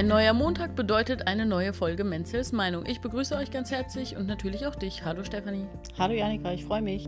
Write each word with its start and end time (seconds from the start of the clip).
Ein 0.00 0.08
neuer 0.08 0.32
Montag 0.32 0.76
bedeutet 0.76 1.26
eine 1.26 1.44
neue 1.44 1.74
Folge 1.74 2.04
Menzels 2.04 2.52
Meinung. 2.52 2.86
Ich 2.86 3.02
begrüße 3.02 3.36
euch 3.36 3.50
ganz 3.50 3.70
herzlich 3.70 4.16
und 4.16 4.26
natürlich 4.26 4.66
auch 4.66 4.74
dich. 4.74 5.04
Hallo 5.04 5.24
Stefanie. 5.24 5.66
Hallo 5.98 6.14
Janika, 6.14 6.54
ich 6.54 6.64
freue 6.64 6.80
mich. 6.80 7.04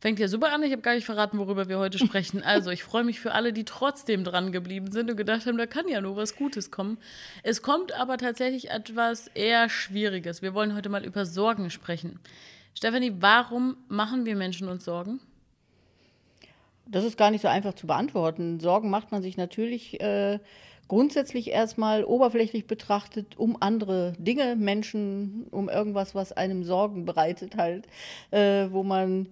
Fängt 0.00 0.18
ja 0.18 0.28
super 0.28 0.54
an. 0.54 0.62
Ich 0.62 0.72
habe 0.72 0.80
gar 0.80 0.94
nicht 0.94 1.04
verraten, 1.04 1.36
worüber 1.36 1.68
wir 1.68 1.78
heute 1.78 1.98
sprechen. 1.98 2.42
Also, 2.46 2.70
ich 2.70 2.82
freue 2.82 3.04
mich 3.04 3.20
für 3.20 3.32
alle, 3.32 3.52
die 3.52 3.66
trotzdem 3.66 4.24
dran 4.24 4.50
geblieben 4.50 4.92
sind 4.92 5.10
und 5.10 5.18
gedacht 5.18 5.44
haben, 5.44 5.58
da 5.58 5.66
kann 5.66 5.88
ja 5.88 6.00
nur 6.00 6.16
was 6.16 6.36
Gutes 6.36 6.70
kommen. 6.70 6.96
Es 7.42 7.60
kommt 7.60 7.92
aber 7.92 8.16
tatsächlich 8.16 8.70
etwas 8.70 9.26
eher 9.26 9.68
Schwieriges. 9.68 10.40
Wir 10.40 10.54
wollen 10.54 10.74
heute 10.74 10.88
mal 10.88 11.04
über 11.04 11.26
Sorgen 11.26 11.68
sprechen. 11.68 12.18
Stefanie, 12.72 13.12
warum 13.18 13.76
machen 13.88 14.24
wir 14.24 14.36
Menschen 14.36 14.70
uns 14.70 14.86
Sorgen? 14.86 15.20
Das 16.90 17.04
ist 17.04 17.16
gar 17.16 17.30
nicht 17.30 17.42
so 17.42 17.48
einfach 17.48 17.74
zu 17.74 17.86
beantworten. 17.86 18.60
Sorgen 18.60 18.90
macht 18.90 19.12
man 19.12 19.22
sich 19.22 19.36
natürlich 19.36 20.00
äh, 20.00 20.38
grundsätzlich 20.88 21.50
erstmal 21.50 22.04
oberflächlich 22.04 22.66
betrachtet 22.66 23.38
um 23.38 23.56
andere 23.60 24.12
Dinge, 24.18 24.56
Menschen, 24.56 25.46
um 25.50 25.68
irgendwas, 25.68 26.14
was 26.14 26.32
einem 26.32 26.64
Sorgen 26.64 27.04
bereitet 27.04 27.56
halt, 27.56 27.86
äh, 28.32 28.66
wo 28.70 28.82
man 28.82 29.28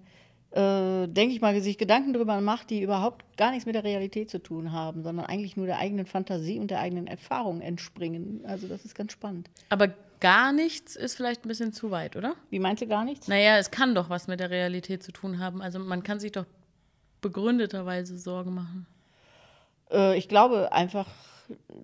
äh, 0.51 1.07
denke 1.07 1.35
ich 1.35 1.41
mal, 1.41 1.59
sich 1.61 1.77
Gedanken 1.77 2.13
darüber 2.13 2.39
macht, 2.41 2.69
die 2.69 2.81
überhaupt 2.81 3.25
gar 3.37 3.51
nichts 3.51 3.65
mit 3.65 3.75
der 3.75 3.83
Realität 3.83 4.29
zu 4.29 4.41
tun 4.41 4.71
haben, 4.71 5.03
sondern 5.03 5.25
eigentlich 5.25 5.57
nur 5.57 5.67
der 5.67 5.77
eigenen 5.77 6.05
Fantasie 6.05 6.59
und 6.59 6.71
der 6.71 6.79
eigenen 6.79 7.07
Erfahrung 7.07 7.61
entspringen. 7.61 8.41
Also 8.45 8.67
das 8.67 8.85
ist 8.85 8.95
ganz 8.95 9.11
spannend. 9.11 9.49
Aber 9.69 9.89
gar 10.19 10.51
nichts 10.51 10.95
ist 10.95 11.15
vielleicht 11.15 11.45
ein 11.45 11.49
bisschen 11.49 11.71
zu 11.71 11.91
weit, 11.91 12.15
oder? 12.15 12.33
Wie 12.49 12.59
meinst 12.59 12.81
du 12.81 12.87
gar 12.87 13.05
nichts? 13.05 13.27
Naja, 13.27 13.57
es 13.57 13.69
kann 13.69 13.93
doch 13.93 14.09
was 14.09 14.27
mit 14.27 14.39
der 14.39 14.49
Realität 14.49 15.03
zu 15.03 15.11
tun 15.11 15.39
haben. 15.39 15.61
Also 15.61 15.77
man 15.77 16.03
kann 16.03 16.19
sich 16.19 16.31
doch 16.31 16.45
begründeterweise 17.21 18.17
Sorgen 18.17 18.53
machen. 18.53 18.87
Äh, 19.91 20.17
ich 20.17 20.27
glaube 20.27 20.71
einfach, 20.71 21.07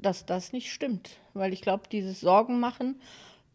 dass 0.02 0.26
das 0.26 0.54
nicht 0.54 0.72
stimmt, 0.72 1.18
weil 1.34 1.54
ich 1.54 1.62
glaube, 1.62 1.84
dieses 1.92 2.22
Sorgen 2.22 2.60
machen 2.60 3.00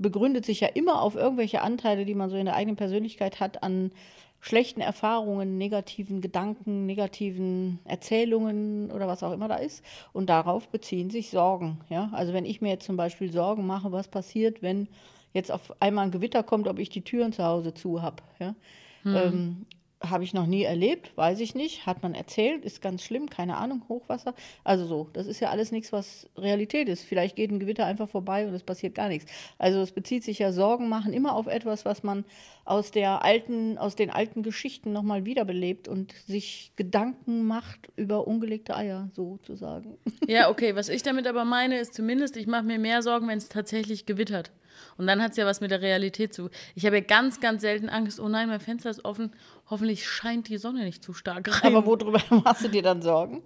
begründet 0.00 0.46
sich 0.46 0.60
ja 0.60 0.68
immer 0.68 1.02
auf 1.02 1.14
irgendwelche 1.14 1.60
Anteile, 1.60 2.06
die 2.06 2.14
man 2.14 2.30
so 2.30 2.36
in 2.36 2.46
der 2.46 2.56
eigenen 2.56 2.76
Persönlichkeit 2.76 3.38
hat, 3.38 3.62
an 3.62 3.92
schlechten 4.40 4.80
Erfahrungen, 4.80 5.58
negativen 5.58 6.22
Gedanken, 6.22 6.86
negativen 6.86 7.78
Erzählungen 7.84 8.90
oder 8.90 9.06
was 9.06 9.22
auch 9.22 9.32
immer 9.32 9.48
da 9.48 9.56
ist. 9.56 9.84
Und 10.14 10.30
darauf 10.30 10.68
beziehen 10.68 11.10
sich 11.10 11.28
Sorgen. 11.28 11.80
Ja? 11.90 12.08
Also 12.12 12.32
wenn 12.32 12.46
ich 12.46 12.62
mir 12.62 12.70
jetzt 12.70 12.86
zum 12.86 12.96
Beispiel 12.96 13.30
Sorgen 13.30 13.66
mache, 13.66 13.92
was 13.92 14.08
passiert, 14.08 14.62
wenn 14.62 14.88
jetzt 15.34 15.52
auf 15.52 15.74
einmal 15.80 16.06
ein 16.06 16.10
Gewitter 16.10 16.42
kommt, 16.42 16.66
ob 16.66 16.78
ich 16.78 16.88
die 16.88 17.02
Türen 17.02 17.34
zu 17.34 17.44
Hause 17.44 17.74
zu 17.74 18.00
habe. 18.00 18.22
Ja? 18.38 18.54
Hm. 19.02 19.16
Ähm, 19.16 19.66
habe 20.02 20.24
ich 20.24 20.32
noch 20.32 20.46
nie 20.46 20.62
erlebt, 20.62 21.16
weiß 21.16 21.40
ich 21.40 21.54
nicht. 21.54 21.86
Hat 21.86 22.02
man 22.02 22.14
erzählt, 22.14 22.64
ist 22.64 22.80
ganz 22.80 23.02
schlimm, 23.02 23.28
keine 23.28 23.58
Ahnung, 23.58 23.82
Hochwasser. 23.88 24.34
Also 24.64 24.86
so, 24.86 25.10
das 25.12 25.26
ist 25.26 25.40
ja 25.40 25.50
alles 25.50 25.72
nichts, 25.72 25.92
was 25.92 26.28
Realität 26.36 26.88
ist. 26.88 27.04
Vielleicht 27.04 27.36
geht 27.36 27.50
ein 27.50 27.60
Gewitter 27.60 27.84
einfach 27.84 28.08
vorbei 28.08 28.46
und 28.46 28.54
es 28.54 28.62
passiert 28.62 28.94
gar 28.94 29.08
nichts. 29.08 29.30
Also 29.58 29.80
es 29.80 29.92
bezieht 29.92 30.24
sich 30.24 30.38
ja 30.38 30.52
Sorgen 30.52 30.88
machen 30.88 31.12
immer 31.12 31.34
auf 31.34 31.46
etwas, 31.46 31.84
was 31.84 32.02
man 32.02 32.24
aus 32.64 32.92
der 32.92 33.24
alten, 33.24 33.76
aus 33.76 33.94
den 33.94 34.10
alten 34.10 34.42
Geschichten 34.42 34.92
nochmal 34.92 35.26
wiederbelebt 35.26 35.86
und 35.86 36.12
sich 36.26 36.72
Gedanken 36.76 37.46
macht 37.46 37.88
über 37.96 38.26
ungelegte 38.26 38.76
Eier, 38.76 39.10
sozusagen. 39.12 39.98
Ja, 40.26 40.48
okay. 40.48 40.76
Was 40.76 40.88
ich 40.88 41.02
damit 41.02 41.26
aber 41.26 41.44
meine, 41.44 41.78
ist 41.78 41.94
zumindest, 41.94 42.36
ich 42.36 42.46
mache 42.46 42.62
mir 42.62 42.78
mehr 42.78 43.02
Sorgen, 43.02 43.28
wenn 43.28 43.38
es 43.38 43.48
tatsächlich 43.48 44.06
gewittert. 44.06 44.50
Und 44.96 45.06
dann 45.06 45.22
hat 45.22 45.32
es 45.32 45.36
ja 45.36 45.46
was 45.46 45.60
mit 45.60 45.70
der 45.70 45.80
Realität 45.80 46.34
zu. 46.34 46.50
Ich 46.74 46.86
habe 46.86 46.96
ja 46.96 47.02
ganz, 47.02 47.40
ganz 47.40 47.62
selten 47.62 47.88
Angst, 47.88 48.20
oh 48.20 48.28
nein, 48.28 48.48
mein 48.48 48.60
Fenster 48.60 48.90
ist 48.90 49.04
offen, 49.04 49.32
hoffentlich 49.68 50.06
scheint 50.06 50.48
die 50.48 50.58
Sonne 50.58 50.84
nicht 50.84 51.02
zu 51.02 51.12
stark 51.12 51.48
rein. 51.62 51.74
Aber 51.74 51.86
worüber 51.86 52.20
machst 52.44 52.64
du 52.64 52.68
dir 52.68 52.82
dann 52.82 53.02
Sorgen? 53.02 53.42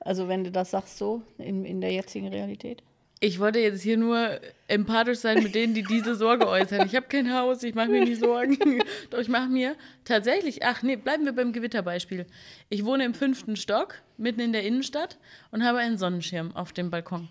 Also 0.00 0.28
wenn 0.28 0.44
du 0.44 0.50
das 0.50 0.70
sagst 0.70 0.98
so 0.98 1.22
in, 1.38 1.64
in 1.64 1.80
der 1.80 1.92
jetzigen 1.92 2.28
Realität? 2.28 2.82
Ich 3.24 3.38
wollte 3.38 3.60
jetzt 3.60 3.82
hier 3.82 3.96
nur 3.96 4.40
empathisch 4.66 5.18
sein 5.18 5.44
mit 5.44 5.54
denen, 5.54 5.74
die 5.74 5.84
diese 5.84 6.16
Sorge 6.16 6.48
äußern. 6.48 6.88
Ich 6.88 6.96
habe 6.96 7.06
kein 7.06 7.32
Haus, 7.32 7.62
ich 7.62 7.72
mache 7.72 7.86
mir 7.86 8.04
nie 8.04 8.16
Sorgen. 8.16 8.58
Doch 9.10 9.20
ich 9.20 9.28
mache 9.28 9.48
mir 9.48 9.76
tatsächlich, 10.04 10.64
ach 10.64 10.82
nee, 10.82 10.96
bleiben 10.96 11.24
wir 11.24 11.32
beim 11.32 11.52
Gewitterbeispiel. 11.52 12.26
Ich 12.68 12.84
wohne 12.84 13.04
im 13.04 13.14
fünften 13.14 13.54
Stock, 13.54 13.94
mitten 14.16 14.40
in 14.40 14.52
der 14.52 14.64
Innenstadt 14.64 15.18
und 15.52 15.62
habe 15.62 15.78
einen 15.78 15.98
Sonnenschirm 15.98 16.56
auf 16.56 16.72
dem 16.72 16.90
Balkon. 16.90 17.28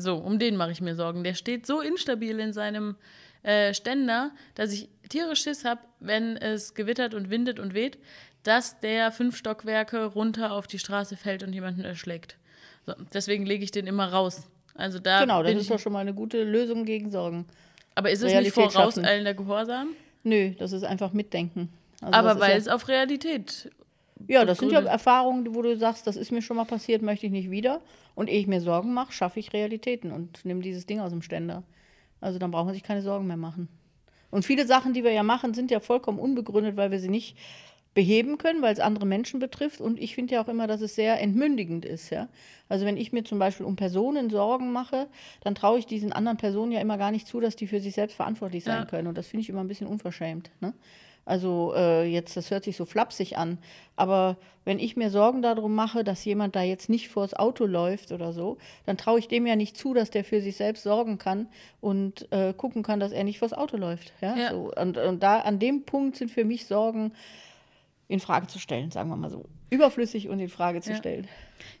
So, 0.00 0.16
um 0.16 0.38
den 0.38 0.56
mache 0.56 0.72
ich 0.72 0.80
mir 0.80 0.94
Sorgen. 0.94 1.24
Der 1.24 1.34
steht 1.34 1.66
so 1.66 1.80
instabil 1.80 2.38
in 2.38 2.52
seinem 2.52 2.96
äh, 3.42 3.72
Ständer, 3.74 4.30
dass 4.54 4.72
ich 4.72 4.88
tierisch 5.08 5.42
Schiss 5.42 5.64
habe, 5.64 5.80
wenn 6.00 6.36
es 6.36 6.74
gewittert 6.74 7.14
und 7.14 7.30
windet 7.30 7.58
und 7.58 7.74
weht, 7.74 7.98
dass 8.42 8.78
der 8.80 9.12
fünf 9.12 9.36
Stockwerke 9.36 10.04
runter 10.04 10.52
auf 10.52 10.66
die 10.66 10.78
Straße 10.78 11.16
fällt 11.16 11.42
und 11.42 11.52
jemanden 11.52 11.82
erschlägt. 11.84 12.36
So, 12.86 12.94
deswegen 13.12 13.46
lege 13.46 13.64
ich 13.64 13.70
den 13.70 13.86
immer 13.86 14.12
raus. 14.12 14.48
Also 14.74 14.98
da 14.98 15.20
genau, 15.20 15.42
das 15.42 15.54
ist 15.54 15.70
doch 15.70 15.78
schon 15.78 15.92
mal 15.92 16.00
eine 16.00 16.14
gute 16.14 16.44
Lösung 16.44 16.84
gegen 16.84 17.10
Sorgen. 17.10 17.46
Aber 17.94 18.10
ist 18.10 18.22
es 18.22 18.30
Realität 18.30 18.56
nicht 18.56 18.72
vorauseilender 18.72 19.34
Gehorsam? 19.34 19.88
Nö, 20.22 20.50
das 20.58 20.72
ist 20.72 20.84
einfach 20.84 21.12
Mitdenken. 21.12 21.72
Also 22.00 22.12
Aber 22.12 22.40
weil 22.40 22.50
ja 22.50 22.56
es 22.56 22.68
auf 22.68 22.88
Realität 22.88 23.70
ja, 24.28 24.44
das 24.44 24.58
sind 24.58 24.72
ja 24.72 24.80
Erfahrungen, 24.80 25.54
wo 25.54 25.62
du 25.62 25.76
sagst, 25.76 26.06
das 26.06 26.16
ist 26.16 26.32
mir 26.32 26.42
schon 26.42 26.56
mal 26.56 26.64
passiert, 26.64 27.02
möchte 27.02 27.26
ich 27.26 27.32
nicht 27.32 27.50
wieder. 27.50 27.80
Und 28.14 28.28
ehe 28.28 28.40
ich 28.40 28.46
mir 28.46 28.60
Sorgen 28.60 28.94
mache, 28.94 29.12
schaffe 29.12 29.38
ich 29.38 29.52
Realitäten 29.52 30.10
und 30.10 30.44
nehme 30.44 30.62
dieses 30.62 30.86
Ding 30.86 31.00
aus 31.00 31.10
dem 31.10 31.22
Ständer. 31.22 31.62
Also 32.20 32.38
dann 32.38 32.50
braucht 32.50 32.64
man 32.64 32.74
sich 32.74 32.82
keine 32.82 33.02
Sorgen 33.02 33.26
mehr 33.26 33.36
machen. 33.36 33.68
Und 34.30 34.44
viele 34.44 34.66
Sachen, 34.66 34.94
die 34.94 35.04
wir 35.04 35.12
ja 35.12 35.22
machen, 35.22 35.54
sind 35.54 35.70
ja 35.70 35.80
vollkommen 35.80 36.18
unbegründet, 36.18 36.76
weil 36.76 36.90
wir 36.90 36.98
sie 36.98 37.08
nicht 37.08 37.36
beheben 37.94 38.36
können, 38.36 38.60
weil 38.60 38.72
es 38.72 38.80
andere 38.80 39.06
Menschen 39.06 39.40
betrifft. 39.40 39.80
Und 39.80 39.98
ich 39.98 40.14
finde 40.14 40.34
ja 40.34 40.44
auch 40.44 40.48
immer, 40.48 40.66
dass 40.66 40.80
es 40.82 40.94
sehr 40.94 41.20
entmündigend 41.20 41.84
ist. 41.84 42.10
Ja? 42.10 42.28
Also 42.68 42.84
wenn 42.84 42.96
ich 42.96 43.12
mir 43.12 43.24
zum 43.24 43.38
Beispiel 43.38 43.64
um 43.64 43.76
Personen 43.76 44.28
Sorgen 44.28 44.72
mache, 44.72 45.08
dann 45.42 45.54
traue 45.54 45.78
ich 45.78 45.86
diesen 45.86 46.12
anderen 46.12 46.36
Personen 46.36 46.72
ja 46.72 46.80
immer 46.80 46.98
gar 46.98 47.10
nicht 47.10 47.26
zu, 47.26 47.40
dass 47.40 47.56
die 47.56 47.66
für 47.66 47.80
sich 47.80 47.94
selbst 47.94 48.14
verantwortlich 48.14 48.64
sein 48.64 48.80
ja. 48.80 48.84
können. 48.84 49.08
Und 49.08 49.16
das 49.16 49.28
finde 49.28 49.42
ich 49.42 49.48
immer 49.48 49.60
ein 49.60 49.68
bisschen 49.68 49.86
unverschämt. 49.86 50.50
Ne? 50.60 50.74
Also 51.26 51.74
äh, 51.76 52.04
jetzt, 52.04 52.36
das 52.36 52.50
hört 52.50 52.64
sich 52.64 52.76
so 52.76 52.86
flapsig 52.86 53.36
an. 53.36 53.58
Aber 53.96 54.36
wenn 54.64 54.78
ich 54.78 54.96
mir 54.96 55.10
Sorgen 55.10 55.42
darum 55.42 55.74
mache, 55.74 56.04
dass 56.04 56.24
jemand 56.24 56.54
da 56.54 56.62
jetzt 56.62 56.88
nicht 56.88 57.08
vors 57.08 57.34
Auto 57.34 57.66
läuft 57.66 58.12
oder 58.12 58.32
so, 58.32 58.58
dann 58.86 58.96
traue 58.96 59.18
ich 59.18 59.28
dem 59.28 59.46
ja 59.46 59.56
nicht 59.56 59.76
zu, 59.76 59.92
dass 59.92 60.10
der 60.10 60.24
für 60.24 60.40
sich 60.40 60.56
selbst 60.56 60.84
sorgen 60.84 61.18
kann 61.18 61.48
und 61.80 62.30
äh, 62.32 62.52
gucken 62.52 62.82
kann, 62.84 63.00
dass 63.00 63.12
er 63.12 63.24
nicht 63.24 63.40
vors 63.40 63.52
Auto 63.52 63.76
läuft. 63.76 64.12
Ja? 64.20 64.36
ja. 64.36 64.50
So, 64.50 64.72
und, 64.80 64.96
und 64.98 65.22
da 65.22 65.40
an 65.40 65.58
dem 65.58 65.84
Punkt 65.84 66.16
sind 66.16 66.30
für 66.30 66.44
mich 66.44 66.66
Sorgen 66.66 67.12
in 68.08 68.20
Frage 68.20 68.46
zu 68.46 68.58
stellen, 68.58 68.90
sagen 68.90 69.08
wir 69.08 69.16
mal 69.16 69.30
so. 69.30 69.46
Überflüssig 69.68 70.28
und 70.28 70.38
in 70.38 70.48
Frage 70.48 70.80
zu 70.80 70.90
ja. 70.90 70.96
stellen. 70.96 71.26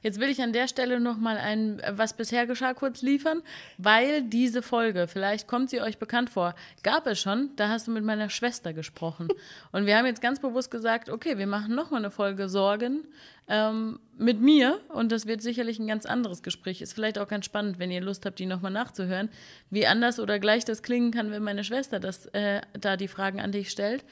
Jetzt 0.02 0.18
will 0.18 0.28
ich 0.28 0.42
an 0.42 0.52
der 0.52 0.66
Stelle 0.66 0.98
noch 0.98 1.18
mal 1.18 1.36
ein 1.36 1.80
was 1.90 2.14
bisher 2.14 2.46
geschah 2.46 2.74
kurz 2.74 3.02
liefern, 3.02 3.42
weil 3.78 4.22
diese 4.22 4.62
Folge, 4.62 5.06
vielleicht 5.06 5.46
kommt 5.46 5.70
sie 5.70 5.80
euch 5.80 5.98
bekannt 5.98 6.30
vor, 6.30 6.54
gab 6.82 7.06
es 7.06 7.20
schon, 7.20 7.50
da 7.56 7.68
hast 7.68 7.86
du 7.86 7.92
mit 7.92 8.04
meiner 8.04 8.28
Schwester 8.28 8.72
gesprochen. 8.72 9.28
und 9.72 9.86
wir 9.86 9.96
haben 9.96 10.06
jetzt 10.06 10.20
ganz 10.20 10.40
bewusst 10.40 10.70
gesagt, 10.70 11.08
okay, 11.08 11.38
wir 11.38 11.46
machen 11.46 11.74
noch 11.74 11.90
mal 11.90 11.98
eine 11.98 12.10
Folge 12.10 12.48
Sorgen 12.48 13.04
ähm, 13.48 14.00
mit 14.18 14.40
mir 14.40 14.80
und 14.88 15.12
das 15.12 15.26
wird 15.26 15.40
sicherlich 15.42 15.78
ein 15.78 15.86
ganz 15.86 16.06
anderes 16.06 16.42
Gespräch. 16.42 16.80
Ist 16.80 16.94
vielleicht 16.94 17.18
auch 17.18 17.28
ganz 17.28 17.44
spannend, 17.44 17.78
wenn 17.78 17.92
ihr 17.92 18.00
Lust 18.00 18.26
habt, 18.26 18.38
die 18.40 18.46
noch 18.46 18.62
mal 18.62 18.70
nachzuhören, 18.70 19.28
wie 19.70 19.86
anders 19.86 20.18
oder 20.18 20.40
gleich 20.40 20.64
das 20.64 20.82
klingen 20.82 21.12
kann, 21.12 21.30
wenn 21.30 21.42
meine 21.42 21.62
Schwester 21.62 22.00
das 22.00 22.26
äh, 22.26 22.62
da 22.80 22.96
die 22.96 23.08
Fragen 23.08 23.40
an 23.40 23.52
dich 23.52 23.70
stellt. 23.70 24.04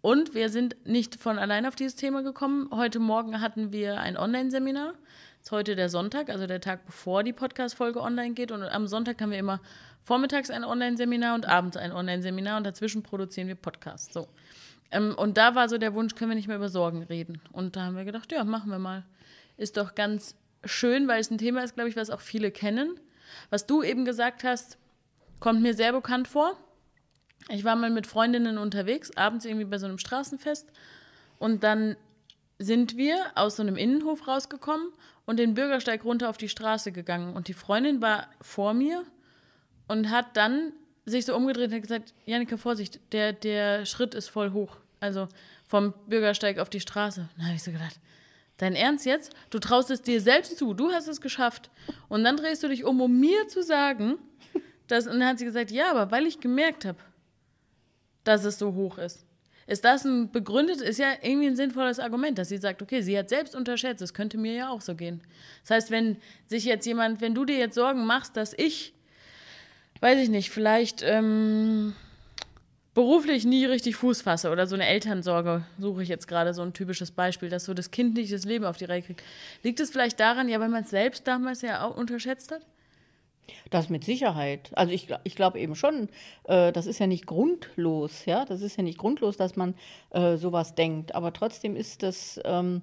Und 0.00 0.34
wir 0.34 0.48
sind 0.48 0.76
nicht 0.86 1.16
von 1.16 1.38
allein 1.38 1.66
auf 1.66 1.74
dieses 1.74 1.96
Thema 1.96 2.22
gekommen. 2.22 2.68
Heute 2.70 3.00
Morgen 3.00 3.40
hatten 3.40 3.72
wir 3.72 3.98
ein 4.00 4.16
Online-Seminar. 4.16 4.94
Ist 5.42 5.50
heute 5.50 5.74
der 5.74 5.88
Sonntag, 5.88 6.30
also 6.30 6.46
der 6.46 6.60
Tag, 6.60 6.86
bevor 6.86 7.24
die 7.24 7.32
Podcast-Folge 7.32 8.00
online 8.00 8.34
geht. 8.34 8.52
Und 8.52 8.62
am 8.62 8.86
Sonntag 8.86 9.20
haben 9.20 9.32
wir 9.32 9.38
immer 9.38 9.60
vormittags 10.04 10.50
ein 10.50 10.64
Online-Seminar 10.64 11.34
und 11.34 11.46
abends 11.46 11.76
ein 11.76 11.92
Online-Seminar 11.92 12.58
und 12.58 12.64
dazwischen 12.64 13.02
produzieren 13.02 13.48
wir 13.48 13.56
Podcasts. 13.56 14.12
So. 14.14 14.28
Ähm, 14.92 15.14
und 15.16 15.36
da 15.36 15.56
war 15.56 15.68
so 15.68 15.78
der 15.78 15.94
Wunsch, 15.94 16.14
können 16.14 16.30
wir 16.30 16.36
nicht 16.36 16.48
mehr 16.48 16.56
über 16.56 16.68
Sorgen 16.68 17.02
reden. 17.02 17.40
Und 17.52 17.74
da 17.74 17.82
haben 17.86 17.96
wir 17.96 18.04
gedacht, 18.04 18.30
ja, 18.30 18.44
machen 18.44 18.70
wir 18.70 18.78
mal. 18.78 19.04
Ist 19.56 19.76
doch 19.76 19.96
ganz 19.96 20.36
schön, 20.64 21.08
weil 21.08 21.20
es 21.20 21.30
ein 21.30 21.38
Thema 21.38 21.64
ist, 21.64 21.74
glaube 21.74 21.90
ich, 21.90 21.96
was 21.96 22.10
auch 22.10 22.20
viele 22.20 22.52
kennen. 22.52 23.00
Was 23.50 23.66
du 23.66 23.82
eben 23.82 24.04
gesagt 24.04 24.44
hast, 24.44 24.78
kommt 25.40 25.60
mir 25.60 25.74
sehr 25.74 25.92
bekannt 25.92 26.28
vor. 26.28 26.56
Ich 27.48 27.64
war 27.64 27.76
mal 27.76 27.90
mit 27.90 28.06
Freundinnen 28.06 28.58
unterwegs, 28.58 29.10
abends 29.16 29.44
irgendwie 29.44 29.64
bei 29.64 29.78
so 29.78 29.86
einem 29.86 29.98
Straßenfest. 29.98 30.70
Und 31.38 31.64
dann 31.64 31.96
sind 32.58 32.96
wir 32.96 33.16
aus 33.34 33.56
so 33.56 33.62
einem 33.62 33.76
Innenhof 33.76 34.26
rausgekommen 34.26 34.88
und 35.24 35.38
den 35.38 35.54
Bürgersteig 35.54 36.04
runter 36.04 36.28
auf 36.28 36.36
die 36.36 36.48
Straße 36.48 36.92
gegangen. 36.92 37.34
Und 37.34 37.48
die 37.48 37.54
Freundin 37.54 38.02
war 38.02 38.28
vor 38.40 38.74
mir 38.74 39.04
und 39.86 40.10
hat 40.10 40.36
dann 40.36 40.72
sich 41.06 41.24
so 41.24 41.34
umgedreht 41.34 41.68
und 41.68 41.76
hat 41.76 41.82
gesagt, 41.82 42.14
Janika, 42.26 42.56
Vorsicht, 42.56 43.00
der, 43.12 43.32
der 43.32 43.86
Schritt 43.86 44.14
ist 44.14 44.28
voll 44.28 44.52
hoch. 44.52 44.76
Also 45.00 45.28
vom 45.66 45.94
Bürgersteig 46.06 46.58
auf 46.58 46.68
die 46.68 46.80
Straße. 46.80 47.28
Da 47.36 47.44
habe 47.44 47.54
ich 47.54 47.62
so 47.62 47.70
gedacht, 47.70 47.98
dein 48.56 48.74
Ernst 48.74 49.06
jetzt? 49.06 49.32
Du 49.50 49.58
traust 49.58 49.90
es 49.90 50.02
dir 50.02 50.20
selbst 50.20 50.58
zu, 50.58 50.74
du 50.74 50.90
hast 50.90 51.08
es 51.08 51.20
geschafft. 51.20 51.70
Und 52.08 52.24
dann 52.24 52.36
drehst 52.36 52.62
du 52.62 52.68
dich 52.68 52.84
um, 52.84 53.00
um 53.00 53.20
mir 53.20 53.48
zu 53.48 53.62
sagen, 53.62 54.18
dass, 54.88 55.06
und 55.06 55.20
dann 55.20 55.28
hat 55.28 55.38
sie 55.38 55.44
gesagt, 55.44 55.70
ja, 55.70 55.90
aber 55.90 56.10
weil 56.10 56.26
ich 56.26 56.40
gemerkt 56.40 56.84
habe, 56.84 56.98
dass 58.28 58.44
es 58.44 58.58
so 58.58 58.74
hoch 58.74 58.98
ist. 58.98 59.24
Ist 59.66 59.84
das 59.84 60.04
ein 60.04 60.30
begründet, 60.30 60.80
ist 60.80 60.98
ja 60.98 61.12
irgendwie 61.22 61.46
ein 61.46 61.56
sinnvolles 61.56 61.98
Argument, 61.98 62.38
dass 62.38 62.48
sie 62.48 62.56
sagt, 62.56 62.80
okay, 62.80 63.02
sie 63.02 63.18
hat 63.18 63.28
selbst 63.28 63.54
unterschätzt, 63.54 64.00
das 64.00 64.14
könnte 64.14 64.38
mir 64.38 64.54
ja 64.54 64.70
auch 64.70 64.80
so 64.80 64.94
gehen. 64.94 65.20
Das 65.62 65.70
heißt, 65.70 65.90
wenn 65.90 66.16
sich 66.46 66.64
jetzt 66.64 66.86
jemand, 66.86 67.20
wenn 67.20 67.34
du 67.34 67.44
dir 67.44 67.58
jetzt 67.58 67.74
Sorgen 67.74 68.06
machst, 68.06 68.36
dass 68.36 68.54
ich, 68.56 68.94
weiß 70.00 70.20
ich 70.20 70.30
nicht, 70.30 70.50
vielleicht 70.50 71.02
ähm, 71.02 71.94
beruflich 72.94 73.44
nie 73.44 73.66
richtig 73.66 73.96
Fuß 73.96 74.22
fasse 74.22 74.50
oder 74.50 74.66
so 74.66 74.74
eine 74.74 74.86
Elternsorge, 74.86 75.64
suche 75.78 76.02
ich 76.02 76.08
jetzt 76.08 76.28
gerade 76.28 76.54
so 76.54 76.62
ein 76.62 76.72
typisches 76.72 77.10
Beispiel, 77.10 77.50
dass 77.50 77.64
so 77.64 77.74
das 77.74 77.90
Kind 77.90 78.14
nicht 78.14 78.32
das 78.32 78.44
Leben 78.44 78.64
auf 78.64 78.78
die 78.78 78.86
Reihe 78.86 79.02
kriegt. 79.02 79.22
Liegt 79.62 79.80
es 79.80 79.90
vielleicht 79.90 80.18
daran, 80.18 80.48
ja, 80.48 80.60
weil 80.60 80.70
man 80.70 80.84
es 80.84 80.90
selbst 80.90 81.26
damals 81.26 81.60
ja 81.60 81.82
auch 81.82 81.96
unterschätzt 81.96 82.52
hat? 82.52 82.62
Das 83.70 83.88
mit 83.88 84.04
Sicherheit. 84.04 84.70
Also 84.74 84.92
ich, 84.92 85.08
ich 85.24 85.36
glaube 85.36 85.58
eben 85.58 85.74
schon, 85.74 86.08
äh, 86.44 86.72
das 86.72 86.86
ist 86.86 86.98
ja 86.98 87.06
nicht 87.06 87.26
grundlos, 87.26 88.24
ja. 88.24 88.44
Das 88.44 88.62
ist 88.62 88.76
ja 88.76 88.82
nicht 88.82 88.98
grundlos, 88.98 89.36
dass 89.36 89.56
man 89.56 89.74
äh, 90.10 90.36
sowas 90.36 90.74
denkt. 90.74 91.14
Aber 91.14 91.32
trotzdem 91.32 91.76
ist 91.76 92.02
das. 92.02 92.40
Ähm, 92.44 92.82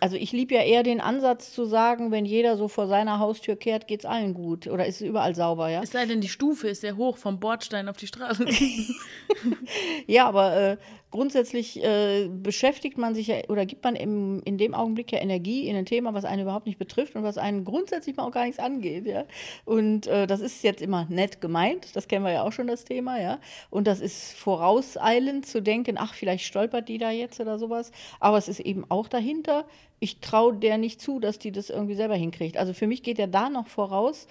also 0.00 0.16
ich 0.16 0.32
liebe 0.32 0.54
ja 0.54 0.62
eher 0.62 0.82
den 0.82 1.00
Ansatz 1.00 1.52
zu 1.52 1.64
sagen, 1.64 2.10
wenn 2.10 2.26
jeder 2.26 2.56
so 2.56 2.68
vor 2.68 2.86
seiner 2.86 3.18
Haustür 3.18 3.56
kehrt, 3.56 3.86
geht 3.86 4.00
es 4.00 4.06
allen 4.06 4.34
gut 4.34 4.66
oder 4.66 4.86
ist 4.86 4.96
es 4.96 5.08
überall 5.08 5.34
sauber, 5.34 5.70
ja? 5.70 5.82
Es 5.82 5.92
sei 5.92 6.04
denn, 6.04 6.20
die 6.20 6.28
Stufe 6.28 6.68
ist 6.68 6.82
sehr 6.82 6.96
hoch 6.96 7.16
vom 7.16 7.40
Bordstein 7.40 7.88
auf 7.88 7.96
die 7.96 8.06
Straße. 8.06 8.44
ja, 10.06 10.28
aber 10.28 10.56
äh, 10.56 10.76
grundsätzlich 11.10 11.82
äh, 11.82 12.28
beschäftigt 12.28 12.98
man 12.98 13.14
sich 13.14 13.26
ja 13.28 13.36
oder 13.48 13.66
gibt 13.66 13.84
man 13.84 13.96
im, 13.96 14.40
in 14.44 14.58
dem 14.58 14.74
Augenblick 14.74 15.12
ja 15.12 15.18
Energie 15.18 15.68
in 15.68 15.76
ein 15.76 15.86
Thema, 15.86 16.14
was 16.14 16.24
einen 16.24 16.42
überhaupt 16.42 16.66
nicht 16.66 16.78
betrifft 16.78 17.16
und 17.16 17.22
was 17.22 17.38
einen 17.38 17.64
grundsätzlich 17.64 18.16
mal 18.16 18.24
auch 18.24 18.32
gar 18.32 18.44
nichts 18.44 18.58
angeht, 18.58 19.06
ja. 19.06 19.24
Und 19.64 20.06
äh, 20.06 20.26
das 20.26 20.40
ist 20.40 20.62
jetzt 20.62 20.82
immer 20.82 21.06
nett 21.08 21.40
gemeint, 21.40 21.94
das 21.94 22.08
kennen 22.08 22.24
wir 22.24 22.32
ja 22.32 22.42
auch 22.42 22.52
schon 22.52 22.66
das 22.66 22.84
Thema, 22.84 23.20
ja. 23.20 23.38
Und 23.70 23.86
das 23.86 24.00
ist 24.00 24.32
vorauseilend 24.34 25.46
zu 25.46 25.60
denken, 25.60 25.96
ach, 25.98 26.14
vielleicht 26.14 26.44
stolpert 26.44 26.88
die 26.88 26.98
da 26.98 27.10
jetzt 27.10 27.40
oder 27.40 27.58
sowas. 27.58 27.90
Aber 28.20 28.38
es 28.38 28.48
ist 28.48 28.60
eben 28.60 28.84
auch 28.88 29.08
dahinter, 29.08 29.66
ich 29.98 30.20
traue 30.20 30.54
der 30.54 30.78
nicht 30.78 31.00
zu, 31.00 31.20
dass 31.20 31.38
die 31.38 31.52
das 31.52 31.70
irgendwie 31.70 31.94
selber 31.94 32.14
hinkriegt. 32.14 32.56
Also 32.56 32.72
für 32.72 32.86
mich 32.86 33.02
geht 33.02 33.18
er 33.18 33.26
da 33.26 33.50
noch 33.50 33.66
voraus, 33.66 34.26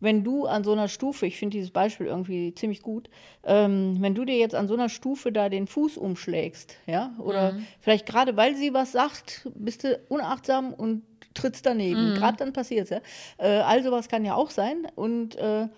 wenn 0.00 0.24
du 0.24 0.46
an 0.46 0.64
so 0.64 0.72
einer 0.72 0.88
Stufe, 0.88 1.26
ich 1.26 1.36
finde 1.36 1.56
dieses 1.56 1.70
Beispiel 1.70 2.06
irgendwie 2.06 2.54
ziemlich 2.54 2.82
gut, 2.82 3.08
ähm, 3.44 3.96
wenn 4.00 4.14
du 4.14 4.24
dir 4.24 4.36
jetzt 4.36 4.54
an 4.54 4.68
so 4.68 4.74
einer 4.74 4.88
Stufe 4.88 5.32
da 5.32 5.48
den 5.48 5.66
Fuß 5.66 5.96
umschlägst, 5.96 6.76
ja, 6.86 7.14
oder 7.18 7.52
mhm. 7.52 7.66
vielleicht 7.80 8.06
gerade 8.06 8.36
weil 8.36 8.56
sie 8.56 8.74
was 8.74 8.92
sagt, 8.92 9.48
bist 9.54 9.84
du 9.84 9.98
unachtsam 10.08 10.72
und 10.72 11.02
trittst 11.34 11.66
daneben. 11.66 12.10
Mhm. 12.10 12.14
Gerade 12.14 12.38
dann 12.38 12.52
passiert 12.52 12.84
es, 12.84 12.90
ja. 12.90 13.00
Äh, 13.38 13.60
all 13.60 13.82
sowas 13.82 14.08
kann 14.08 14.24
ja 14.24 14.34
auch 14.34 14.50
sein 14.50 14.86
und 14.94 15.36
äh, 15.36 15.68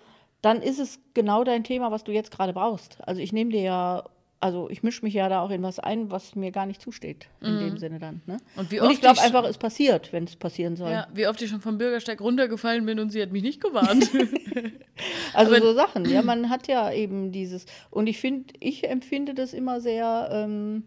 dann 0.41 0.61
ist 0.61 0.79
es 0.79 0.99
genau 1.13 1.43
dein 1.43 1.63
Thema, 1.63 1.91
was 1.91 2.03
du 2.03 2.11
jetzt 2.11 2.31
gerade 2.31 2.53
brauchst. 2.53 2.97
Also 3.05 3.21
ich 3.21 3.33
nehme 3.33 3.51
dir 3.51 3.61
ja 3.61 4.03
also 4.41 4.69
ich 4.69 4.83
mische 4.83 5.03
mich 5.03 5.13
ja 5.13 5.27
da 5.27 5.41
auch 5.41 5.49
in 5.49 5.61
was 5.63 5.79
ein, 5.79 6.11
was 6.11 6.35
mir 6.35 6.51
gar 6.51 6.65
nicht 6.65 6.81
zusteht, 6.81 7.27
in 7.41 7.55
mm. 7.55 7.59
dem 7.59 7.77
Sinne 7.77 7.99
dann. 7.99 8.21
Ne? 8.25 8.37
Und, 8.55 8.71
wie 8.71 8.79
oft 8.79 8.87
und 8.87 8.93
ich 8.93 9.01
glaube 9.01 9.21
einfach, 9.21 9.43
es 9.43 9.57
passiert, 9.57 10.13
wenn 10.13 10.23
es 10.23 10.35
passieren 10.35 10.75
soll. 10.75 10.91
Ja, 10.91 11.07
wie 11.13 11.27
oft 11.27 11.41
ich 11.41 11.49
schon 11.49 11.61
vom 11.61 11.77
Bürgersteig 11.77 12.21
runtergefallen 12.21 12.85
bin 12.85 12.99
und 12.99 13.09
sie 13.09 13.21
hat 13.21 13.31
mich 13.31 13.43
nicht 13.43 13.61
gewarnt. 13.61 14.09
also 15.33 15.55
Aber 15.55 15.61
so 15.61 15.73
Sachen, 15.73 16.05
ja, 16.05 16.21
man 16.21 16.49
hat 16.49 16.67
ja 16.67 16.91
eben 16.91 17.31
dieses, 17.31 17.65
und 17.89 18.07
ich 18.07 18.19
finde, 18.19 18.53
ich 18.59 18.87
empfinde 18.89 19.33
das 19.33 19.53
immer 19.53 19.81
sehr, 19.81 20.29
ähm, 20.31 20.83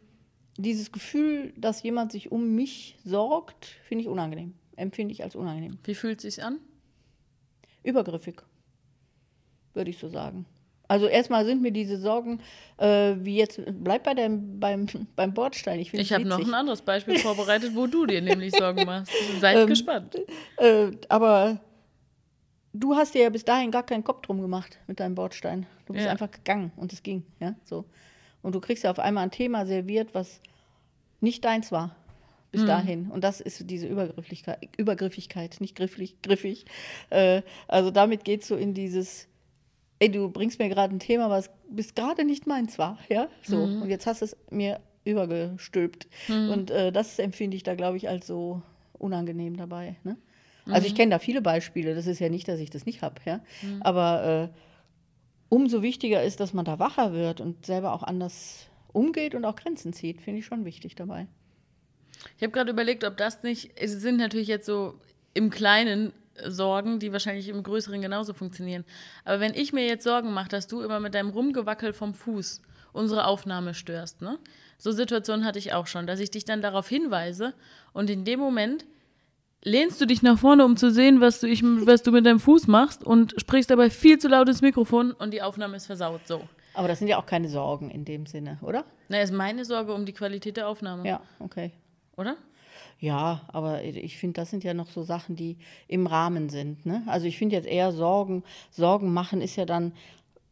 dieses 0.57 0.91
Gefühl, 0.91 1.53
dass 1.57 1.83
jemand 1.83 2.13
sich 2.13 2.33
um 2.33 2.55
mich 2.55 2.99
sorgt, 3.05 3.67
finde 3.85 4.03
ich 4.03 4.09
unangenehm. 4.09 4.55
Empfinde 4.77 5.13
ich 5.13 5.23
als 5.23 5.37
unangenehm. 5.37 5.79
Wie 5.85 5.95
fühlt 5.95 6.25
es 6.25 6.35
sich 6.35 6.45
an? 6.45 6.59
Übergriffig, 7.83 8.43
würde 9.75 9.91
ich 9.91 9.99
so 9.99 10.09
sagen. 10.09 10.47
Also 10.93 11.07
erstmal 11.07 11.47
sind 11.47 11.63
mir 11.63 11.73
diese 11.73 11.97
Sorgen, 11.97 12.41
äh, 12.77 13.15
wie 13.17 13.39
jetzt, 13.39 13.63
bleib 13.83 14.05
bei 14.05 14.13
deinem, 14.13 14.61
beim, 14.61 14.85
beim 15.17 15.33
Bordstein. 15.33 15.81
Ich, 15.81 15.95
ich 15.95 16.13
habe 16.13 16.27
noch 16.27 16.39
ein 16.39 16.53
anderes 16.53 16.83
Beispiel 16.83 17.19
vorbereitet, 17.19 17.75
wo 17.75 17.87
du 17.87 18.05
dir 18.05 18.21
nämlich 18.21 18.55
Sorgen 18.55 18.85
machst. 18.85 19.11
Seid 19.41 19.57
ähm, 19.57 19.69
gespannt. 19.69 20.19
Äh, 20.59 20.91
aber 21.09 21.61
du 22.75 22.95
hast 22.95 23.15
dir 23.15 23.23
ja 23.23 23.31
bis 23.31 23.43
dahin 23.43 23.71
gar 23.71 23.85
keinen 23.85 24.05
Kopf 24.05 24.21
drum 24.21 24.43
gemacht 24.43 24.81
mit 24.87 25.01
deinem 25.01 25.15
Bordstein. 25.15 25.65
Du 25.87 25.95
bist 25.95 26.05
ja. 26.05 26.11
einfach 26.11 26.31
gegangen 26.31 26.73
und 26.77 26.93
es 26.93 27.03
ging, 27.03 27.25
ja, 27.41 27.55
so. 27.65 27.87
Und 28.43 28.55
du 28.55 28.61
kriegst 28.61 28.85
ja 28.85 28.91
auf 28.91 28.99
einmal 28.99 29.25
ein 29.25 29.31
Thema 29.31 29.65
serviert, 29.65 30.11
was 30.13 30.43
nicht 31.23 31.43
deins 31.43 31.73
war 31.73 31.97
bis 32.51 32.61
mhm. 32.61 32.67
dahin. 32.67 33.11
Und 33.11 33.25
das 33.25 33.41
ist 33.41 33.71
diese 33.71 33.87
Übergrifflichkeit, 33.87 34.69
Übergriffigkeit, 34.77 35.57
nicht 35.61 35.75
griffig, 35.75 36.21
griffig. 36.21 36.67
Äh, 37.09 37.41
also 37.67 37.91
damit 37.91 38.25
geht 38.25 38.43
es 38.43 38.49
so 38.49 38.57
in 38.57 38.75
dieses, 38.75 39.27
ey, 40.03 40.11
du 40.11 40.29
bringst 40.29 40.59
mir 40.59 40.69
gerade 40.69 40.93
ein 40.95 40.99
Thema, 40.99 41.31
was 41.31 41.49
bis 41.71 41.95
gerade 41.95 42.25
nicht 42.25 42.47
meins 42.49 42.77
war, 42.77 42.99
ja, 43.09 43.29
so. 43.43 43.67
Mhm. 43.67 43.83
Und 43.83 43.89
jetzt 43.89 44.07
hast 44.07 44.21
du 44.21 44.25
es 44.25 44.37
mir 44.51 44.81
übergestülpt. 45.05 46.09
Mhm. 46.27 46.51
Und 46.51 46.71
äh, 46.73 46.91
das 46.91 47.21
empfinde 47.21 47.57
ich 47.57 47.63
da, 47.63 47.77
glaube 47.77 47.97
ich, 47.99 48.09
als 48.09 48.27
so 48.27 48.63
unangenehm 48.99 49.57
dabei. 49.57 49.97
Ne? 50.03 50.17
Also 50.67 50.81
mhm. 50.81 50.87
ich 50.87 50.95
kenne 50.97 51.11
da 51.11 51.19
viele 51.21 51.41
Beispiele, 51.41 51.95
das 51.95 52.09
ist 52.09 52.19
ja 52.19 52.29
nicht, 52.29 52.49
dass 52.49 52.59
ich 52.59 52.71
das 52.71 52.85
nicht 52.85 53.03
habe, 53.03 53.21
ja. 53.25 53.41
Mhm. 53.63 53.83
Aber 53.83 54.51
äh, 54.53 54.59
umso 55.49 55.83
wichtiger 55.83 56.23
ist, 56.25 56.41
dass 56.41 56.53
man 56.53 56.65
da 56.65 56.81
wacher 56.81 57.13
wird 57.13 57.41
und 57.41 57.65
selber 57.65 57.93
auch 57.93 58.03
anders 58.03 58.67
umgeht 58.93 59.37
und 59.37 59.45
auch 59.45 59.55
Grenzen 59.55 59.93
zieht, 59.93 60.21
finde 60.21 60.41
ich 60.41 60.47
schon 60.47 60.65
wichtig 60.65 60.97
dabei. 60.97 61.29
Ich 62.37 62.43
habe 62.43 62.53
gerade 62.53 62.73
überlegt, 62.73 63.05
ob 63.05 63.17
das 63.17 63.45
nicht, 63.45 63.71
es 63.77 63.93
sind 63.93 64.17
natürlich 64.17 64.49
jetzt 64.49 64.67
so 64.67 64.95
im 65.33 65.51
Kleinen 65.51 66.13
Sorgen, 66.47 66.99
die 66.99 67.13
wahrscheinlich 67.13 67.49
im 67.49 67.63
Größeren 67.63 68.01
genauso 68.01 68.33
funktionieren. 68.35 68.85
Aber 69.25 69.41
wenn 69.41 69.55
ich 69.55 69.73
mir 69.73 69.87
jetzt 69.87 70.05
Sorgen 70.05 70.33
mache, 70.33 70.49
dass 70.49 70.67
du 70.67 70.81
immer 70.81 71.01
mit 71.01 71.15
deinem 71.15 71.31
Rumgewackel 71.31 71.93
vom 71.93 72.15
Fuß 72.15 72.63
unsere 72.93 73.27
Aufnahme 73.27 73.75
störst, 73.75 74.23
ne? 74.23 74.39
So 74.79 74.91
Situationen 74.91 75.45
hatte 75.45 75.59
ich 75.59 75.73
auch 75.73 75.87
schon, 75.87 76.07
dass 76.07 76.19
ich 76.19 76.31
dich 76.31 76.45
dann 76.45 76.61
darauf 76.61 76.89
hinweise 76.89 77.55
und 77.93 78.11
in 78.11 78.25
dem 78.25 78.41
Moment 78.41 78.85
lehnst 79.63 80.01
du 80.01 80.07
dich 80.07 80.23
nach 80.23 80.39
vorne, 80.39 80.65
um 80.65 80.77
zu 80.77 80.91
sehen, 80.91 81.21
was 81.21 81.41
du, 81.41 81.47
ich, 81.47 81.63
was 81.63 82.03
du 82.03 82.11
mit 82.11 82.27
deinem 82.27 82.41
Fuß 82.41 82.67
machst 82.67 83.05
und 83.05 83.35
sprichst 83.39 83.71
dabei 83.71 83.91
viel 83.91 84.19
zu 84.19 84.29
laut 84.29 84.49
ins 84.49 84.61
Mikrofon 84.61 85.13
und 85.13 85.33
die 85.33 85.43
Aufnahme 85.43 85.77
ist 85.77 85.87
versaut. 85.87 86.27
So. 86.27 86.43
Aber 86.75 86.89
das 86.89 86.99
sind 86.99 87.09
ja 87.09 87.19
auch 87.19 87.27
keine 87.27 87.49
Sorgen 87.49 87.91
in 87.91 88.05
dem 88.05 88.27
Sinne, 88.27 88.59
oder? 88.63 88.85
Na, 89.09 89.21
ist 89.21 89.33
meine 89.33 89.65
Sorge 89.65 89.95
um 89.95 90.05
die 90.05 90.13
Qualität 90.13 90.57
der 90.57 90.69
Aufnahme. 90.69 91.07
Ja, 91.07 91.21
okay. 91.39 91.73
Oder? 92.17 92.37
Ja, 93.03 93.41
aber 93.49 93.83
ich 93.83 94.17
finde, 94.17 94.41
das 94.41 94.51
sind 94.51 94.63
ja 94.63 94.75
noch 94.75 94.89
so 94.89 95.03
Sachen, 95.03 95.35
die 95.35 95.57
im 95.89 96.07
Rahmen 96.07 96.49
sind. 96.49 96.87
Ne? 96.87 97.03
Also 97.09 97.27
ich 97.27 97.37
finde 97.37 97.57
jetzt 97.57 97.67
eher 97.67 97.91
Sorgen, 97.91 98.45
Sorgen 98.71 99.13
machen 99.13 99.41
ist 99.41 99.57
ja 99.57 99.65
dann 99.65 99.93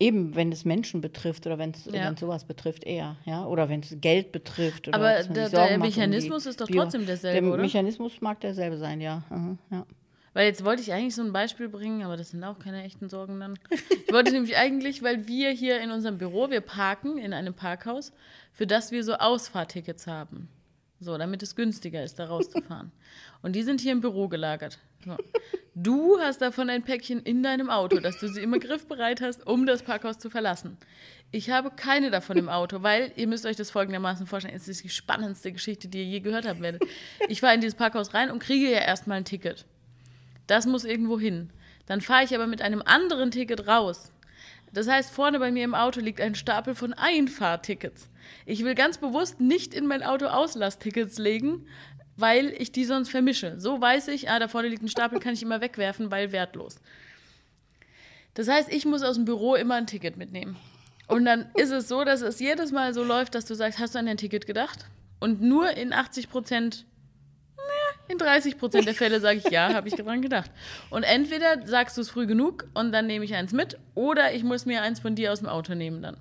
eben, 0.00 0.34
wenn 0.34 0.50
es 0.50 0.64
Menschen 0.64 1.00
betrifft 1.00 1.46
oder 1.46 1.58
wenn 1.58 1.70
es 1.70 1.84
ja. 1.84 2.12
sowas 2.16 2.42
betrifft, 2.42 2.82
eher, 2.82 3.14
ja, 3.24 3.46
oder 3.46 3.68
wenn 3.68 3.80
es 3.80 3.94
Geld 4.00 4.32
betrifft. 4.32 4.88
Oder 4.88 4.96
aber 4.96 5.22
der, 5.32 5.48
der 5.48 5.78
Mechanismus 5.78 6.44
um 6.44 6.50
ist 6.50 6.60
doch 6.60 6.66
trotzdem 6.66 7.06
derselbe, 7.06 7.40
der 7.40 7.48
oder? 7.50 7.56
Der 7.58 7.66
Mechanismus 7.66 8.20
mag 8.20 8.40
derselbe 8.40 8.78
sein, 8.78 9.00
ja. 9.00 9.22
Aha, 9.30 9.56
ja. 9.70 9.86
Weil 10.32 10.46
jetzt 10.46 10.64
wollte 10.64 10.82
ich 10.82 10.92
eigentlich 10.92 11.14
so 11.14 11.22
ein 11.22 11.32
Beispiel 11.32 11.68
bringen, 11.68 12.02
aber 12.02 12.16
das 12.16 12.30
sind 12.30 12.42
auch 12.42 12.58
keine 12.58 12.82
echten 12.82 13.08
Sorgen 13.08 13.38
dann. 13.38 13.60
Ich 14.08 14.12
wollte 14.12 14.32
nämlich 14.32 14.56
eigentlich, 14.56 15.04
weil 15.04 15.28
wir 15.28 15.50
hier 15.50 15.80
in 15.80 15.92
unserem 15.92 16.18
Büro, 16.18 16.50
wir 16.50 16.62
parken 16.62 17.16
in 17.16 17.32
einem 17.32 17.54
Parkhaus, 17.54 18.12
für 18.52 18.66
das 18.66 18.90
wir 18.90 19.04
so 19.04 19.14
Ausfahrtickets 19.14 20.08
haben. 20.08 20.48
So, 21.00 21.16
damit 21.16 21.42
es 21.42 21.56
günstiger 21.56 22.04
ist, 22.04 22.18
da 22.18 22.26
rauszufahren. 22.26 22.92
Und 23.42 23.56
die 23.56 23.62
sind 23.62 23.80
hier 23.80 23.92
im 23.92 24.02
Büro 24.02 24.28
gelagert. 24.28 24.78
So. 25.02 25.16
Du 25.74 26.18
hast 26.18 26.42
davon 26.42 26.68
ein 26.68 26.82
Päckchen 26.82 27.20
in 27.20 27.42
deinem 27.42 27.70
Auto, 27.70 28.00
dass 28.00 28.18
du 28.18 28.28
sie 28.28 28.42
immer 28.42 28.58
griffbereit 28.58 29.22
hast, 29.22 29.46
um 29.46 29.64
das 29.64 29.82
Parkhaus 29.82 30.18
zu 30.18 30.28
verlassen. 30.28 30.76
Ich 31.30 31.48
habe 31.48 31.70
keine 31.70 32.10
davon 32.10 32.36
im 32.36 32.50
Auto, 32.50 32.82
weil 32.82 33.12
ihr 33.16 33.26
müsst 33.26 33.46
euch 33.46 33.56
das 33.56 33.70
folgendermaßen 33.70 34.26
vorstellen. 34.26 34.54
Es 34.54 34.68
ist 34.68 34.84
die 34.84 34.90
spannendste 34.90 35.52
Geschichte, 35.52 35.88
die 35.88 35.98
ihr 35.98 36.04
je 36.04 36.20
gehört 36.20 36.46
haben 36.46 36.60
werdet. 36.60 36.82
Ich 37.28 37.40
fahre 37.40 37.54
in 37.54 37.62
dieses 37.62 37.76
Parkhaus 37.76 38.12
rein 38.12 38.30
und 38.30 38.40
kriege 38.40 38.70
ja 38.70 38.80
erstmal 38.80 39.18
ein 39.18 39.24
Ticket. 39.24 39.64
Das 40.46 40.66
muss 40.66 40.84
irgendwo 40.84 41.18
hin. 41.18 41.50
Dann 41.86 42.02
fahre 42.02 42.24
ich 42.24 42.34
aber 42.34 42.46
mit 42.46 42.60
einem 42.60 42.82
anderen 42.82 43.30
Ticket 43.30 43.66
raus. 43.66 44.12
Das 44.72 44.88
heißt, 44.88 45.10
vorne 45.10 45.38
bei 45.38 45.50
mir 45.50 45.64
im 45.64 45.74
Auto 45.74 46.00
liegt 46.00 46.20
ein 46.20 46.34
Stapel 46.34 46.74
von 46.74 46.92
Einfahrtickets. 46.92 48.08
Ich 48.46 48.64
will 48.64 48.74
ganz 48.74 48.98
bewusst 48.98 49.40
nicht 49.40 49.74
in 49.74 49.86
mein 49.86 50.02
Auto 50.02 50.26
Auslasttickets 50.26 51.18
legen, 51.18 51.66
weil 52.16 52.48
ich 52.56 52.70
die 52.70 52.84
sonst 52.84 53.10
vermische. 53.10 53.58
So 53.58 53.80
weiß 53.80 54.08
ich, 54.08 54.30
ah, 54.30 54.38
da 54.38 54.48
vorne 54.48 54.68
liegt 54.68 54.82
ein 54.82 54.88
Stapel, 54.88 55.18
kann 55.18 55.34
ich 55.34 55.42
immer 55.42 55.60
wegwerfen, 55.60 56.10
weil 56.10 56.32
wertlos. 56.32 56.80
Das 58.34 58.48
heißt, 58.48 58.72
ich 58.72 58.84
muss 58.84 59.02
aus 59.02 59.16
dem 59.16 59.24
Büro 59.24 59.54
immer 59.54 59.74
ein 59.74 59.86
Ticket 59.86 60.16
mitnehmen. 60.16 60.56
Und 61.08 61.24
dann 61.24 61.50
ist 61.56 61.72
es 61.72 61.88
so, 61.88 62.04
dass 62.04 62.20
es 62.20 62.38
jedes 62.38 62.70
Mal 62.70 62.94
so 62.94 63.02
läuft, 63.02 63.34
dass 63.34 63.44
du 63.44 63.54
sagst, 63.54 63.80
hast 63.80 63.94
du 63.94 63.98
an 63.98 64.06
dein 64.06 64.16
Ticket 64.16 64.46
gedacht? 64.46 64.86
Und 65.18 65.42
nur 65.42 65.70
in 65.70 65.92
80 65.92 66.30
Prozent 66.30 66.86
in 68.10 68.18
30 68.18 68.58
Prozent 68.58 68.86
der 68.86 68.94
Fälle 68.94 69.20
sage 69.20 69.40
ich 69.44 69.50
ja, 69.50 69.72
habe 69.74 69.88
ich 69.88 69.94
dran 69.94 70.22
gedacht. 70.22 70.50
Und 70.90 71.02
entweder 71.02 71.66
sagst 71.66 71.96
du 71.96 72.00
es 72.00 72.10
früh 72.10 72.26
genug 72.26 72.66
und 72.74 72.92
dann 72.92 73.06
nehme 73.06 73.24
ich 73.24 73.34
eins 73.34 73.52
mit, 73.52 73.78
oder 73.94 74.34
ich 74.34 74.44
muss 74.44 74.66
mir 74.66 74.82
eins 74.82 75.00
von 75.00 75.14
dir 75.14 75.32
aus 75.32 75.40
dem 75.40 75.48
Auto 75.48 75.74
nehmen 75.74 76.02
dann. 76.02 76.16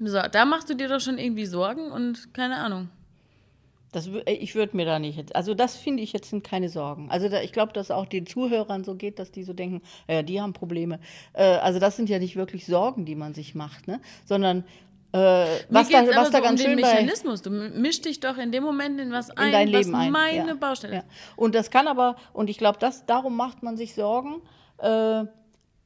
So, 0.00 0.20
da 0.30 0.44
machst 0.44 0.70
du 0.70 0.74
dir 0.74 0.88
doch 0.88 1.00
schon 1.00 1.18
irgendwie 1.18 1.46
Sorgen 1.46 1.90
und 1.90 2.32
keine 2.32 2.56
Ahnung. 2.56 2.88
Das, 3.92 4.06
äh, 4.06 4.32
ich 4.32 4.54
würde 4.54 4.76
mir 4.76 4.86
da 4.86 4.98
nicht. 4.98 5.34
Also, 5.34 5.54
das 5.54 5.76
finde 5.76 6.02
ich 6.02 6.12
jetzt 6.12 6.30
sind 6.30 6.44
keine 6.44 6.68
Sorgen. 6.68 7.10
Also, 7.10 7.28
da, 7.28 7.40
ich 7.40 7.52
glaube, 7.52 7.72
dass 7.72 7.90
auch 7.90 8.06
den 8.06 8.26
Zuhörern 8.26 8.84
so 8.84 8.94
geht, 8.94 9.18
dass 9.18 9.30
die 9.30 9.44
so 9.44 9.52
denken, 9.52 9.82
ja, 10.08 10.22
die 10.22 10.40
haben 10.40 10.52
Probleme. 10.52 11.00
Äh, 11.32 11.42
also, 11.42 11.78
das 11.78 11.96
sind 11.96 12.08
ja 12.08 12.18
nicht 12.18 12.36
wirklich 12.36 12.66
Sorgen, 12.66 13.06
die 13.06 13.14
man 13.14 13.34
sich 13.34 13.54
macht, 13.54 13.88
ne? 13.88 14.00
sondern 14.24 14.64
Äh, 15.12 15.18
was 15.70 15.88
da, 15.88 16.06
was 16.06 16.30
da 16.30 16.38
so 16.38 16.42
ganz 16.42 16.60
um 16.60 16.66
schön 16.66 16.76
den 16.76 16.86
Mechanismus. 16.86 17.40
Du 17.40 17.50
mischst 17.50 18.04
dich 18.04 18.20
doch 18.20 18.36
in 18.36 18.52
dem 18.52 18.62
Moment 18.62 19.00
in 19.00 19.10
was 19.10 19.30
ein, 19.30 19.46
in 19.46 19.52
dein 19.52 19.68
Leben 19.68 19.92
was 19.92 20.00
ein. 20.00 20.12
meine 20.12 20.48
ja. 20.48 20.54
Baustelle 20.54 20.96
ja. 20.96 21.02
Und 21.36 21.54
das 21.54 21.70
kann 21.70 21.88
aber, 21.88 22.16
und 22.34 22.50
ich 22.50 22.58
glaube, 22.58 22.78
darum 23.06 23.36
macht 23.36 23.62
man 23.62 23.76
sich 23.76 23.94
Sorgen, 23.94 24.42
äh, 24.78 25.24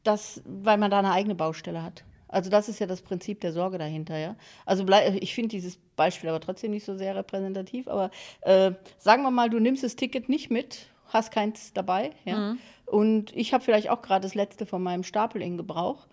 dass, 0.02 0.42
weil 0.44 0.76
man 0.76 0.90
da 0.90 0.98
eine 0.98 1.12
eigene 1.12 1.36
Baustelle 1.36 1.82
hat. 1.82 2.02
Also 2.26 2.50
das 2.50 2.68
ist 2.68 2.80
ja 2.80 2.86
das 2.86 3.02
Prinzip 3.02 3.40
der 3.42 3.52
Sorge 3.52 3.78
dahinter, 3.78 4.16
ja. 4.16 4.34
Also 4.64 4.86
ich 5.20 5.34
finde 5.34 5.50
dieses 5.50 5.78
Beispiel 5.96 6.30
aber 6.30 6.40
trotzdem 6.40 6.70
nicht 6.72 6.84
so 6.84 6.96
sehr 6.96 7.14
repräsentativ, 7.14 7.86
aber 7.86 8.10
äh, 8.40 8.72
sagen 8.98 9.22
wir 9.22 9.30
mal, 9.30 9.50
du 9.50 9.60
nimmst 9.60 9.84
das 9.84 9.96
Ticket 9.96 10.30
nicht 10.30 10.50
mit, 10.50 10.86
hast 11.08 11.30
keins 11.30 11.74
dabei, 11.74 12.12
ja. 12.24 12.56
Und 12.86 13.34
ich 13.36 13.54
habe 13.54 13.62
vielleicht 13.62 13.90
auch 13.90 14.02
gerade 14.02 14.22
das 14.22 14.34
letzte 14.34 14.66
von 14.66 14.82
meinem 14.82 15.04
Stapel 15.04 15.42
in 15.42 15.56
Gebrauch. 15.56 16.06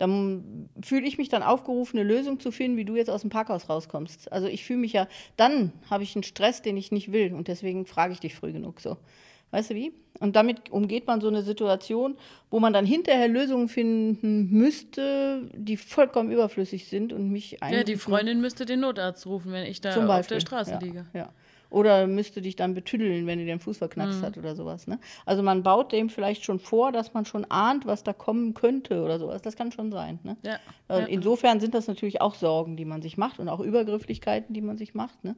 Dann 0.00 0.70
fühle 0.82 1.06
ich 1.06 1.18
mich 1.18 1.28
dann 1.28 1.42
aufgerufen, 1.42 1.98
eine 1.98 2.08
Lösung 2.08 2.40
zu 2.40 2.50
finden, 2.52 2.78
wie 2.78 2.86
du 2.86 2.96
jetzt 2.96 3.10
aus 3.10 3.20
dem 3.20 3.28
Parkhaus 3.28 3.68
rauskommst. 3.68 4.32
Also 4.32 4.46
ich 4.46 4.64
fühle 4.64 4.78
mich 4.78 4.94
ja, 4.94 5.06
dann 5.36 5.72
habe 5.90 6.04
ich 6.04 6.16
einen 6.16 6.22
Stress, 6.22 6.62
den 6.62 6.78
ich 6.78 6.90
nicht 6.90 7.12
will 7.12 7.34
und 7.34 7.48
deswegen 7.48 7.84
frage 7.84 8.14
ich 8.14 8.20
dich 8.20 8.34
früh 8.34 8.50
genug 8.50 8.80
so. 8.80 8.96
Weißt 9.50 9.70
du 9.70 9.74
wie? 9.74 9.92
Und 10.20 10.36
damit 10.36 10.70
umgeht 10.70 11.06
man 11.06 11.20
so 11.20 11.28
eine 11.28 11.42
Situation, 11.42 12.16
wo 12.50 12.60
man 12.60 12.72
dann 12.72 12.86
hinterher 12.86 13.28
Lösungen 13.28 13.68
finden 13.68 14.48
müsste, 14.50 15.50
die 15.54 15.76
vollkommen 15.76 16.30
überflüssig 16.30 16.88
sind 16.88 17.12
und 17.12 17.30
mich 17.30 17.52
Ja, 17.52 17.58
die 17.58 17.74
eigentlich 17.74 18.00
Freundin 18.00 18.40
müsste 18.40 18.64
den 18.64 18.80
Notarzt 18.80 19.26
rufen, 19.26 19.52
wenn 19.52 19.66
ich 19.66 19.82
da 19.82 20.18
auf 20.18 20.26
der 20.28 20.40
Straße 20.40 20.72
ja, 20.72 20.78
liege. 20.78 21.06
Ja. 21.12 21.30
Oder 21.70 22.06
müsste 22.08 22.42
dich 22.42 22.56
dann 22.56 22.74
betüddeln, 22.74 23.26
wenn 23.26 23.38
du 23.38 23.44
den 23.46 23.60
Fuß 23.60 23.78
verknackst 23.78 24.20
Mhm. 24.20 24.24
hat 24.26 24.36
oder 24.36 24.56
sowas. 24.56 24.86
Ne? 24.88 24.98
Also 25.24 25.42
man 25.42 25.62
baut 25.62 25.92
dem 25.92 26.08
vielleicht 26.10 26.44
schon 26.44 26.58
vor, 26.58 26.90
dass 26.92 27.14
man 27.14 27.24
schon 27.24 27.44
ahnt, 27.48 27.86
was 27.86 28.02
da 28.02 28.12
kommen 28.12 28.54
könnte 28.54 29.02
oder 29.02 29.18
sowas. 29.18 29.40
Das 29.42 29.56
kann 29.56 29.70
schon 29.70 29.92
sein. 29.92 30.18
Ne? 30.24 30.36
Ja. 30.42 30.54
Äh, 30.88 31.00
ja. 31.02 31.06
Insofern 31.06 31.60
sind 31.60 31.74
das 31.74 31.86
natürlich 31.86 32.20
auch 32.20 32.34
Sorgen, 32.34 32.76
die 32.76 32.84
man 32.84 33.02
sich 33.02 33.16
macht 33.16 33.38
und 33.38 33.48
auch 33.48 33.60
Übergrifflichkeiten, 33.60 34.52
die 34.52 34.62
man 34.62 34.76
sich 34.76 34.94
macht. 34.94 35.22
Ne? 35.24 35.36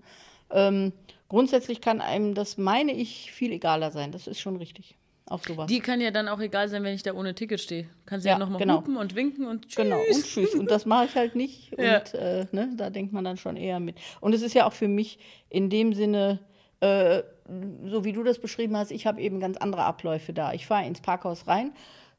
Ähm, 0.51 0.93
grundsätzlich 1.29 1.81
kann 1.81 2.01
einem 2.01 2.35
das, 2.35 2.57
meine 2.59 2.93
ich, 2.93 3.31
viel 3.33 3.53
egaler 3.53 3.91
sein. 3.91 4.11
Das 4.11 4.27
ist 4.27 4.41
schon 4.41 4.57
richtig. 4.57 4.97
Auch 5.27 5.43
sowas. 5.43 5.67
Die 5.67 5.81
kann 5.81 6.01
ja 6.01 6.11
dann 6.11 6.29
auch 6.29 6.41
egal 6.41 6.69
sein, 6.69 6.83
wenn 6.83 6.95
ich 6.95 7.03
da 7.03 7.15
ohne 7.15 7.35
Ticket 7.35 7.61
stehe. 7.61 7.89
Kann 8.07 8.21
sie 8.21 8.29
ja, 8.29 8.35
Ja, 8.35 8.39
nochmal 8.39 8.59
genau. 8.59 8.79
hupen 8.79 8.97
und 8.97 9.15
winken 9.15 9.47
und 9.47 9.69
tschüss. 9.69 9.77
Genau, 9.77 9.99
und 10.13 10.25
tschüss. 10.25 10.55
Und 10.55 10.71
das 10.71 10.85
mache 10.85 11.07
ich 11.07 11.15
halt 11.15 11.35
nicht. 11.35 11.73
Ja. 11.79 11.99
Und 11.99 12.15
äh, 12.15 12.47
ne, 12.53 12.71
da 12.77 12.91
denkt 12.91 13.13
man 13.13 13.25
dann 13.25 13.37
schon 13.37 13.57
eher 13.57 13.81
mit. 13.81 13.97
Und 14.21 14.35
es 14.35 14.43
ist 14.43 14.55
ja 14.55 14.67
auch 14.67 14.73
für 14.73 14.89
mich 14.89 15.19
in 15.49 15.71
dem 15.71 15.95
Sinne, 15.95 16.41
äh, 16.81 17.23
so 17.87 18.05
wie 18.05 18.13
du 18.13 18.23
das 18.23 18.39
beschrieben 18.39 18.77
hast, 18.77 18.91
ich 18.91 19.07
habe 19.07 19.21
eben 19.21 19.41
ganz 19.41 19.57
andere 19.57 19.85
Abläufe 19.85 20.33
da. 20.33 20.53
Ich 20.53 20.67
fahre 20.67 20.87
ins 20.87 21.01
Parkhaus 21.01 21.47
rein 21.47 21.73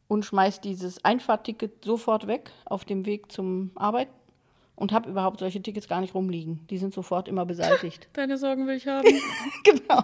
und 0.07 0.25
schmeiß 0.25 0.61
dieses 0.61 1.03
Einfahrtticket 1.05 1.83
sofort 1.83 2.27
weg 2.27 2.51
auf 2.65 2.83
dem 2.85 3.05
Weg 3.05 3.31
zum 3.31 3.71
Arbeiten 3.75 4.11
und 4.75 4.91
habe 4.91 5.09
überhaupt 5.09 5.39
solche 5.39 5.61
Tickets 5.61 5.87
gar 5.87 6.01
nicht 6.01 6.15
rumliegen. 6.15 6.65
Die 6.69 6.77
sind 6.77 6.93
sofort 6.93 7.27
immer 7.27 7.45
beseitigt. 7.45 8.07
Deine 8.13 8.37
Sorgen 8.37 8.65
will 8.67 8.75
ich 8.75 8.87
haben. 8.87 9.07
genau. 9.63 10.03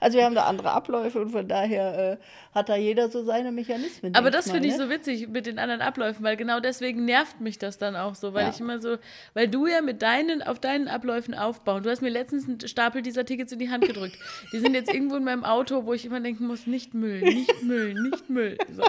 Also 0.00 0.18
wir 0.18 0.24
haben 0.24 0.34
da 0.34 0.44
andere 0.44 0.70
Abläufe 0.70 1.20
und 1.20 1.30
von 1.30 1.46
daher 1.48 2.12
äh, 2.12 2.16
hat 2.54 2.68
da 2.68 2.76
jeder 2.76 3.10
so 3.10 3.24
seine 3.24 3.52
Mechanismen. 3.52 4.14
Aber 4.14 4.30
das 4.30 4.50
finde 4.50 4.68
ich 4.68 4.76
ne? 4.76 4.84
so 4.84 4.90
witzig 4.90 5.28
mit 5.28 5.46
den 5.46 5.58
anderen 5.58 5.80
Abläufen, 5.82 6.24
weil 6.24 6.36
genau 6.36 6.60
deswegen 6.60 7.04
nervt 7.04 7.40
mich 7.40 7.58
das 7.58 7.76
dann 7.76 7.96
auch 7.96 8.14
so, 8.14 8.32
weil 8.32 8.44
Ja. 8.44 8.50
ich 8.50 8.60
immer 8.60 8.80
so, 8.80 8.96
weil 9.34 9.48
du 9.48 9.66
ja 9.66 9.82
mit 9.82 10.00
deinen, 10.02 10.42
auf 10.42 10.58
deinen 10.60 10.88
Abläufen 10.88 11.34
aufbauen. 11.34 11.82
Du 11.82 11.90
hast 11.90 12.02
mir 12.02 12.08
letztens 12.08 12.48
einen 12.48 12.60
Stapel 12.66 13.02
dieser 13.02 13.24
Tickets 13.24 13.52
in 13.52 13.58
die 13.58 13.70
Hand 13.70 13.84
gedrückt. 13.86 14.16
Die 14.52 14.58
sind 14.58 14.74
jetzt 14.74 14.92
irgendwo 14.92 15.16
in 15.16 15.24
meinem 15.24 15.44
Auto, 15.44 15.84
wo 15.84 15.92
ich 15.92 16.06
immer 16.06 16.20
denken 16.20 16.46
muss, 16.46 16.66
nicht 16.66 16.94
Müll, 16.94 17.20
nicht 17.20 17.62
Müll, 17.62 17.94
nicht 17.94 18.30
Müll. 18.30 18.56
So. 18.74 18.82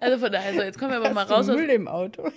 Also 0.00 0.18
von 0.18 0.32
daher, 0.32 0.54
so, 0.54 0.60
jetzt 0.60 0.78
kommen 0.78 0.90
wir 0.90 0.98
aber 0.98 1.12
mal 1.12 1.22
Hast 1.22 1.30
du 1.30 1.34
raus 1.34 1.48
aus 1.48 1.56
Müll 1.56 1.70
im 1.70 1.88
Auto. 1.88 2.30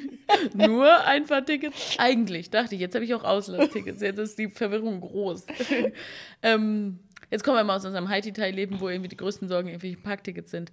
nur 0.54 1.04
Einfahrtickets. 1.04 1.96
Eigentlich, 1.98 2.50
dachte 2.50 2.74
ich, 2.74 2.80
jetzt 2.80 2.94
habe 2.94 3.04
ich 3.04 3.14
auch 3.14 3.24
Auslauftickets. 3.24 4.00
Jetzt 4.00 4.18
ist 4.18 4.38
die 4.38 4.48
Verwirrung 4.48 5.00
groß. 5.00 5.46
ähm, 6.42 6.98
jetzt 7.30 7.44
kommen 7.44 7.56
wir 7.56 7.64
mal 7.64 7.76
aus 7.76 7.84
unserem 7.84 8.08
Haiti-Teil-Leben, 8.08 8.80
wo 8.80 8.88
irgendwie 8.88 9.08
die 9.08 9.16
größten 9.16 9.48
Sorgen 9.48 9.68
irgendwelche 9.68 9.98
Parktickets 9.98 10.50
sind. 10.50 10.72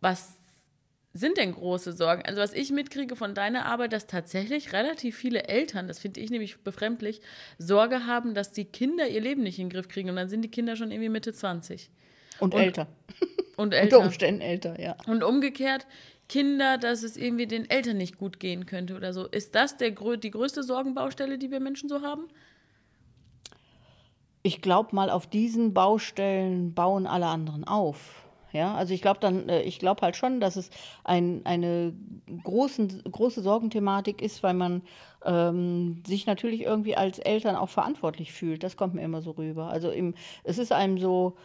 Was 0.00 0.40
sind 1.12 1.38
denn 1.38 1.52
große 1.52 1.92
Sorgen? 1.92 2.22
Also, 2.24 2.40
was 2.40 2.52
ich 2.52 2.70
mitkriege 2.70 3.16
von 3.16 3.34
deiner 3.34 3.66
Arbeit, 3.66 3.92
dass 3.92 4.06
tatsächlich 4.06 4.72
relativ 4.72 5.16
viele 5.16 5.44
Eltern, 5.44 5.88
das 5.88 5.98
finde 5.98 6.20
ich 6.20 6.30
nämlich 6.30 6.62
befremdlich, 6.62 7.20
Sorge 7.58 8.06
haben, 8.06 8.34
dass 8.34 8.52
die 8.52 8.64
Kinder 8.64 9.08
ihr 9.08 9.20
Leben 9.20 9.42
nicht 9.42 9.58
in 9.58 9.68
den 9.68 9.72
Griff 9.72 9.88
kriegen. 9.88 10.10
Und 10.10 10.16
dann 10.16 10.28
sind 10.28 10.42
die 10.42 10.50
Kinder 10.50 10.76
schon 10.76 10.90
irgendwie 10.90 11.08
Mitte 11.08 11.32
20. 11.32 11.90
Und, 12.40 12.54
Und 12.54 12.60
älter. 12.60 12.86
Und 13.20 13.30
Unter 13.56 13.76
älter. 13.76 14.00
Umständen 14.00 14.40
älter, 14.40 14.80
ja. 14.80 14.96
Und 15.06 15.22
umgekehrt, 15.22 15.86
Kinder, 16.28 16.78
dass 16.78 17.02
es 17.02 17.16
irgendwie 17.16 17.46
den 17.46 17.68
Eltern 17.68 17.96
nicht 17.96 18.16
gut 18.16 18.38
gehen 18.38 18.64
könnte 18.64 18.96
oder 18.96 19.12
so. 19.12 19.26
Ist 19.26 19.54
das 19.54 19.76
der, 19.76 19.90
die 19.90 20.30
größte 20.30 20.62
Sorgenbaustelle, 20.62 21.38
die 21.38 21.50
wir 21.50 21.60
Menschen 21.60 21.88
so 21.88 22.02
haben? 22.02 22.28
Ich 24.42 24.62
glaube 24.62 24.94
mal, 24.94 25.10
auf 25.10 25.26
diesen 25.26 25.74
Baustellen 25.74 26.72
bauen 26.72 27.06
alle 27.06 27.26
anderen 27.26 27.64
auf. 27.64 28.26
Ja, 28.52 28.74
also 28.74 28.94
ich 28.94 29.02
glaube 29.02 29.20
dann, 29.20 29.48
äh, 29.48 29.62
ich 29.62 29.78
glaube 29.78 30.02
halt 30.02 30.16
schon, 30.16 30.40
dass 30.40 30.56
es 30.56 30.70
ein, 31.04 31.42
eine 31.44 31.92
großen, 32.42 33.02
große 33.10 33.42
Sorgenthematik 33.42 34.22
ist, 34.22 34.42
weil 34.42 34.54
man 34.54 34.82
ähm, 35.24 36.02
sich 36.06 36.26
natürlich 36.26 36.62
irgendwie 36.62 36.96
als 36.96 37.18
Eltern 37.18 37.54
auch 37.56 37.68
verantwortlich 37.68 38.32
fühlt. 38.32 38.62
Das 38.62 38.76
kommt 38.76 38.94
mir 38.94 39.02
immer 39.02 39.22
so 39.22 39.32
rüber. 39.32 39.68
Also 39.68 39.90
im, 39.90 40.14
es 40.42 40.58
ist 40.58 40.72
einem 40.72 40.98
so 40.98 41.36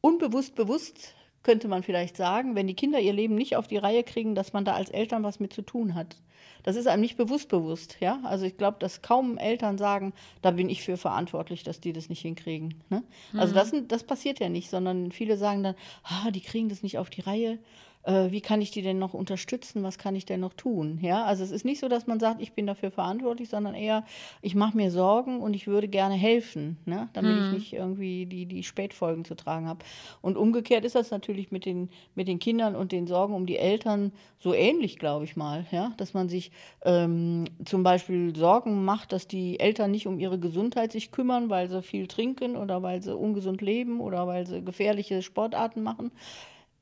unbewusst 0.00 0.54
bewusst, 0.54 1.14
könnte 1.42 1.68
man 1.68 1.82
vielleicht 1.82 2.16
sagen, 2.16 2.54
wenn 2.54 2.66
die 2.66 2.74
Kinder 2.74 3.00
ihr 3.00 3.12
Leben 3.12 3.34
nicht 3.34 3.56
auf 3.56 3.66
die 3.68 3.76
Reihe 3.76 4.02
kriegen, 4.04 4.34
dass 4.34 4.52
man 4.52 4.64
da 4.64 4.74
als 4.74 4.90
Eltern 4.90 5.22
was 5.22 5.40
mit 5.40 5.52
zu 5.52 5.62
tun 5.62 5.94
hat. 5.94 6.16
Das 6.64 6.76
ist 6.76 6.86
einem 6.88 7.00
nicht 7.00 7.16
bewusst 7.16 7.48
bewusst, 7.48 7.96
ja. 8.00 8.18
Also 8.24 8.44
ich 8.44 8.56
glaube, 8.56 8.76
dass 8.80 9.00
kaum 9.00 9.38
Eltern 9.38 9.78
sagen, 9.78 10.12
da 10.42 10.50
bin 10.50 10.68
ich 10.68 10.82
für 10.82 10.96
verantwortlich, 10.96 11.62
dass 11.62 11.80
die 11.80 11.92
das 11.92 12.08
nicht 12.08 12.20
hinkriegen. 12.20 12.74
Ne? 12.90 13.02
Also 13.34 13.54
das, 13.54 13.70
sind- 13.70 13.92
das 13.92 14.02
passiert 14.04 14.40
ja 14.40 14.48
nicht, 14.48 14.68
sondern 14.68 15.12
viele 15.12 15.36
sagen 15.38 15.62
dann, 15.62 15.74
ah, 16.02 16.30
die 16.32 16.40
kriegen 16.40 16.68
das 16.68 16.82
nicht 16.82 16.98
auf 16.98 17.08
die 17.10 17.20
Reihe. 17.22 17.58
Äh, 18.08 18.32
wie 18.32 18.40
kann 18.40 18.62
ich 18.62 18.70
die 18.70 18.80
denn 18.80 18.98
noch 18.98 19.12
unterstützen? 19.12 19.82
Was 19.82 19.98
kann 19.98 20.16
ich 20.16 20.24
denn 20.24 20.40
noch 20.40 20.54
tun? 20.54 20.98
Ja, 21.02 21.24
also 21.24 21.44
es 21.44 21.50
ist 21.50 21.66
nicht 21.66 21.78
so, 21.78 21.88
dass 21.88 22.06
man 22.06 22.18
sagt, 22.18 22.40
ich 22.40 22.54
bin 22.54 22.66
dafür 22.66 22.90
verantwortlich, 22.90 23.50
sondern 23.50 23.74
eher, 23.74 24.02
ich 24.40 24.54
mache 24.54 24.74
mir 24.74 24.90
Sorgen 24.90 25.40
und 25.40 25.52
ich 25.54 25.66
würde 25.66 25.88
gerne 25.88 26.14
helfen, 26.14 26.78
ne? 26.86 27.10
damit 27.12 27.36
ich 27.36 27.52
nicht 27.52 27.72
irgendwie 27.74 28.24
die, 28.24 28.46
die 28.46 28.62
Spätfolgen 28.62 29.26
zu 29.26 29.34
tragen 29.34 29.68
habe. 29.68 29.84
Und 30.22 30.38
umgekehrt 30.38 30.86
ist 30.86 30.94
das 30.94 31.10
natürlich 31.10 31.52
mit 31.52 31.66
den, 31.66 31.90
mit 32.14 32.28
den 32.28 32.38
Kindern 32.38 32.76
und 32.76 32.92
den 32.92 33.06
Sorgen 33.06 33.34
um 33.34 33.44
die 33.44 33.58
Eltern 33.58 34.12
so 34.38 34.54
ähnlich, 34.54 34.98
glaube 34.98 35.26
ich 35.26 35.36
mal, 35.36 35.66
ja, 35.70 35.92
dass 35.98 36.14
man 36.14 36.30
sich 36.30 36.50
ähm, 36.86 37.44
zum 37.66 37.82
Beispiel 37.82 38.34
Sorgen 38.34 38.86
macht, 38.86 39.12
dass 39.12 39.28
die 39.28 39.60
Eltern 39.60 39.90
nicht 39.90 40.06
um 40.06 40.18
ihre 40.18 40.38
Gesundheit 40.38 40.92
sich 40.92 41.10
kümmern, 41.10 41.50
weil 41.50 41.68
sie 41.68 41.82
viel 41.82 42.06
trinken 42.06 42.56
oder 42.56 42.82
weil 42.82 43.02
sie 43.02 43.14
ungesund 43.14 43.60
leben 43.60 44.00
oder 44.00 44.26
weil 44.26 44.46
sie 44.46 44.64
gefährliche 44.64 45.20
Sportarten 45.20 45.82
machen. 45.82 46.10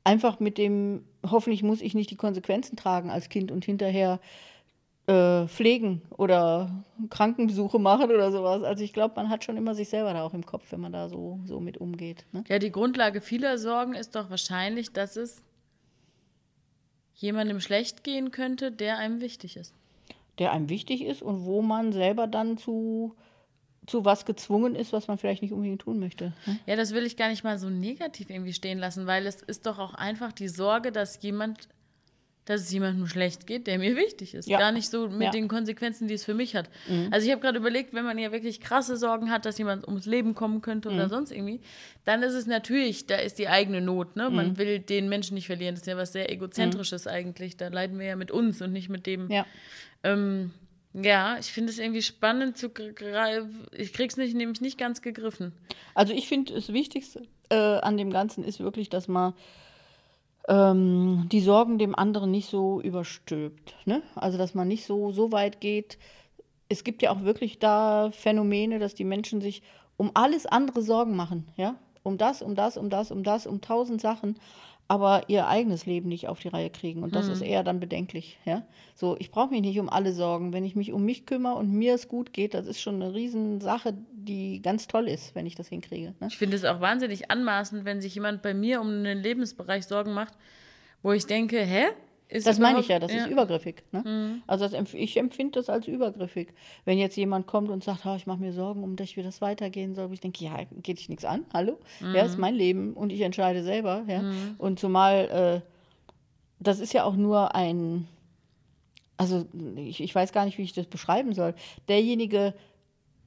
Einfach 0.06 0.38
mit 0.38 0.56
dem, 0.56 1.04
hoffentlich 1.28 1.64
muss 1.64 1.80
ich 1.80 1.94
nicht 1.94 2.10
die 2.10 2.16
Konsequenzen 2.16 2.76
tragen 2.76 3.10
als 3.10 3.28
Kind 3.28 3.50
und 3.50 3.64
hinterher 3.64 4.20
äh, 5.08 5.48
pflegen 5.48 6.02
oder 6.16 6.84
Krankenbesuche 7.10 7.80
machen 7.80 8.12
oder 8.12 8.30
sowas. 8.30 8.62
Also 8.62 8.84
ich 8.84 8.92
glaube, 8.92 9.14
man 9.16 9.30
hat 9.30 9.42
schon 9.42 9.56
immer 9.56 9.74
sich 9.74 9.88
selber 9.88 10.12
da 10.12 10.22
auch 10.22 10.32
im 10.32 10.46
Kopf, 10.46 10.70
wenn 10.70 10.80
man 10.80 10.92
da 10.92 11.08
so, 11.08 11.40
so 11.44 11.58
mit 11.58 11.78
umgeht. 11.78 12.24
Ne? 12.30 12.44
Ja, 12.48 12.60
die 12.60 12.70
Grundlage 12.70 13.20
vieler 13.20 13.58
Sorgen 13.58 13.94
ist 13.94 14.14
doch 14.14 14.30
wahrscheinlich, 14.30 14.92
dass 14.92 15.16
es 15.16 15.42
jemandem 17.16 17.58
schlecht 17.58 18.04
gehen 18.04 18.30
könnte, 18.30 18.70
der 18.70 18.98
einem 18.98 19.20
wichtig 19.20 19.56
ist. 19.56 19.74
Der 20.38 20.52
einem 20.52 20.68
wichtig 20.68 21.04
ist 21.04 21.20
und 21.20 21.44
wo 21.44 21.62
man 21.62 21.92
selber 21.92 22.28
dann 22.28 22.58
zu, 22.58 23.16
zu 23.86 24.04
was 24.04 24.24
gezwungen 24.24 24.74
ist, 24.74 24.92
was 24.92 25.06
man 25.08 25.18
vielleicht 25.18 25.42
nicht 25.42 25.52
unbedingt 25.52 25.82
tun 25.82 25.98
möchte. 25.98 26.32
Ne? 26.46 26.58
Ja, 26.66 26.76
das 26.76 26.92
will 26.92 27.04
ich 27.04 27.16
gar 27.16 27.28
nicht 27.28 27.44
mal 27.44 27.58
so 27.58 27.70
negativ 27.70 28.30
irgendwie 28.30 28.52
stehen 28.52 28.78
lassen, 28.78 29.06
weil 29.06 29.26
es 29.26 29.42
ist 29.42 29.66
doch 29.66 29.78
auch 29.78 29.94
einfach 29.94 30.32
die 30.32 30.48
Sorge, 30.48 30.90
dass 30.92 31.22
jemand, 31.22 31.68
dass 32.46 32.60
es 32.62 32.70
jemandem 32.72 33.06
schlecht 33.08 33.46
geht, 33.48 33.66
der 33.66 33.78
mir 33.78 33.96
wichtig 33.96 34.34
ist. 34.34 34.48
Ja. 34.48 34.58
Gar 34.58 34.70
nicht 34.72 34.88
so 34.88 35.08
mit 35.08 35.22
Ja. 35.22 35.30
den 35.30 35.48
Konsequenzen, 35.48 36.06
die 36.06 36.14
es 36.14 36.24
für 36.24 36.34
mich 36.34 36.54
hat. 36.54 36.70
Also 37.10 37.26
ich 37.26 37.32
habe 37.32 37.40
gerade 37.42 37.58
überlegt, 37.58 37.92
wenn 37.92 38.04
man 38.04 38.18
ja 38.18 38.30
wirklich 38.30 38.60
krasse 38.60 38.96
Sorgen 38.96 39.30
hat, 39.32 39.46
dass 39.46 39.58
jemand 39.58 39.86
ums 39.88 40.06
Leben 40.06 40.34
kommen 40.36 40.62
könnte 40.62 40.88
oder 40.90 41.08
sonst 41.08 41.32
irgendwie, 41.32 41.60
dann 42.04 42.22
ist 42.22 42.34
es 42.34 42.46
natürlich, 42.46 43.06
da 43.06 43.16
ist 43.16 43.38
die 43.40 43.48
eigene 43.48 43.80
Not. 43.80 44.14
Ne? 44.14 44.30
Man 44.30 44.58
will 44.58 44.78
den 44.78 45.08
Menschen 45.08 45.34
nicht 45.34 45.46
verlieren. 45.46 45.74
Das 45.74 45.82
ist 45.82 45.86
ja 45.88 45.96
was 45.96 46.12
sehr 46.12 46.30
egozentrisches 46.30 47.08
eigentlich. 47.08 47.56
Da 47.56 47.66
leiden 47.68 47.98
wir 47.98 48.06
ja 48.06 48.16
mit 48.16 48.30
uns 48.30 48.62
und 48.62 48.72
nicht 48.72 48.88
mit 48.90 49.06
dem. 49.06 49.28
Ja. 49.30 49.44
Ähm, 50.04 50.52
ja, 51.00 51.36
ich 51.38 51.52
finde 51.52 51.70
es 51.70 51.78
irgendwie 51.78 52.02
spannend 52.02 52.56
zu 52.56 52.70
gr- 52.70 52.92
gr- 52.92 53.46
ich 53.72 53.92
krieg's 53.92 54.16
nicht, 54.16 54.34
nämlich 54.34 54.60
nicht 54.60 54.78
ganz 54.78 55.02
gegriffen. 55.02 55.52
Also 55.94 56.12
ich 56.12 56.26
finde, 56.26 56.54
das 56.54 56.72
Wichtigste 56.72 57.22
äh, 57.50 57.56
an 57.80 57.96
dem 57.96 58.10
Ganzen 58.10 58.42
ist 58.44 58.60
wirklich, 58.60 58.88
dass 58.88 59.06
man 59.06 59.34
ähm, 60.48 61.26
die 61.30 61.40
Sorgen 61.40 61.78
dem 61.78 61.94
anderen 61.94 62.30
nicht 62.30 62.48
so 62.48 62.80
überstülpt. 62.80 63.74
Ne? 63.84 64.02
Also 64.14 64.38
dass 64.38 64.54
man 64.54 64.68
nicht 64.68 64.86
so, 64.86 65.12
so 65.12 65.32
weit 65.32 65.60
geht. 65.60 65.98
Es 66.68 66.82
gibt 66.82 67.02
ja 67.02 67.10
auch 67.10 67.22
wirklich 67.22 67.58
da 67.58 68.10
Phänomene, 68.12 68.78
dass 68.78 68.94
die 68.94 69.04
Menschen 69.04 69.40
sich 69.40 69.62
um 69.96 70.10
alles 70.14 70.46
andere 70.46 70.82
Sorgen 70.82 71.16
machen. 71.16 71.46
Ja? 71.56 71.76
Um 72.02 72.18
das, 72.18 72.42
um 72.42 72.54
das, 72.54 72.76
um 72.76 72.90
das, 72.90 73.10
um 73.10 73.22
das, 73.22 73.46
um 73.46 73.60
tausend 73.60 74.00
Sachen. 74.00 74.38
Aber 74.88 75.24
ihr 75.28 75.48
eigenes 75.48 75.84
Leben 75.86 76.08
nicht 76.08 76.28
auf 76.28 76.38
die 76.40 76.48
Reihe 76.48 76.70
kriegen. 76.70 77.02
Und 77.02 77.10
Hm. 77.10 77.14
das 77.14 77.28
ist 77.28 77.40
eher 77.40 77.64
dann 77.64 77.80
bedenklich. 77.80 78.38
Ja? 78.44 78.62
So, 78.94 79.16
ich 79.18 79.30
brauche 79.30 79.50
mich 79.50 79.60
nicht 79.60 79.78
um 79.80 79.88
alle 79.88 80.12
sorgen. 80.12 80.52
Wenn 80.52 80.64
ich 80.64 80.76
mich 80.76 80.92
um 80.92 81.04
mich 81.04 81.26
kümmere 81.26 81.56
und 81.56 81.72
mir 81.72 81.94
es 81.94 82.08
gut 82.08 82.32
geht, 82.32 82.54
das 82.54 82.66
ist 82.66 82.80
schon 82.80 83.02
eine 83.02 83.12
Riesensache, 83.14 83.94
die 84.12 84.62
ganz 84.62 84.86
toll 84.86 85.08
ist, 85.08 85.34
wenn 85.34 85.46
ich 85.46 85.54
das 85.54 85.68
hinkriege. 85.68 86.14
Ne? 86.20 86.28
Ich 86.28 86.38
finde 86.38 86.56
es 86.56 86.64
auch 86.64 86.80
wahnsinnig 86.80 87.30
anmaßend, 87.30 87.84
wenn 87.84 88.00
sich 88.00 88.14
jemand 88.14 88.42
bei 88.42 88.54
mir 88.54 88.80
um 88.80 88.88
einen 88.88 89.22
Lebensbereich 89.22 89.86
Sorgen 89.86 90.12
macht, 90.14 90.34
wo 91.02 91.12
ich 91.12 91.26
denke, 91.26 91.60
hä? 91.60 91.86
Ist 92.28 92.46
Das 92.46 92.58
meine 92.58 92.80
ich 92.80 92.88
ja, 92.88 92.98
das 92.98 93.12
ist 93.12 93.28
übergriffig. 93.28 93.84
Ne? 93.92 94.42
Also 94.48 94.68
das, 94.68 94.94
ich 94.94 95.16
empfinde 95.16 95.52
das 95.60 95.68
als 95.68 95.86
übergriffig. 95.86 96.52
Wenn 96.84 96.98
jetzt 96.98 97.16
jemand 97.16 97.46
kommt 97.46 97.70
und 97.70 97.84
sagt, 97.84 98.04
"Ah, 98.04 98.16
ich 98.16 98.26
mache 98.26 98.38
mir 98.40 98.52
Sorgen 98.52 98.82
um 98.82 98.96
dich, 98.96 99.16
wie 99.16 99.22
das 99.22 99.40
weitergehen 99.40 99.94
soll, 99.94 100.08
wo 100.08 100.12
ich 100.12 100.20
denke, 100.20 100.44
ja, 100.44 100.56
geht 100.82 100.98
dich 100.98 101.08
nichts 101.08 101.24
an, 101.24 101.44
hallo? 101.54 101.78
Ja, 102.00 102.24
ist 102.24 102.36
mein 102.38 102.54
Leben 102.56 102.94
und 102.94 103.12
ich 103.12 103.20
entscheide 103.20 103.62
selber. 103.62 104.04
Ja? 104.08 104.22
Und 104.58 104.80
zumal, 104.80 105.62
äh, 105.64 105.70
das 106.58 106.80
ist 106.80 106.92
ja 106.92 107.04
auch 107.04 107.14
nur 107.14 107.54
ein, 107.54 108.08
also 109.18 109.46
ich, 109.76 110.00
ich 110.02 110.14
weiß 110.14 110.32
gar 110.32 110.44
nicht, 110.46 110.58
wie 110.58 110.62
ich 110.62 110.72
das 110.72 110.86
beschreiben 110.86 111.32
soll. 111.32 111.54
Derjenige 111.88 112.54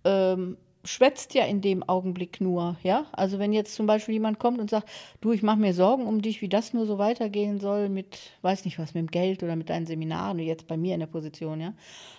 ähm, 0.03 0.57
schwätzt 0.85 1.33
ja 1.33 1.45
in 1.45 1.61
dem 1.61 1.83
Augenblick 1.87 2.39
nur, 2.41 2.77
ja. 2.83 3.05
Also 3.11 3.39
wenn 3.39 3.53
jetzt 3.53 3.75
zum 3.75 3.85
Beispiel 3.85 4.13
jemand 4.13 4.39
kommt 4.39 4.59
und 4.59 4.69
sagt, 4.69 4.89
du, 5.21 5.31
ich 5.31 5.43
mache 5.43 5.57
mir 5.59 5.73
Sorgen 5.73 6.05
um 6.07 6.21
dich, 6.21 6.41
wie 6.41 6.49
das 6.49 6.73
nur 6.73 6.85
so 6.85 6.97
weitergehen 6.97 7.59
soll 7.59 7.89
mit, 7.89 8.17
weiß 8.41 8.65
nicht 8.65 8.79
was, 8.79 8.93
mit 8.93 9.01
dem 9.03 9.11
Geld 9.11 9.43
oder 9.43 9.55
mit 9.55 9.69
deinen 9.69 9.85
Seminaren, 9.85 10.39
jetzt 10.39 10.67
bei 10.67 10.77
mir 10.77 10.93
in 10.93 11.01
der 11.01 11.07
Position, 11.07 11.59
ja. 11.61 11.73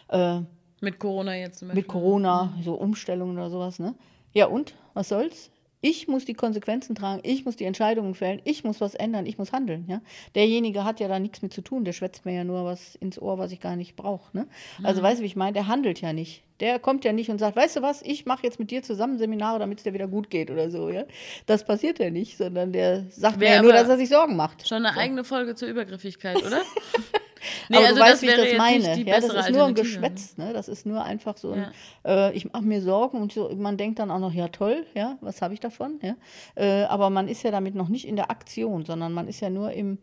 Äh, 0.08 0.42
Mit 0.80 0.98
Corona 0.98 1.36
jetzt 1.36 1.58
zum 1.60 1.68
Beispiel. 1.68 1.80
mit 1.82 1.88
Corona, 1.88 2.52
so 2.62 2.74
Umstellungen 2.74 3.36
oder 3.36 3.50
sowas, 3.50 3.78
ne? 3.78 3.94
Ja 4.32 4.46
und? 4.46 4.74
Was 4.94 5.08
soll's? 5.08 5.50
Ich 5.82 6.08
muss 6.08 6.26
die 6.26 6.34
Konsequenzen 6.34 6.94
tragen, 6.94 7.20
ich 7.24 7.44
muss 7.44 7.56
die 7.56 7.64
Entscheidungen 7.64 8.14
fällen, 8.14 8.42
ich 8.44 8.64
muss 8.64 8.80
was 8.80 8.94
ändern, 8.94 9.24
ich 9.24 9.38
muss 9.38 9.52
handeln, 9.52 9.86
ja? 9.88 10.02
Derjenige 10.34 10.84
hat 10.84 11.00
ja 11.00 11.08
da 11.08 11.18
nichts 11.18 11.40
mit 11.40 11.54
zu 11.54 11.62
tun, 11.62 11.84
der 11.84 11.92
schwätzt 11.92 12.26
mir 12.26 12.34
ja 12.34 12.44
nur 12.44 12.64
was 12.64 12.96
ins 12.96 13.20
Ohr, 13.20 13.38
was 13.38 13.50
ich 13.50 13.60
gar 13.60 13.76
nicht 13.76 13.96
brauche, 13.96 14.36
ne? 14.36 14.46
Also 14.82 15.02
weißt 15.02 15.20
du, 15.20 15.22
wie 15.22 15.26
ich 15.26 15.36
meine? 15.36 15.54
Der 15.54 15.68
handelt 15.68 16.00
ja 16.00 16.12
nicht. 16.12 16.42
Der 16.60 16.78
kommt 16.78 17.06
ja 17.06 17.12
nicht 17.12 17.30
und 17.30 17.38
sagt, 17.38 17.56
weißt 17.56 17.76
du 17.76 17.82
was, 17.82 18.02
ich 18.02 18.26
mache 18.26 18.42
jetzt 18.42 18.58
mit 18.58 18.70
dir 18.70 18.82
zusammen 18.82 19.16
Seminare, 19.16 19.58
damit 19.58 19.78
es 19.78 19.84
dir 19.84 19.94
wieder 19.94 20.08
gut 20.08 20.28
geht 20.28 20.50
oder 20.50 20.70
so, 20.70 20.90
ja? 20.90 21.04
Das 21.46 21.64
passiert 21.64 21.98
ja 21.98 22.10
nicht, 22.10 22.36
sondern 22.36 22.72
der 22.72 23.06
sagt 23.08 23.36
mir 23.36 23.46
Wär 23.46 23.54
ja 23.54 23.62
nur, 23.62 23.72
dass 23.72 23.88
er 23.88 23.96
sich 23.96 24.10
Sorgen 24.10 24.36
macht. 24.36 24.68
Schon 24.68 24.84
eine 24.84 24.96
eigene 24.96 25.24
Folge 25.24 25.54
zur 25.54 25.68
Übergriffigkeit, 25.68 26.44
oder? 26.44 26.60
aber 27.72 27.88
du 27.88 27.98
weißt, 27.98 28.22
wie 28.22 28.26
ich 28.26 28.36
das 28.36 28.56
meine. 28.56 29.02
Ja, 29.02 29.20
das 29.20 29.32
ist 29.32 29.50
nur 29.50 29.64
ein. 29.64 29.74
Geschwätz. 29.74 30.36
Ne? 30.36 30.52
Das 30.52 30.68
ist 30.68 30.86
nur 30.86 31.02
einfach 31.02 31.36
so 31.36 31.52
ein, 31.52 31.66
äh, 32.04 32.32
ich 32.32 32.50
mache 32.52 32.62
mir 32.62 32.82
Sorgen 32.82 33.20
und 33.20 33.32
so, 33.32 33.50
man 33.56 33.76
denkt 33.76 33.98
dann 33.98 34.10
auch 34.10 34.18
noch, 34.18 34.32
ja 34.32 34.48
toll, 34.48 34.86
ja, 34.94 35.18
was 35.20 35.42
habe 35.42 35.54
ich 35.54 35.60
davon? 35.60 36.00
Ja? 36.02 36.16
Äh, 36.54 36.84
aber 36.84 37.10
man 37.10 37.28
ist 37.28 37.42
ja 37.42 37.50
damit 37.50 37.74
noch 37.74 37.88
nicht 37.88 38.06
in 38.06 38.16
der 38.16 38.30
Aktion, 38.30 38.84
sondern 38.84 39.12
man 39.12 39.28
ist 39.28 39.40
ja 39.40 39.50
nur 39.50 39.72
im 39.72 39.98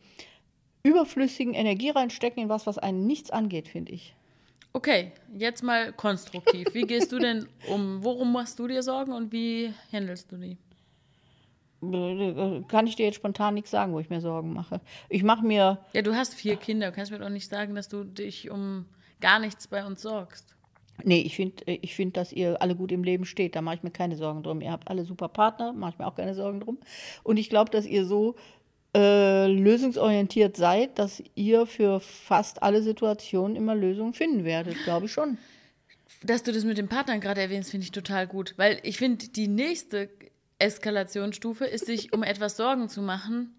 überflüssigen 0.84 1.54
Energie 1.54 1.90
reinstecken 1.90 2.44
in 2.44 2.50
was, 2.50 2.66
was 2.66 2.78
einen 2.78 3.06
nichts 3.06 3.30
angeht, 3.30 3.68
finde 3.68 3.92
ich. 3.92 4.16
Okay, 4.74 5.12
jetzt 5.36 5.64
mal 5.64 5.92
konstruktiv. 5.94 6.68
Wie 6.74 6.84
gehst 6.84 7.12
du 7.12 7.20
denn 7.20 7.48
um? 7.68 8.04
Worum 8.04 8.32
machst 8.32 8.60
du 8.60 8.68
dir 8.68 8.84
Sorgen 8.84 9.12
und 9.12 9.32
wie 9.32 9.74
handelst 9.92 10.32
du 10.32 10.38
die? 10.38 10.58
Kann 11.82 12.88
ich 12.88 12.96
dir 12.96 13.06
jetzt 13.06 13.16
spontan 13.16 13.54
nichts 13.54 13.72
sagen, 13.72 13.94
wo 13.94 14.00
ich 14.00 14.10
mir 14.10 14.22
Sorgen 14.22 14.54
mache. 14.54 14.82
Ich 15.10 15.24
mache 15.24 15.46
mir, 15.46 15.80
Ja, 15.94 16.02
du 16.02 16.16
hast 16.16 16.34
vier 16.34 16.56
Kinder. 16.56 16.88
Du 16.88 16.96
kannst 16.96 17.12
mir 17.12 17.20
doch 17.20 17.30
nicht 17.30 17.50
sagen, 17.50 17.76
dass 17.76 17.88
du 17.88 18.04
dich 18.04 18.50
um 18.50 18.86
gar 19.22 19.40
nichts 19.40 19.68
bei 19.68 19.86
uns 19.86 20.02
sorgst. 20.02 20.56
nee, 21.04 21.22
ich 21.22 21.36
finde, 21.36 21.64
ich 21.66 21.96
find, 21.96 22.18
dass 22.18 22.32
ihr 22.32 22.62
alle 22.62 22.76
gut 22.76 22.92
im 22.92 23.04
Leben 23.04 23.26
steht. 23.26 23.56
Da 23.56 23.62
mache 23.62 23.76
ich 23.76 23.84
mir 23.84 23.92
keine 23.92 24.16
Sorgen 24.16 24.42
drum. 24.44 24.62
Ihr 24.62 24.72
habt 24.72 24.88
alle 24.88 25.06
super 25.06 25.28
Partner, 25.28 25.72
mache 25.74 25.92
ich 25.94 26.00
mir 26.00 26.08
auch 26.08 26.16
keine 26.16 26.34
Sorgen 26.34 26.60
drum. 26.60 26.80
Und 27.24 27.38
ich 27.38 27.50
glaube, 27.50 27.70
dass 27.70 27.86
ihr 27.86 28.06
so 28.06 28.36
äh, 28.96 29.46
lösungsorientiert 29.48 30.58
seid, 30.58 30.98
dass 30.98 31.22
ihr 31.36 31.68
für 31.68 32.00
fast 32.00 32.64
alle 32.64 32.82
Situationen 32.82 33.56
immer 33.56 33.76
Lösungen 33.76 34.14
finden 34.16 34.44
werdet, 34.44 34.76
glaube 34.84 35.06
ich 35.06 35.12
schon. 35.12 35.38
Dass 36.24 36.42
du 36.42 36.52
das 36.52 36.64
mit 36.64 36.80
den 36.80 36.88
Partnern 36.88 37.22
gerade 37.22 37.42
erwähnst, 37.42 37.70
finde 37.70 37.84
ich 37.84 37.92
total 37.92 38.26
gut. 38.26 38.56
Weil 38.58 38.80
ich 38.82 38.98
finde, 38.98 39.28
die 39.28 39.48
nächste 39.48 40.10
Eskalationsstufe 40.60 41.66
ist, 41.66 41.86
sich 41.86 42.14
um 42.14 42.24
etwas 42.24 42.58
Sorgen 42.58 42.90
zu 42.90 43.02
machen. 43.02 43.54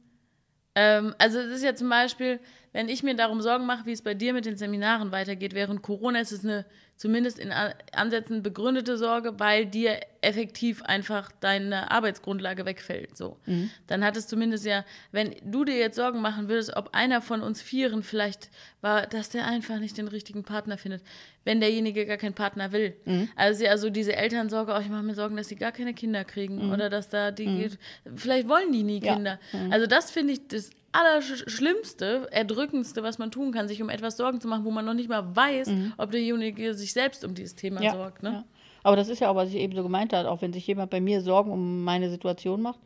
Ähm, 0.75 1.15
also 1.19 1.39
es 1.39 1.57
ist 1.57 1.65
ja 1.65 1.75
zum 1.75 1.89
Beispiel, 1.89 2.41
wenn 2.73 2.89
ich 2.89 3.03
mir 3.03 3.15
darum 3.15 3.41
Sorgen 3.41 3.67
mache, 3.67 3.87
wie 3.87 3.93
es 3.93 4.03
bei 4.03 4.15
dir 4.15 4.33
mit 4.33 4.47
den 4.47 4.57
Seminaren 4.57 5.13
weitergeht 5.13 5.55
während 5.55 5.83
Corona, 5.83 6.21
ist 6.21 6.33
es 6.33 6.45
eine 6.45 6.67
zumindest 6.97 7.39
in 7.39 7.53
Ansätzen 7.93 8.43
begründete 8.43 8.99
Sorge, 8.99 9.39
weil 9.39 9.67
dir 9.67 10.01
effektiv 10.21 10.83
einfach 10.83 11.31
deine 11.41 11.91
Arbeitsgrundlage 11.91 12.65
wegfällt. 12.67 13.17
So. 13.17 13.39
Dann 13.87 14.05
hat 14.05 14.17
es 14.17 14.27
zumindest 14.27 14.65
ja, 14.67 14.85
wenn 15.13 15.35
du 15.45 15.65
dir 15.65 15.77
jetzt 15.77 15.97
Sorgen 15.97 16.21
machen 16.21 16.49
würdest, 16.49 16.77
ob 16.77 16.91
einer 16.95 17.23
von 17.23 17.41
uns 17.41 17.63
Vieren 17.63 18.03
vielleicht 18.03 18.51
war, 18.81 19.07
dass 19.07 19.29
der 19.31 19.47
einfach 19.47 19.79
nicht 19.79 19.97
den 19.97 20.09
richtigen 20.09 20.43
Partner 20.45 20.77
findet, 20.79 21.03
wenn 21.45 21.61
derjenige 21.61 22.05
gar 22.07 22.17
keinen 22.17 22.35
Partner 22.35 22.73
will. 22.73 22.95
Also 23.37 23.65
ja, 23.65 23.71
also 23.71 23.91
diese 23.91 24.15
Elternsorge, 24.17 24.73
oh, 24.77 24.81
ich 24.81 24.89
mache 24.89 25.03
mir 25.03 25.15
Sorgen, 25.15 25.37
dass 25.37 25.49
sie 25.49 25.57
gar 25.57 25.73
keine 25.73 25.95
Kinder 25.95 26.25
kriegen 26.25 26.73
oder 26.73 26.91
dass 26.91 27.09
da 27.09 27.31
die, 27.31 27.71
vielleicht 28.17 28.49
wollen 28.49 28.73
die 28.73 28.83
nie 28.83 29.01
Ja. 29.03 29.15
Kinder. 29.15 29.39
Also 29.71 29.87
das 29.87 30.11
finde 30.11 30.33
ich 30.35 30.49
das 30.49 30.71
Allerschlimmste, 30.93 32.29
Erdrückendste, 32.31 33.03
was 33.03 33.19
man 33.19 33.31
tun 33.31 33.53
kann, 33.53 33.69
sich 33.69 33.83
um 33.83 33.89
etwas 33.89 34.17
Sorgen 34.17 34.41
zu 34.41 34.49
machen, 34.49 34.65
wo 34.65 34.71
man 34.71 34.85
noch 34.85 34.95
nicht 34.95 35.09
mal 35.09 35.35
weiß, 35.37 35.71
ob 35.97 36.11
derjenige 36.11 36.75
sich 36.75 36.93
selbst 36.93 37.25
um 37.25 37.35
dieses 37.35 37.55
Thema 37.55 37.83
Ja, 37.83 37.93
sorgt. 37.93 38.23
Ne? 38.23 38.31
ja. 38.31 38.45
Aber 38.89 38.97
das 38.97 39.11
ist 39.11 39.21
ja 39.21 39.29
auch, 39.29 39.35
was 39.35 39.51
ich 39.51 39.57
eben 39.57 39.77
so 39.77 39.83
gemeint 39.83 40.15
habe, 40.15 40.31
auch 40.31 40.41
wenn 40.41 40.55
sich 40.55 40.67
jemand 40.67 40.91
bei 40.91 40.99
mir 40.99 41.21
Sorgen 41.21 41.51
um 41.53 41.85
meine 41.85 42.09
Situation 42.09 42.63
macht. 42.63 42.79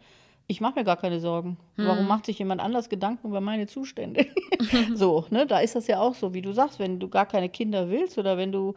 Ich 0.49 0.61
mache 0.61 0.81
mir 0.81 0.85
gar 0.85 0.97
keine 0.97 1.21
Sorgen. 1.21 1.59
Warum 1.77 2.09
macht 2.09 2.27
sich 2.27 2.41
jemand 2.41 2.61
anders 2.61 2.89
Gedanken 2.89 3.29
über 3.29 3.41
meine 3.41 3.69
Zustände? 3.69 4.27
so, 4.97 5.27
ne, 5.31 5.47
da 5.47 5.61
ist 5.61 5.77
das 5.77 5.87
ja 5.87 6.01
auch 6.01 6.17
so, 6.17 6.35
wie 6.35 6.43
du 6.43 6.53
sagst, 6.53 6.81
wenn 6.81 6.99
du 6.99 7.09
gar 7.09 7.25
keine 7.27 7.49
Kinder 7.49 7.89
willst 7.89 8.19
oder 8.19 8.37
wenn 8.37 8.51
du 8.51 8.75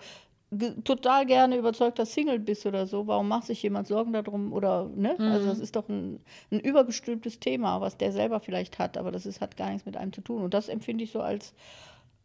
total 0.83 1.25
gerne 1.25 1.57
überzeugter 1.57 2.05
Single 2.05 2.37
bist 2.37 2.67
oder 2.67 2.85
so, 2.85 3.07
warum 3.07 3.27
macht 3.27 3.47
sich 3.47 3.63
jemand 3.63 3.87
Sorgen 3.87 4.13
darum 4.13 4.53
oder, 4.53 4.87
ne? 4.95 5.15
Also 5.17 5.47
das 5.47 5.57
ist 5.57 5.75
doch 5.75 5.89
ein, 5.89 6.19
ein 6.51 6.59
übergestülptes 6.59 7.39
Thema, 7.39 7.81
was 7.81 7.97
der 7.97 8.11
selber 8.11 8.39
vielleicht 8.39 8.77
hat, 8.77 8.99
aber 8.99 9.11
das 9.11 9.25
ist, 9.25 9.41
hat 9.41 9.57
gar 9.57 9.71
nichts 9.71 9.87
mit 9.87 9.97
einem 9.97 10.13
zu 10.13 10.21
tun. 10.21 10.43
Und 10.43 10.53
das 10.53 10.69
empfinde 10.69 11.03
ich 11.03 11.11
so 11.11 11.21
als 11.21 11.55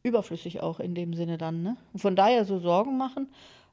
überflüssig 0.03 0.61
auch 0.61 0.79
in 0.79 0.95
dem 0.95 1.15
Sinne 1.15 1.39
dann. 1.39 1.63
Ne? 1.63 1.77
Und 1.95 2.01
von 2.01 2.17
daher 2.17 2.45
so 2.45 2.59
Sorgen 2.59 2.99
machen, 2.99 3.29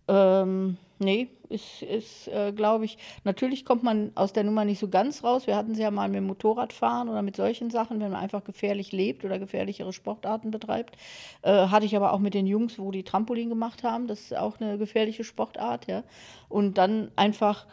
ähm, 0.08 0.78
nee, 1.00 1.30
ist, 1.50 1.82
ist 1.82 2.28
äh, 2.28 2.52
glaube 2.52 2.86
ich, 2.86 2.98
natürlich 3.24 3.66
kommt 3.66 3.84
man 3.84 4.12
aus 4.16 4.34
der 4.34 4.44
Nummer 4.44 4.66
nicht 4.66 4.80
so 4.80 4.90
ganz 4.90 5.24
raus. 5.24 5.48
Wir 5.48 5.56
hatten 5.56 5.72
es 5.72 5.80
ja 5.80 5.92
mal 5.92 6.10
mit 6.10 6.24
Motorradfahren 6.24 7.10
oder 7.10 7.22
mit 7.22 7.36
solchen 7.36 7.70
Sachen, 7.70 8.00
wenn 8.00 8.12
man 8.12 8.22
einfach 8.22 8.44
gefährlich 8.44 8.92
lebt 8.92 9.24
oder 9.24 9.40
gefährlichere 9.40 9.94
Sportarten 9.94 10.52
betreibt. 10.52 10.98
Äh, 11.42 11.68
hatte 11.68 11.86
ich 11.86 11.96
aber 11.96 12.14
auch 12.14 12.20
mit 12.20 12.34
den 12.34 12.48
Jungs, 12.48 12.80
wo 12.80 12.92
die 12.92 13.04
Trampolin 13.04 13.50
gemacht 13.50 13.84
haben. 13.84 14.08
Das 14.08 14.20
ist 14.20 14.38
auch 14.38 14.60
eine 14.60 14.78
gefährliche 14.78 15.24
Sportart, 15.24 15.88
ja. 15.88 16.04
Und 16.50 16.78
dann 16.78 17.12
einfach 17.16 17.66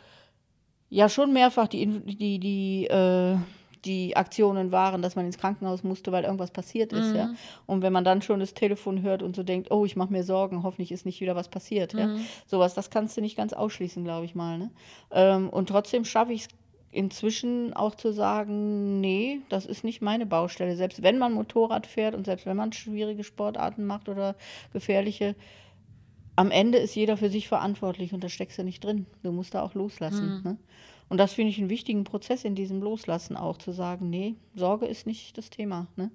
ja 0.91 1.09
schon 1.09 1.33
mehrfach 1.33 1.69
die, 1.69 1.87
die, 1.87 2.39
die, 2.39 2.87
äh, 2.87 3.37
die 3.85 4.17
Aktionen 4.17 4.73
waren, 4.73 5.03
dass 5.03 5.17
man 5.17 5.27
ins 5.27 5.39
Krankenhaus 5.39 5.83
musste, 5.83 6.13
weil 6.13 6.25
irgendwas 6.25 6.51
passiert 6.51 6.93
ist, 6.93 7.15
ja. 7.17 7.35
Und 7.67 7.83
wenn 7.83 7.93
man 7.93 8.05
dann 8.05 8.23
schon 8.23 8.41
das 8.41 8.55
Telefon 8.55 9.03
hört 9.03 9.23
und 9.23 9.37
so 9.37 9.43
denkt, 9.43 9.71
oh, 9.71 9.85
ich 9.85 9.97
mache 9.97 10.13
mir 10.13 10.25
Sorgen, 10.25 10.63
hoffentlich 10.63 10.93
ist 10.93 11.07
nicht 11.07 11.21
wieder 11.21 11.37
was 11.37 11.49
passiert, 11.49 11.93
ja. 11.95 12.17
Sowas, 12.47 12.75
das 12.75 12.91
kannst 12.91 13.17
du 13.17 13.21
nicht 13.21 13.37
ganz 13.37 13.53
ausschließen, 13.53 14.05
glaube 14.05 14.25
ich 14.25 14.35
mal, 14.35 14.59
ne? 14.59 14.71
Ähm, 15.11 15.49
und 15.51 15.69
trotzdem 15.69 16.05
schaffe 16.05 16.33
ich 16.33 16.43
es 16.43 16.49
inzwischen 16.95 17.75
auch 17.75 17.97
zu 17.97 18.13
sagen, 18.13 19.01
nee, 19.01 19.41
das 19.49 19.67
ist 19.67 19.85
nicht 19.85 20.01
meine 20.01 20.27
Baustelle. 20.27 20.77
Selbst 20.77 21.03
wenn 21.03 21.19
man 21.19 21.33
Motorrad 21.33 21.87
fährt 21.87 22.15
und 22.15 22.25
selbst 22.25 22.47
wenn 22.47 22.57
man 22.57 22.73
schwierige 22.73 23.25
Sportarten 23.25 23.85
macht 23.85 24.09
oder 24.09 24.37
gefährliche, 24.73 25.35
am 26.37 26.51
Ende 26.51 26.79
ist 26.79 26.95
jeder 26.95 27.17
für 27.17 27.31
sich 27.31 27.49
verantwortlich 27.49 28.13
und 28.13 28.25
da 28.25 28.29
steckst 28.29 28.59
du 28.59 28.65
nicht 28.65 28.83
drin. 28.83 29.07
Du 29.23 29.33
musst 29.33 29.55
da 29.55 29.63
auch 29.63 29.75
loslassen. 29.75 30.41
Ne? 30.45 30.57
Und 31.09 31.19
das 31.19 31.35
finde 31.35 31.51
ich 31.51 31.59
einen 31.59 31.71
wichtigen 31.71 32.05
Prozess 32.05 32.45
in 32.45 32.55
diesem 32.55 32.81
Loslassen 32.83 33.37
auch, 33.37 33.59
zu 33.59 33.73
sagen, 33.73 34.11
nee, 34.11 34.37
Sorge 34.55 34.87
ist 34.87 35.07
nicht 35.07 35.37
das 35.39 35.51
Thema. 35.51 35.87
Ne? 35.97 36.11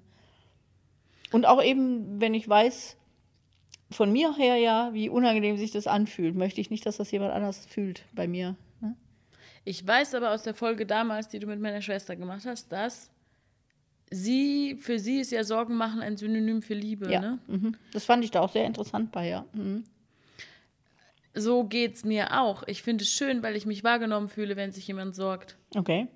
Und 1.32 1.46
auch 1.46 1.62
eben, 1.62 2.20
wenn 2.20 2.34
ich 2.34 2.48
weiß, 2.48 2.96
von 3.90 4.12
mir 4.12 4.36
her 4.36 4.56
ja, 4.56 4.90
wie 4.92 5.08
unangenehm 5.08 5.56
sich 5.56 5.70
das 5.70 5.86
anfühlt, 5.86 6.36
möchte 6.36 6.60
ich 6.60 6.70
nicht, 6.70 6.86
dass 6.86 6.96
das 6.96 7.10
jemand 7.10 7.32
anders 7.32 7.66
fühlt 7.66 8.04
bei 8.14 8.28
mir. 8.28 8.56
Ne? 8.80 8.96
Ich 9.64 9.86
weiß 9.86 10.14
aber 10.14 10.32
aus 10.32 10.42
der 10.42 10.54
Folge 10.54 10.86
damals, 10.86 11.28
die 11.28 11.38
du 11.38 11.46
mit 11.46 11.60
meiner 11.60 11.82
Schwester 11.82 12.16
gemacht 12.16 12.44
hast, 12.46 12.70
dass 12.72 13.10
sie, 14.10 14.76
für 14.76 14.98
sie 14.98 15.20
ist 15.20 15.32
ja 15.32 15.44
Sorgen 15.44 15.76
machen 15.76 16.00
ein 16.00 16.16
Synonym 16.16 16.62
für 16.62 16.74
Liebe. 16.74 17.10
Ja, 17.10 17.20
Ne? 17.20 17.38
mhm. 17.46 17.76
das 17.92 18.04
fand 18.04 18.24
ich 18.24 18.30
da 18.30 18.40
auch 18.40 18.52
sehr 18.52 18.64
interessant 18.64 19.12
bei, 19.12 19.28
ja. 19.28 19.44
Mhm. 19.52 19.84
So 21.34 21.64
geht's 21.64 22.04
mir 22.04 22.40
auch. 22.40 22.64
Ich 22.66 22.82
finde 22.82 23.04
es 23.04 23.10
schön, 23.10 23.42
weil 23.42 23.54
ich 23.56 23.64
mich 23.66 23.84
wahrgenommen 23.84 24.28
fühle, 24.28 24.56
wenn 24.56 24.72
sich 24.72 24.86
jemand 24.88 25.14
sorgt. 25.14 25.56
Okay. 25.76 26.08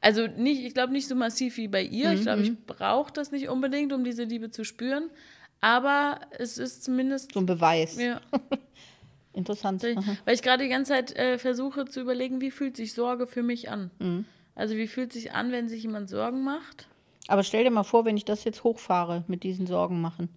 Also 0.00 0.26
nicht, 0.26 0.62
ich 0.64 0.74
glaube 0.74 0.92
nicht 0.92 1.08
so 1.08 1.14
massiv 1.14 1.56
wie 1.56 1.68
bei 1.68 1.82
ihr. 1.82 2.12
Ich 2.12 2.20
Mhm, 2.20 2.24
glaube, 2.24 2.42
ich 2.42 2.66
brauche 2.66 3.12
das 3.12 3.30
nicht 3.30 3.48
unbedingt, 3.48 3.92
um 3.92 4.04
diese 4.04 4.24
Liebe 4.24 4.50
zu 4.50 4.64
spüren. 4.64 5.10
Aber 5.60 6.20
es 6.38 6.58
ist 6.58 6.82
zumindest. 6.84 7.32
So 7.34 7.40
ein 7.40 7.46
Beweis. 7.46 7.96
Ja, 8.00 8.20
Interessant. 9.32 9.84
Aha. 9.84 10.16
weil 10.24 10.34
ich 10.34 10.42
gerade 10.42 10.64
die 10.64 10.68
ganze 10.70 10.92
Zeit 10.92 11.16
äh, 11.16 11.38
versuche 11.38 11.84
zu 11.84 12.00
überlegen, 12.00 12.40
wie 12.40 12.50
fühlt 12.50 12.76
sich 12.76 12.94
Sorge 12.94 13.26
für 13.26 13.42
mich 13.44 13.70
an? 13.70 13.90
Mhm. 14.00 14.24
Also 14.56 14.76
wie 14.76 14.88
fühlt 14.88 15.12
sich 15.12 15.32
an, 15.32 15.52
wenn 15.52 15.68
sich 15.68 15.82
jemand 15.84 16.08
Sorgen 16.10 16.42
macht? 16.42 16.88
Aber 17.28 17.44
stell 17.44 17.62
dir 17.62 17.70
mal 17.70 17.84
vor, 17.84 18.04
wenn 18.04 18.16
ich 18.16 18.24
das 18.24 18.42
jetzt 18.44 18.64
hochfahre 18.64 19.22
mit 19.28 19.44
diesen 19.44 19.66
Sorgen 19.68 20.00
machen 20.00 20.28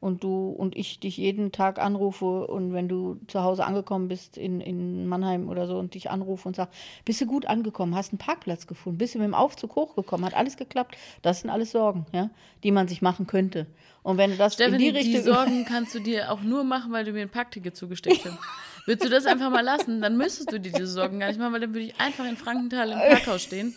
und 0.00 0.22
du 0.22 0.50
und 0.50 0.76
ich 0.76 1.00
dich 1.00 1.16
jeden 1.16 1.50
Tag 1.50 1.78
anrufe 1.78 2.46
und 2.46 2.72
wenn 2.72 2.88
du 2.88 3.18
zu 3.26 3.42
Hause 3.42 3.64
angekommen 3.64 4.08
bist 4.08 4.36
in, 4.36 4.60
in 4.60 5.06
Mannheim 5.06 5.48
oder 5.48 5.66
so 5.66 5.78
und 5.78 5.94
dich 5.94 6.10
anrufe 6.10 6.46
und 6.46 6.56
sag, 6.56 6.68
bist 7.04 7.20
du 7.20 7.26
gut 7.26 7.46
angekommen, 7.46 7.94
hast 7.94 8.12
einen 8.12 8.18
Parkplatz 8.18 8.66
gefunden, 8.66 8.98
bist 8.98 9.14
du 9.14 9.18
mit 9.18 9.26
dem 9.26 9.34
Aufzug 9.34 9.76
hochgekommen, 9.76 10.26
hat 10.26 10.34
alles 10.34 10.56
geklappt. 10.56 10.96
Das 11.22 11.40
sind 11.40 11.50
alles 11.50 11.70
Sorgen, 11.70 12.06
ja, 12.12 12.30
die 12.62 12.70
man 12.70 12.86
sich 12.86 13.02
machen 13.02 13.26
könnte. 13.26 13.66
Und 14.02 14.18
wenn 14.18 14.36
das 14.36 14.54
Stephanie, 14.54 14.88
in 14.88 14.94
die 14.94 15.00
die 15.00 15.16
Richtung 15.16 15.34
Sorgen 15.34 15.64
kannst 15.68 15.94
du 15.94 16.00
dir 16.00 16.30
auch 16.30 16.42
nur 16.42 16.64
machen, 16.64 16.92
weil 16.92 17.04
du 17.04 17.12
mir 17.12 17.22
ein 17.22 17.30
Packticket 17.30 17.74
zugesteckt 17.74 18.24
hast. 18.24 18.38
Würdest 18.86 19.06
du 19.06 19.10
das 19.10 19.24
einfach 19.24 19.50
mal 19.50 19.62
lassen, 19.62 20.02
dann 20.02 20.18
müsstest 20.18 20.52
du 20.52 20.60
dir 20.60 20.70
diese 20.70 20.86
Sorgen 20.86 21.18
gar 21.18 21.28
nicht 21.28 21.38
machen, 21.38 21.54
weil 21.54 21.60
dann 21.60 21.72
würde 21.72 21.86
ich 21.86 21.98
einfach 21.98 22.26
in 22.26 22.36
Frankenthal 22.36 22.90
im 22.90 22.98
Parkhaus 22.98 23.42
stehen 23.42 23.74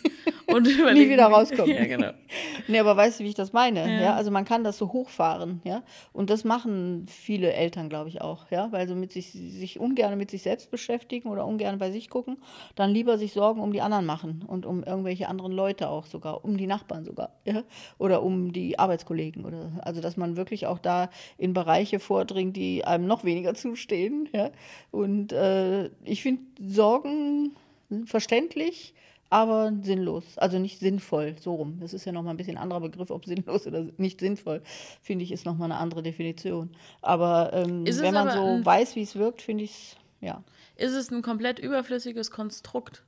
und 0.48 0.66
überlegen. 0.78 1.10
wieder 1.10 1.26
rauskommen. 1.26 1.74
Ja, 1.74 1.86
genau. 1.86 2.10
Nee, 2.70 2.80
aber 2.80 2.96
weißt 2.96 3.20
du, 3.20 3.24
wie 3.24 3.28
ich 3.28 3.34
das 3.34 3.54
meine? 3.54 3.80
Ja. 3.80 4.00
Ja. 4.00 4.14
also 4.14 4.30
man 4.30 4.44
kann 4.44 4.62
das 4.62 4.76
so 4.76 4.92
hochfahren, 4.92 5.62
ja. 5.64 5.82
Und 6.12 6.28
das 6.28 6.44
machen 6.44 7.06
viele 7.06 7.52
Eltern, 7.54 7.88
glaube 7.88 8.10
ich, 8.10 8.20
auch, 8.20 8.50
ja, 8.50 8.70
weil 8.72 8.86
sie 8.86 8.94
mit 8.94 9.10
sich, 9.10 9.32
sich 9.32 9.80
ungern 9.80 10.18
mit 10.18 10.30
sich 10.30 10.42
selbst 10.42 10.70
beschäftigen 10.70 11.30
oder 11.30 11.46
ungern 11.46 11.78
bei 11.78 11.90
sich 11.90 12.10
gucken, 12.10 12.36
dann 12.74 12.90
lieber 12.90 13.16
sich 13.16 13.32
Sorgen 13.32 13.62
um 13.62 13.72
die 13.72 13.80
anderen 13.80 14.04
machen 14.04 14.44
und 14.46 14.66
um 14.66 14.84
irgendwelche 14.84 15.28
anderen 15.28 15.52
Leute 15.52 15.88
auch 15.88 16.04
sogar, 16.04 16.44
um 16.44 16.58
die 16.58 16.66
Nachbarn 16.66 17.06
sogar, 17.06 17.32
ja, 17.44 17.62
oder 17.96 18.22
um 18.22 18.52
die 18.52 18.78
Arbeitskollegen 18.78 19.46
oder 19.46 19.72
also 19.80 20.02
dass 20.02 20.18
man 20.18 20.36
wirklich 20.36 20.66
auch 20.66 20.78
da 20.78 21.08
in 21.38 21.54
Bereiche 21.54 22.00
vordringt, 22.00 22.54
die 22.56 22.84
einem 22.84 23.06
noch 23.06 23.24
weniger 23.24 23.54
zustehen, 23.54 24.28
ja. 24.34 24.50
Und 24.90 25.32
äh, 25.32 25.86
ich 26.04 26.22
finde 26.22 26.42
Sorgen 26.60 27.56
verständlich, 28.04 28.94
aber 29.30 29.72
sinnlos. 29.82 30.38
Also 30.38 30.58
nicht 30.58 30.80
sinnvoll, 30.80 31.36
so 31.40 31.54
rum. 31.54 31.78
Das 31.80 31.92
ist 31.92 32.04
ja 32.04 32.12
nochmal 32.12 32.34
ein 32.34 32.36
bisschen 32.36 32.56
anderer 32.56 32.80
Begriff, 32.80 33.10
ob 33.10 33.24
sinnlos 33.26 33.66
oder 33.66 33.86
nicht 33.96 34.20
sinnvoll, 34.20 34.62
finde 35.02 35.24
ich, 35.24 35.32
ist 35.32 35.44
nochmal 35.44 35.70
eine 35.70 35.80
andere 35.80 36.02
Definition. 36.02 36.70
Aber 37.02 37.52
ähm, 37.52 37.84
wenn 37.86 38.14
man 38.14 38.28
aber 38.28 38.58
so 38.58 38.64
weiß, 38.64 38.96
wie 38.96 39.02
es 39.02 39.16
wirkt, 39.16 39.42
finde 39.42 39.64
ich 39.64 39.70
es, 39.70 39.96
ja. 40.20 40.42
Ist 40.76 40.94
es 40.94 41.10
ein 41.10 41.22
komplett 41.22 41.58
überflüssiges 41.58 42.30
Konstrukt? 42.30 43.02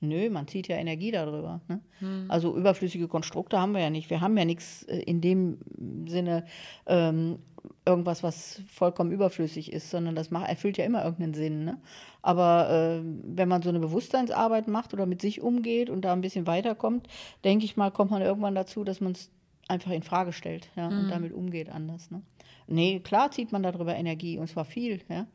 Nö, 0.00 0.30
man 0.30 0.46
zieht 0.48 0.68
ja 0.68 0.76
Energie 0.76 1.10
darüber. 1.10 1.60
Ne? 1.68 1.80
Hm. 2.00 2.26
Also 2.28 2.56
überflüssige 2.56 3.08
Konstrukte 3.08 3.58
haben 3.58 3.72
wir 3.72 3.80
ja 3.80 3.90
nicht. 3.90 4.10
Wir 4.10 4.20
haben 4.20 4.36
ja 4.36 4.44
nichts 4.44 4.82
äh, 4.84 4.98
in 4.98 5.20
dem 5.20 5.58
Sinne 6.06 6.44
ähm, 6.86 7.38
irgendwas, 7.86 8.22
was 8.22 8.62
vollkommen 8.66 9.12
überflüssig 9.12 9.72
ist, 9.72 9.90
sondern 9.90 10.14
das 10.14 10.30
macht, 10.30 10.48
erfüllt 10.48 10.78
ja 10.78 10.84
immer 10.84 11.04
irgendeinen 11.04 11.34
Sinn. 11.34 11.64
Ne? 11.64 11.78
Aber 12.22 12.70
äh, 12.70 13.00
wenn 13.04 13.48
man 13.48 13.62
so 13.62 13.68
eine 13.68 13.80
Bewusstseinsarbeit 13.80 14.68
macht 14.68 14.94
oder 14.94 15.06
mit 15.06 15.20
sich 15.20 15.42
umgeht 15.42 15.90
und 15.90 16.02
da 16.02 16.12
ein 16.12 16.22
bisschen 16.22 16.46
weiterkommt, 16.46 17.06
denke 17.44 17.64
ich 17.64 17.76
mal, 17.76 17.90
kommt 17.90 18.10
man 18.10 18.22
irgendwann 18.22 18.54
dazu, 18.54 18.84
dass 18.84 19.00
man 19.00 19.12
es 19.12 19.30
einfach 19.68 19.90
in 19.90 20.02
Frage 20.02 20.32
stellt 20.32 20.68
ja, 20.76 20.88
und 20.88 21.08
damit 21.08 21.32
umgeht 21.32 21.68
anders. 21.68 22.10
Ne? 22.10 22.22
Nee, 22.66 23.00
klar 23.00 23.30
zieht 23.30 23.52
man 23.52 23.62
darüber 23.62 23.94
Energie 23.94 24.38
und 24.38 24.48
zwar 24.48 24.64
viel. 24.64 25.00
Ja? 25.08 25.26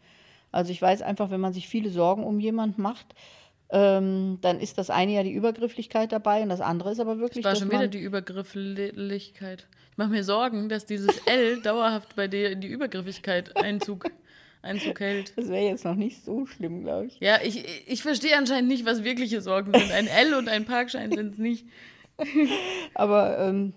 Also 0.52 0.72
ich 0.72 0.82
weiß 0.82 1.02
einfach, 1.02 1.30
wenn 1.30 1.42
man 1.42 1.54
sich 1.54 1.68
viele 1.68 1.90
Sorgen 1.90 2.24
um 2.24 2.40
jemanden 2.40 2.82
macht, 2.82 3.14
ähm, 3.72 4.40
dann 4.42 4.60
ist 4.60 4.80
das 4.80 4.90
eine 4.90 5.14
ja 5.14 5.24
die 5.24 5.32
Übergrifflichkeit 5.32 6.12
dabei 6.12 6.42
und 6.42 6.50
das 6.50 6.62
andere 6.62 6.92
ist 6.92 7.00
aber 7.00 7.20
wirklich, 7.20 7.46
War 7.46 7.52
dass 7.52 7.60
schon 7.60 7.70
wieder 7.70 7.88
die 7.88 8.00
Übergrifflichkeit. 8.00 9.68
Mache 10.00 10.12
mir 10.12 10.24
Sorgen, 10.24 10.70
dass 10.70 10.86
dieses 10.86 11.18
L 11.26 11.62
dauerhaft 11.62 12.16
bei 12.16 12.30
dir 12.30 12.52
in 12.52 12.62
die 12.62 12.70
Übergriffigkeit 12.70 13.58
Einzug, 13.58 14.06
Einzug 14.62 15.02
hält. 15.02 15.38
das 15.38 15.50
wäre 15.50 15.66
jetzt 15.66 15.84
noch 15.84 15.96
nicht 15.96 16.24
so 16.24 16.46
schlimm, 16.46 16.86
glaube 16.86 17.08
ich. 17.08 17.20
Ja, 17.20 17.40
ich, 17.44 17.66
ich 17.86 18.02
verstehe 18.02 18.38
anscheinend 18.38 18.70
nicht, 18.70 18.86
was 18.86 19.04
wirkliche 19.04 19.42
Sorgen 19.42 19.74
sind. 19.78 19.92
Ein 19.92 20.08
L 20.08 20.36
und 20.36 20.48
ein 20.48 20.64
Parkschein 20.64 21.12
sind 21.12 21.34
es 21.34 21.38
nicht. 21.38 21.66
Aber 22.94 23.40
ähm, 23.40 23.74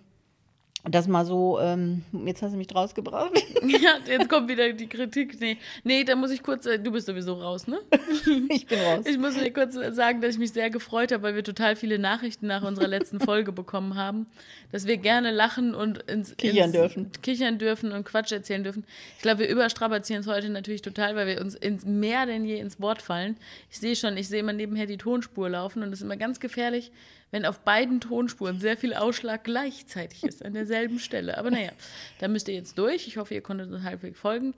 das 0.84 1.06
mal 1.06 1.24
so, 1.24 1.60
ähm, 1.60 2.02
jetzt 2.26 2.42
hast 2.42 2.52
du 2.52 2.56
mich 2.58 2.66
draus 2.66 2.94
gebracht. 2.94 3.32
Ja, 3.62 3.96
jetzt 4.06 4.28
kommt 4.28 4.48
wieder 4.48 4.72
die 4.72 4.88
Kritik. 4.88 5.40
Nee, 5.40 5.56
nee, 5.84 6.02
da 6.02 6.16
muss 6.16 6.32
ich 6.32 6.42
kurz, 6.42 6.66
äh, 6.66 6.80
du 6.80 6.90
bist 6.90 7.06
sowieso 7.06 7.34
raus, 7.34 7.68
ne? 7.68 7.78
ich 8.48 8.66
bin 8.66 8.80
raus. 8.80 9.04
Ich 9.06 9.18
muss 9.18 9.36
dir 9.36 9.52
kurz 9.52 9.74
sagen, 9.74 10.20
dass 10.20 10.34
ich 10.34 10.38
mich 10.38 10.52
sehr 10.52 10.68
gefreut 10.68 11.12
habe, 11.12 11.22
weil 11.22 11.36
wir 11.36 11.44
total 11.44 11.76
viele 11.76 11.98
Nachrichten 12.00 12.48
nach 12.48 12.64
unserer 12.64 12.88
letzten 12.88 13.20
Folge 13.24 13.52
bekommen 13.52 13.94
haben, 13.94 14.26
dass 14.72 14.86
wir 14.86 14.96
gerne 14.96 15.30
lachen 15.30 15.74
und 15.76 15.98
ins, 16.10 16.36
Kichern 16.36 16.64
ins, 16.64 16.72
dürfen. 16.72 17.10
kichern 17.22 17.58
dürfen 17.58 17.92
und 17.92 18.04
Quatsch 18.04 18.32
erzählen 18.32 18.64
dürfen. 18.64 18.84
Ich 19.16 19.22
glaube, 19.22 19.40
wir 19.40 19.48
überstrapazieren 19.48 20.22
es 20.22 20.26
heute 20.26 20.48
natürlich 20.48 20.82
total, 20.82 21.14
weil 21.14 21.28
wir 21.28 21.40
uns 21.40 21.54
ins, 21.54 21.84
mehr 21.84 22.26
denn 22.26 22.44
je 22.44 22.58
ins 22.58 22.80
Wort 22.80 23.00
fallen. 23.00 23.36
Ich 23.70 23.78
sehe 23.78 23.94
schon, 23.94 24.16
ich 24.16 24.28
sehe 24.28 24.40
immer 24.40 24.52
nebenher 24.52 24.86
die 24.86 24.98
Tonspur 24.98 25.48
laufen 25.48 25.84
und 25.84 25.92
es 25.92 26.00
ist 26.00 26.04
immer 26.04 26.16
ganz 26.16 26.40
gefährlich, 26.40 26.90
wenn 27.32 27.44
auf 27.44 27.60
beiden 27.60 28.00
Tonspuren 28.00 28.60
sehr 28.60 28.76
viel 28.76 28.94
Ausschlag 28.94 29.42
gleichzeitig 29.42 30.22
ist, 30.22 30.44
an 30.44 30.52
derselben 30.52 31.00
Stelle. 31.00 31.36
Aber 31.36 31.50
naja, 31.50 31.72
da 32.20 32.28
müsst 32.28 32.46
ihr 32.46 32.54
jetzt 32.54 32.78
durch. 32.78 33.08
Ich 33.08 33.16
hoffe, 33.16 33.34
ihr 33.34 33.42
konntet 33.42 33.72
uns 33.72 33.82
halbwegs 33.82 34.20
folgen. 34.20 34.54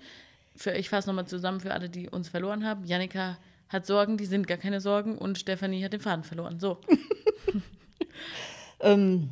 Für, 0.54 0.72
ich 0.72 0.90
fasse 0.90 1.08
nochmal 1.08 1.26
zusammen 1.26 1.60
für 1.60 1.72
alle, 1.72 1.88
die 1.88 2.10
uns 2.10 2.28
verloren 2.28 2.66
haben. 2.66 2.84
Janika 2.84 3.38
hat 3.70 3.86
Sorgen, 3.86 4.18
die 4.18 4.26
sind 4.26 4.46
gar 4.46 4.58
keine 4.58 4.80
Sorgen 4.80 5.16
und 5.16 5.38
Stefanie 5.38 5.82
hat 5.82 5.94
den 5.94 6.00
Faden 6.00 6.24
verloren. 6.24 6.60
So. 6.60 6.78
Ähm, 8.80 9.30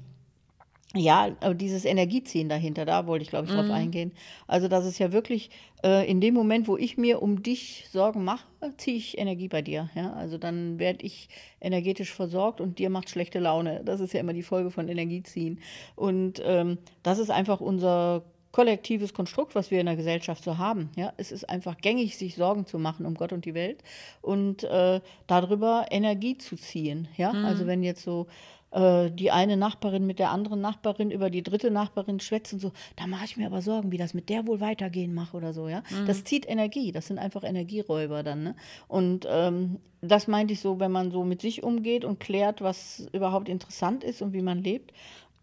ja, 0.95 1.35
aber 1.41 1.55
dieses 1.55 1.85
Energieziehen 1.85 2.49
dahinter, 2.49 2.85
da 2.85 3.07
wollte 3.07 3.23
ich, 3.23 3.31
glaube 3.31 3.47
ich, 3.47 3.55
drauf 3.55 3.71
eingehen. 3.71 4.13
Also, 4.47 4.69
das 4.69 4.85
ist 4.85 4.99
ja 4.99 5.13
wirklich 5.13 5.51
äh, 5.83 6.09
in 6.11 6.21
dem 6.21 6.35
Moment, 6.35 6.69
wo 6.69 6.77
ich 6.77 6.99
mir 6.99 7.23
um 7.23 7.43
dich 7.43 7.87
Sorgen 7.91 8.25
mache, 8.25 8.45
ziehe 8.77 8.97
ich 8.97 9.17
Energie 9.17 9.49
bei 9.49 9.63
dir. 9.63 9.89
Ja? 9.95 10.13
Also, 10.13 10.37
dann 10.37 10.79
werde 10.79 11.05
ich 11.05 11.29
energetisch 11.61 12.13
versorgt 12.13 12.61
und 12.61 12.79
dir 12.79 12.91
macht 12.91 13.09
schlechte 13.09 13.39
Laune. 13.39 13.81
Das 13.85 14.01
ist 14.01 14.13
ja 14.13 14.21
immer 14.21 14.35
die 14.35 14.43
Folge 14.43 14.71
von 14.71 14.89
Energieziehen. 14.89 15.61
Und 15.97 16.43
ähm, 16.45 16.79
das 17.03 17.19
ist 17.19 17.31
einfach 17.31 17.61
unser 17.61 18.23
kollektives 18.53 19.15
Konstrukt, 19.15 19.55
was 19.55 19.71
wir 19.71 19.81
in 19.81 19.87
der 19.87 19.97
Gesellschaft 19.97 20.45
so 20.45 20.59
haben. 20.59 20.91
Ja, 20.95 21.13
es 21.17 21.33
ist 21.33 21.49
einfach 21.49 21.79
gängig, 21.79 22.19
sich 22.19 22.35
Sorgen 22.35 22.67
zu 22.67 22.79
machen 22.79 23.07
um 23.07 23.15
Gott 23.15 23.33
und 23.33 23.47
die 23.47 23.55
Welt 23.55 23.83
und 24.21 24.63
äh, 24.65 25.01
darüber 25.27 25.87
Energie 25.91 26.37
zu 26.37 26.57
ziehen. 26.57 27.09
Ja, 27.17 27.31
also 27.31 27.67
wenn 27.67 27.83
jetzt 27.83 28.03
so 28.03 28.27
die 28.75 29.31
eine 29.31 29.59
Nachbarin 29.59 30.07
mit 30.07 30.19
der 30.19 30.31
anderen 30.31 30.63
Nachbarin 30.63 31.11
über 31.11 31.29
die 31.29 31.43
dritte 31.43 31.71
Nachbarin 31.71 32.21
schwätzen, 32.21 32.59
so, 32.59 32.73
da 32.97 33.07
mache 33.07 33.27
ich 33.27 33.37
mir 33.37 33.47
aber 33.47 33.61
Sorgen, 33.61 33.93
wie 33.93 33.99
das 33.99 34.15
mit 34.15 34.31
der 34.31 34.47
wohl 34.47 34.61
weitergehen 34.61 35.13
mache 35.13 35.37
oder 35.37 35.53
so, 35.53 35.69
ja. 35.69 35.83
Das 36.07 36.25
zieht 36.25 36.49
Energie, 36.49 36.91
das 36.91 37.07
sind 37.07 37.19
einfach 37.19 37.45
Energieräuber 37.45 38.23
dann, 38.23 38.43
ne? 38.43 38.57
Und 38.89 39.27
ähm, 39.29 39.79
das 40.01 40.27
meinte 40.27 40.55
ich 40.55 40.61
so, 40.61 40.81
wenn 40.81 40.91
man 40.91 41.11
so 41.11 41.23
mit 41.23 41.43
sich 41.43 41.63
umgeht 41.63 42.05
und 42.07 42.19
klärt, 42.19 42.63
was 42.63 43.07
überhaupt 43.13 43.51
interessant 43.51 44.05
ist 44.05 44.23
und 44.23 44.33
wie 44.33 44.41
man 44.41 44.63
lebt, 44.63 44.95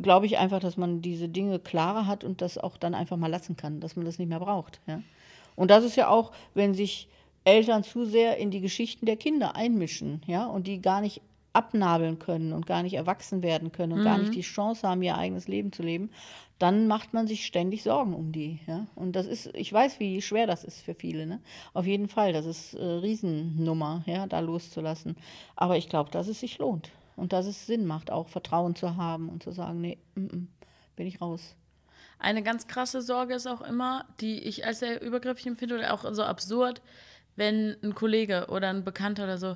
glaube 0.01 0.25
ich 0.25 0.39
einfach, 0.39 0.59
dass 0.59 0.75
man 0.75 1.03
diese 1.03 1.29
Dinge 1.29 1.59
klarer 1.59 2.07
hat 2.07 2.23
und 2.23 2.41
das 2.41 2.57
auch 2.57 2.77
dann 2.77 2.95
einfach 2.95 3.17
mal 3.17 3.27
lassen 3.27 3.55
kann, 3.55 3.79
dass 3.79 3.95
man 3.95 4.05
das 4.05 4.17
nicht 4.17 4.29
mehr 4.29 4.39
braucht, 4.39 4.81
ja. 4.87 5.03
Und 5.55 5.69
das 5.69 5.83
ist 5.83 5.97
ja 5.97 6.07
auch, 6.07 6.31
wenn 6.55 6.73
sich 6.73 7.09
Eltern 7.43 7.83
zu 7.83 8.05
sehr 8.05 8.37
in 8.37 8.49
die 8.49 8.61
Geschichten 8.61 9.05
der 9.05 9.17
Kinder 9.17 9.55
einmischen, 9.55 10.23
ja, 10.25 10.47
und 10.47 10.65
die 10.65 10.81
gar 10.81 11.01
nicht 11.01 11.21
abnabeln 11.59 12.19
können 12.19 12.53
und 12.53 12.65
gar 12.65 12.83
nicht 12.83 12.93
erwachsen 12.93 13.43
werden 13.43 13.73
können 13.73 13.91
und 13.91 14.03
gar 14.03 14.17
nicht 14.17 14.33
die 14.33 14.41
Chance 14.41 14.87
haben, 14.87 15.01
ihr 15.01 15.17
eigenes 15.17 15.49
Leben 15.49 15.73
zu 15.73 15.83
leben, 15.83 16.09
dann 16.57 16.87
macht 16.87 17.13
man 17.13 17.27
sich 17.27 17.45
ständig 17.45 17.83
Sorgen 17.83 18.13
um 18.13 18.31
die, 18.31 18.59
ja. 18.65 18.87
Und 18.95 19.17
das 19.17 19.27
ist, 19.27 19.49
ich 19.53 19.71
weiß, 19.71 19.99
wie 19.99 20.21
schwer 20.21 20.47
das 20.47 20.63
ist 20.63 20.81
für 20.81 20.95
viele, 20.95 21.25
ne. 21.25 21.41
Auf 21.73 21.85
jeden 21.85 22.07
Fall, 22.07 22.31
das 22.31 22.45
ist 22.45 22.75
äh, 22.75 22.83
Riesennummer, 22.83 24.03
ja, 24.05 24.25
da 24.25 24.39
loszulassen. 24.39 25.17
Aber 25.57 25.75
ich 25.75 25.89
glaube, 25.89 26.11
dass 26.11 26.29
es 26.29 26.39
sich 26.39 26.57
lohnt 26.59 26.91
und 27.17 27.33
dass 27.33 27.45
es 27.45 27.67
Sinn 27.67 27.85
macht, 27.85 28.09
auch 28.09 28.29
Vertrauen 28.29 28.75
zu 28.75 28.95
haben 28.95 29.27
und 29.29 29.43
zu 29.43 29.51
sagen, 29.51 29.81
nee, 29.81 29.97
mm, 30.15 30.21
mm, 30.21 30.47
bin 30.95 31.07
ich 31.07 31.21
raus. 31.21 31.55
Eine 32.19 32.43
ganz 32.43 32.67
krasse 32.67 33.01
Sorge 33.01 33.35
ist 33.35 33.47
auch 33.47 33.61
immer, 33.61 34.05
die 34.21 34.39
ich 34.39 34.65
als 34.65 34.79
sehr 34.79 35.01
übergriffig 35.01 35.47
empfinde 35.47 35.75
oder 35.75 35.93
auch 35.93 36.05
so 36.13 36.23
absurd, 36.23 36.81
wenn 37.37 37.77
ein 37.81 37.95
Kollege 37.95 38.47
oder 38.49 38.69
ein 38.69 38.83
Bekannter 38.83 39.23
oder 39.23 39.37
so 39.37 39.55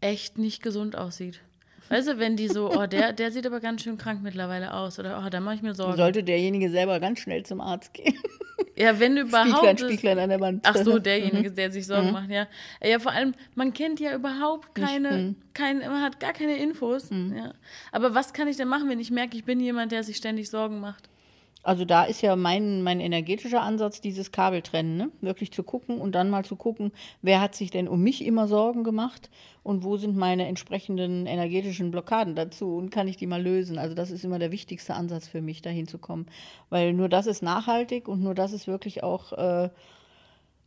echt 0.00 0.38
nicht 0.38 0.62
gesund 0.62 0.96
aussieht. 0.96 1.40
Weißt 1.90 2.06
du, 2.06 2.18
wenn 2.18 2.36
die 2.36 2.46
so, 2.46 2.70
oh, 2.70 2.86
der, 2.86 3.12
der 3.12 3.32
sieht 3.32 3.46
aber 3.46 3.58
ganz 3.58 3.82
schön 3.82 3.98
krank 3.98 4.22
mittlerweile 4.22 4.74
aus 4.74 5.00
oder 5.00 5.22
oh, 5.26 5.28
da 5.28 5.40
mache 5.40 5.56
ich 5.56 5.62
mir 5.62 5.74
Sorgen. 5.74 5.96
Sollte 5.96 6.22
derjenige 6.22 6.70
selber 6.70 7.00
ganz 7.00 7.18
schnell 7.18 7.44
zum 7.44 7.60
Arzt 7.60 7.92
gehen. 7.94 8.14
Ja, 8.76 9.00
wenn 9.00 9.16
überhaupt. 9.16 9.50
Spieglein, 9.50 9.78
Spieglein 9.78 10.18
an 10.20 10.28
der 10.28 10.40
Wand. 10.40 10.60
Ach 10.64 10.76
so, 10.76 11.00
derjenige, 11.00 11.50
der 11.50 11.72
sich 11.72 11.86
Sorgen 11.86 12.12
macht, 12.12 12.30
ja. 12.30 12.46
Ja, 12.80 13.00
vor 13.00 13.10
allem, 13.10 13.34
man 13.56 13.72
kennt 13.72 13.98
ja 13.98 14.14
überhaupt 14.14 14.72
keine, 14.76 15.10
mhm. 15.10 15.36
kein, 15.52 15.80
man 15.80 16.00
hat 16.00 16.20
gar 16.20 16.32
keine 16.32 16.56
Infos. 16.58 17.10
Ja. 17.10 17.54
Aber 17.90 18.14
was 18.14 18.32
kann 18.32 18.46
ich 18.46 18.56
denn 18.56 18.68
machen, 18.68 18.88
wenn 18.88 19.00
ich 19.00 19.10
merke, 19.10 19.36
ich 19.36 19.44
bin 19.44 19.58
jemand, 19.58 19.90
der 19.90 20.04
sich 20.04 20.16
ständig 20.16 20.48
Sorgen 20.48 20.78
macht? 20.78 21.09
Also 21.62 21.84
da 21.84 22.04
ist 22.04 22.22
ja 22.22 22.36
mein, 22.36 22.82
mein 22.82 23.00
energetischer 23.00 23.60
Ansatz 23.60 24.00
dieses 24.00 24.32
Kabeltrennen, 24.32 24.96
ne? 24.96 25.10
Wirklich 25.20 25.52
zu 25.52 25.62
gucken 25.62 26.00
und 26.00 26.14
dann 26.14 26.30
mal 26.30 26.44
zu 26.44 26.56
gucken, 26.56 26.90
wer 27.20 27.40
hat 27.40 27.54
sich 27.54 27.70
denn 27.70 27.86
um 27.86 28.02
mich 28.02 28.24
immer 28.24 28.48
Sorgen 28.48 28.82
gemacht 28.82 29.28
und 29.62 29.84
wo 29.84 29.98
sind 29.98 30.16
meine 30.16 30.46
entsprechenden 30.46 31.26
energetischen 31.26 31.90
Blockaden 31.90 32.34
dazu 32.34 32.76
und 32.76 32.90
kann 32.90 33.08
ich 33.08 33.18
die 33.18 33.26
mal 33.26 33.42
lösen. 33.42 33.78
Also 33.78 33.94
das 33.94 34.10
ist 34.10 34.24
immer 34.24 34.38
der 34.38 34.52
wichtigste 34.52 34.94
Ansatz 34.94 35.28
für 35.28 35.42
mich, 35.42 35.60
dahin 35.60 35.86
zu 35.86 35.98
kommen. 35.98 36.26
Weil 36.70 36.94
nur 36.94 37.10
das 37.10 37.26
ist 37.26 37.42
nachhaltig 37.42 38.08
und 38.08 38.22
nur 38.22 38.34
das 38.34 38.52
ist 38.52 38.66
wirklich 38.66 39.02
auch 39.02 39.32
äh, 39.32 39.68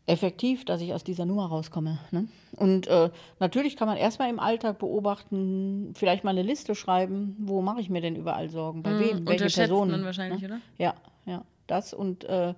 effektiv, 0.05 0.65
dass 0.65 0.81
ich 0.81 0.93
aus 0.93 1.03
dieser 1.03 1.25
Nummer 1.25 1.45
rauskomme. 1.47 1.97
Ne? 2.11 2.27
Und 2.57 2.87
äh, 2.87 3.09
natürlich 3.39 3.77
kann 3.77 3.87
man 3.87 3.95
erstmal 3.97 4.29
im 4.29 4.39
Alltag 4.39 4.79
beobachten, 4.79 5.91
vielleicht 5.95 6.23
mal 6.23 6.31
eine 6.31 6.41
Liste 6.43 6.75
schreiben, 6.75 7.35
wo 7.39 7.61
mache 7.61 7.79
ich 7.79 7.89
mir 7.89 8.01
denn 8.01 8.15
überall 8.15 8.49
Sorgen, 8.49 8.83
bei 8.83 8.91
Mhm, 8.91 8.99
wem, 8.99 9.27
welche 9.27 9.45
Personen. 9.47 9.91
man 9.91 10.03
wahrscheinlich, 10.05 10.41
ne? 10.41 10.47
oder? 10.47 10.59
Ja, 10.77 10.93
ja, 11.25 11.43
das 11.67 11.93
und 11.93 12.25
äh, 12.25 12.53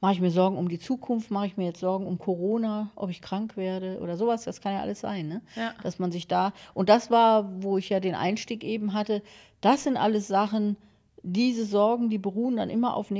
mache 0.00 0.14
ich 0.14 0.20
mir 0.20 0.30
Sorgen 0.32 0.56
um 0.56 0.68
die 0.68 0.80
Zukunft, 0.80 1.30
mache 1.30 1.46
ich 1.46 1.56
mir 1.56 1.66
jetzt 1.66 1.78
Sorgen 1.80 2.06
um 2.06 2.18
Corona, 2.18 2.90
ob 2.96 3.10
ich 3.10 3.22
krank 3.22 3.56
werde 3.56 4.00
oder 4.00 4.16
sowas, 4.16 4.42
das 4.44 4.60
kann 4.60 4.72
ja 4.72 4.80
alles 4.80 5.00
sein, 5.00 5.28
ne? 5.28 5.42
Ja. 5.54 5.74
Dass 5.84 6.00
man 6.00 6.10
sich 6.10 6.26
da, 6.26 6.52
und 6.74 6.88
das 6.88 7.10
war, 7.10 7.62
wo 7.62 7.78
ich 7.78 7.88
ja 7.90 8.00
den 8.00 8.16
Einstieg 8.16 8.64
eben 8.64 8.94
hatte, 8.94 9.22
das 9.60 9.84
sind 9.84 9.96
alles 9.96 10.26
Sachen, 10.26 10.76
diese 11.22 11.66
Sorgen, 11.66 12.08
die 12.10 12.18
beruhen 12.18 12.56
dann 12.56 12.70
immer 12.70 12.96
auf 12.96 13.10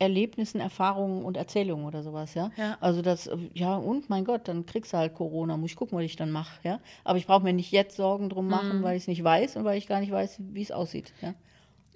Negativerlebnissen, 0.00 0.60
Erfahrungen 0.60 1.24
und 1.24 1.36
Erzählungen 1.36 1.86
oder 1.86 2.02
sowas, 2.02 2.34
ja. 2.34 2.50
Ja. 2.56 2.76
Also 2.80 3.02
das, 3.02 3.30
ja, 3.54 3.76
und 3.76 4.10
mein 4.10 4.24
Gott, 4.24 4.48
dann 4.48 4.66
kriegst 4.66 4.92
du 4.92 4.96
halt 4.96 5.14
Corona, 5.14 5.56
muss 5.56 5.70
ich 5.70 5.76
gucken, 5.76 5.96
was 5.96 6.04
ich 6.04 6.16
dann 6.16 6.30
mache, 6.30 6.56
ja. 6.62 6.80
Aber 7.04 7.18
ich 7.18 7.26
brauche 7.26 7.42
mir 7.44 7.52
nicht 7.52 7.72
jetzt 7.72 7.96
Sorgen 7.96 8.28
drum 8.28 8.48
machen, 8.48 8.82
weil 8.82 8.96
ich 8.96 9.04
es 9.04 9.08
nicht 9.08 9.22
weiß 9.22 9.56
und 9.56 9.64
weil 9.64 9.78
ich 9.78 9.86
gar 9.86 10.00
nicht 10.00 10.12
weiß, 10.12 10.38
wie 10.38 10.62
es 10.62 10.72
aussieht, 10.72 11.12
ja. 11.20 11.34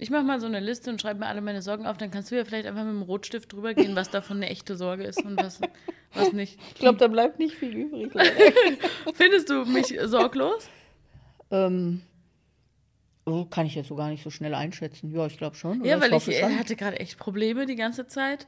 Ich 0.00 0.10
mache 0.10 0.22
mal 0.22 0.38
so 0.38 0.46
eine 0.46 0.60
Liste 0.60 0.90
und 0.90 1.00
schreibe 1.00 1.18
mir 1.18 1.26
alle 1.26 1.40
meine 1.40 1.60
Sorgen 1.60 1.84
auf. 1.84 1.96
Dann 1.96 2.12
kannst 2.12 2.30
du 2.30 2.36
ja 2.36 2.44
vielleicht 2.44 2.68
einfach 2.68 2.84
mit 2.84 2.92
dem 2.92 3.02
Rotstift 3.02 3.52
drüber 3.52 3.74
gehen, 3.74 3.96
was 3.96 4.10
davon 4.10 4.36
eine 4.36 4.48
echte 4.48 4.76
Sorge 4.76 5.02
ist 5.02 5.24
und 5.24 5.36
was, 5.36 5.60
was 6.14 6.32
nicht. 6.32 6.56
Ich 6.74 6.78
glaube, 6.78 6.98
da 6.98 7.08
bleibt 7.08 7.40
nicht 7.40 7.56
viel 7.56 7.74
übrig. 7.74 8.12
Findest 9.14 9.50
du 9.50 9.64
mich 9.64 9.98
sorglos? 10.04 10.68
ähm, 11.50 12.02
kann 13.50 13.66
ich 13.66 13.74
jetzt 13.74 13.88
so 13.88 13.94
gar 13.94 14.08
nicht 14.08 14.22
so 14.22 14.30
schnell 14.30 14.54
einschätzen. 14.54 15.10
Ja, 15.14 15.26
ich 15.26 15.38
glaube 15.38 15.56
schon. 15.56 15.84
Ja, 15.84 16.00
weil 16.00 16.12
ich 16.12 16.28
äh, 16.28 16.40
schon. 16.40 16.58
hatte 16.58 16.76
gerade 16.76 16.98
echt 17.00 17.18
Probleme 17.18 17.66
die 17.66 17.76
ganze 17.76 18.06
Zeit, 18.06 18.46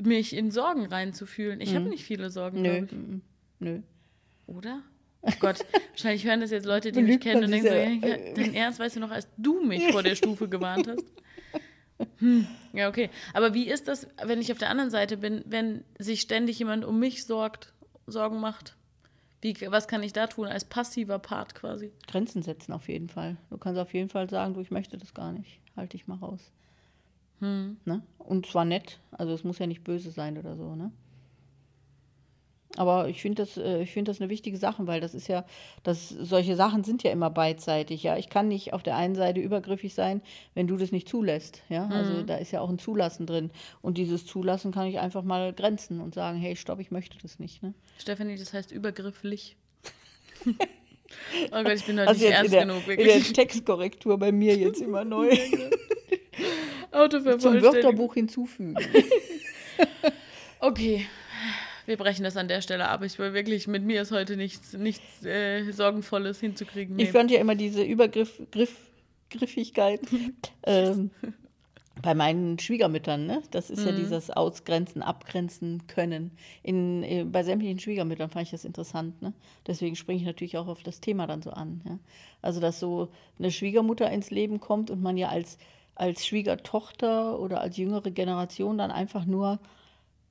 mich 0.00 0.34
in 0.34 0.50
Sorgen 0.50 0.86
reinzufühlen. 0.86 1.60
Ich 1.60 1.74
habe 1.74 1.88
nicht 1.88 2.04
viele 2.04 2.30
Sorgen, 2.30 2.62
Nö, 2.62 2.68
glaube 2.68 2.86
ich. 2.86 2.92
mm, 2.92 3.20
nö. 3.60 3.80
Oder? 4.46 4.82
Oh 5.22 5.32
Gott, 5.40 5.58
wahrscheinlich 5.90 6.24
hören 6.24 6.40
das 6.40 6.50
jetzt 6.50 6.64
Leute, 6.66 6.92
die 6.92 7.02
mich 7.02 7.20
kennen 7.20 7.44
und 7.44 7.50
denken 7.50 7.68
so, 7.68 7.74
ja, 8.08 8.16
dein 8.34 8.54
Ernst, 8.54 8.78
weißt 8.78 8.96
du 8.96 9.00
noch, 9.00 9.10
als 9.10 9.28
du 9.36 9.60
mich 9.62 9.90
vor 9.90 10.02
der 10.02 10.14
Stufe 10.14 10.48
gewarnt 10.50 10.88
hast? 10.88 11.04
Hm. 12.18 12.46
Ja, 12.72 12.88
okay. 12.88 13.10
Aber 13.34 13.54
wie 13.54 13.68
ist 13.68 13.88
das, 13.88 14.06
wenn 14.24 14.40
ich 14.40 14.52
auf 14.52 14.58
der 14.58 14.70
anderen 14.70 14.90
Seite 14.90 15.16
bin, 15.16 15.42
wenn 15.46 15.84
sich 15.98 16.20
ständig 16.20 16.58
jemand 16.58 16.84
um 16.84 17.00
mich 17.00 17.24
sorgt, 17.24 17.72
Sorgen 18.06 18.40
macht? 18.40 18.76
Wie, 19.40 19.54
was 19.70 19.86
kann 19.86 20.02
ich 20.02 20.12
da 20.12 20.26
tun 20.26 20.46
als 20.46 20.64
passiver 20.64 21.18
Part 21.18 21.54
quasi? 21.54 21.92
Grenzen 22.08 22.42
setzen 22.42 22.72
auf 22.72 22.88
jeden 22.88 23.08
Fall. 23.08 23.36
Du 23.50 23.58
kannst 23.58 23.80
auf 23.80 23.94
jeden 23.94 24.08
Fall 24.08 24.28
sagen, 24.28 24.54
du, 24.54 24.60
ich 24.60 24.70
möchte 24.70 24.98
das 24.98 25.14
gar 25.14 25.32
nicht. 25.32 25.60
Halt 25.76 25.92
dich 25.92 26.08
mal 26.08 26.18
raus. 26.18 26.40
Hm. 27.38 27.76
Ne? 27.84 28.02
Und 28.18 28.46
zwar 28.46 28.64
nett. 28.64 28.98
Also 29.12 29.32
es 29.32 29.44
muss 29.44 29.58
ja 29.58 29.66
nicht 29.66 29.84
böse 29.84 30.10
sein 30.10 30.38
oder 30.38 30.56
so, 30.56 30.74
ne? 30.74 30.90
Aber 32.78 33.08
ich 33.08 33.20
finde 33.20 33.42
das, 33.42 33.56
äh, 33.56 33.82
ich 33.82 33.90
finde 33.90 34.12
das 34.12 34.20
eine 34.20 34.30
wichtige 34.30 34.56
Sache, 34.56 34.86
weil 34.86 35.00
das 35.00 35.12
ist 35.12 35.26
ja, 35.26 35.44
das, 35.82 36.08
solche 36.08 36.54
Sachen 36.54 36.84
sind 36.84 37.02
ja 37.02 37.10
immer 37.10 37.28
beidseitig, 37.28 38.04
ja. 38.04 38.16
Ich 38.16 38.28
kann 38.28 38.46
nicht 38.46 38.72
auf 38.72 38.84
der 38.84 38.94
einen 38.94 39.16
Seite 39.16 39.40
übergriffig 39.40 39.94
sein, 39.94 40.22
wenn 40.54 40.68
du 40.68 40.76
das 40.76 40.92
nicht 40.92 41.08
zulässt, 41.08 41.62
ja. 41.68 41.88
Also 41.88 42.22
da 42.22 42.36
ist 42.36 42.52
ja 42.52 42.60
auch 42.60 42.68
ein 42.68 42.78
Zulassen 42.78 43.26
drin. 43.26 43.50
Und 43.82 43.98
dieses 43.98 44.26
Zulassen 44.26 44.70
kann 44.70 44.86
ich 44.86 45.00
einfach 45.00 45.24
mal 45.24 45.52
grenzen 45.52 46.00
und 46.00 46.14
sagen, 46.14 46.38
hey, 46.38 46.54
stopp, 46.54 46.78
ich 46.78 46.92
möchte 46.92 47.18
das 47.20 47.40
nicht, 47.40 47.64
ne? 47.64 47.74
Stefanie, 47.98 48.38
das 48.38 48.52
heißt 48.52 48.70
übergrifflich. 48.70 49.56
oh 50.46 50.52
Gott, 51.50 51.72
ich 51.74 51.84
bin 51.84 51.98
heute 51.98 52.08
Also 52.08 52.24
nicht 52.24 52.34
ernst 52.34 52.52
der, 52.52 52.60
genug, 52.60 52.86
in 52.86 52.96
der 52.96 53.06
wirklich. 53.06 53.32
Textkorrektur 53.32 54.18
bei 54.18 54.30
mir 54.30 54.56
jetzt 54.56 54.80
immer 54.80 55.04
neu. 55.04 55.30
Zum 55.34 57.00
Autovervollständigung. 57.00 57.74
Wörterbuch 57.74 58.14
hinzufügen. 58.14 58.76
Okay, 60.60 61.06
wir 61.88 61.96
brechen 61.96 62.22
das 62.22 62.36
an 62.36 62.48
der 62.48 62.60
Stelle 62.60 62.88
ab. 62.88 63.02
Ich 63.02 63.18
will 63.18 63.32
wirklich, 63.32 63.66
mit 63.66 63.82
mir 63.82 64.02
ist 64.02 64.12
heute 64.12 64.36
nichts, 64.36 64.74
nichts 64.74 65.24
äh, 65.24 65.72
Sorgenvolles 65.72 66.38
hinzukriegen. 66.38 66.96
Nee. 66.96 67.04
Ich 67.04 67.12
fand 67.12 67.30
ja 67.30 67.40
immer 67.40 67.54
diese 67.54 67.82
Übergriff, 67.82 68.42
Griff, 68.52 68.76
Griffigkeit 69.30 70.00
ähm, 70.64 71.10
bei 72.02 72.14
meinen 72.14 72.58
Schwiegermüttern, 72.58 73.26
ne? 73.26 73.42
Das 73.50 73.70
ist 73.70 73.86
ja 73.86 73.92
dieses 73.92 74.30
Ausgrenzen, 74.30 75.02
Abgrenzen 75.02 75.86
können. 75.86 76.32
In, 76.62 77.02
äh, 77.02 77.24
bei 77.24 77.42
sämtlichen 77.42 77.78
Schwiegermüttern 77.78 78.28
fand 78.28 78.44
ich 78.44 78.50
das 78.50 78.66
interessant, 78.66 79.22
ne? 79.22 79.32
Deswegen 79.66 79.96
springe 79.96 80.20
ich 80.20 80.26
natürlich 80.26 80.58
auch 80.58 80.68
auf 80.68 80.82
das 80.82 81.00
Thema 81.00 81.26
dann 81.26 81.40
so 81.40 81.50
an. 81.50 81.80
Ja? 81.86 81.98
Also, 82.42 82.60
dass 82.60 82.78
so 82.78 83.08
eine 83.38 83.50
Schwiegermutter 83.50 84.10
ins 84.10 84.30
Leben 84.30 84.60
kommt 84.60 84.90
und 84.90 85.02
man 85.02 85.16
ja 85.16 85.30
als, 85.30 85.56
als 85.94 86.26
Schwiegertochter 86.26 87.40
oder 87.40 87.62
als 87.62 87.78
jüngere 87.78 88.10
Generation 88.10 88.76
dann 88.76 88.90
einfach 88.90 89.24
nur 89.24 89.58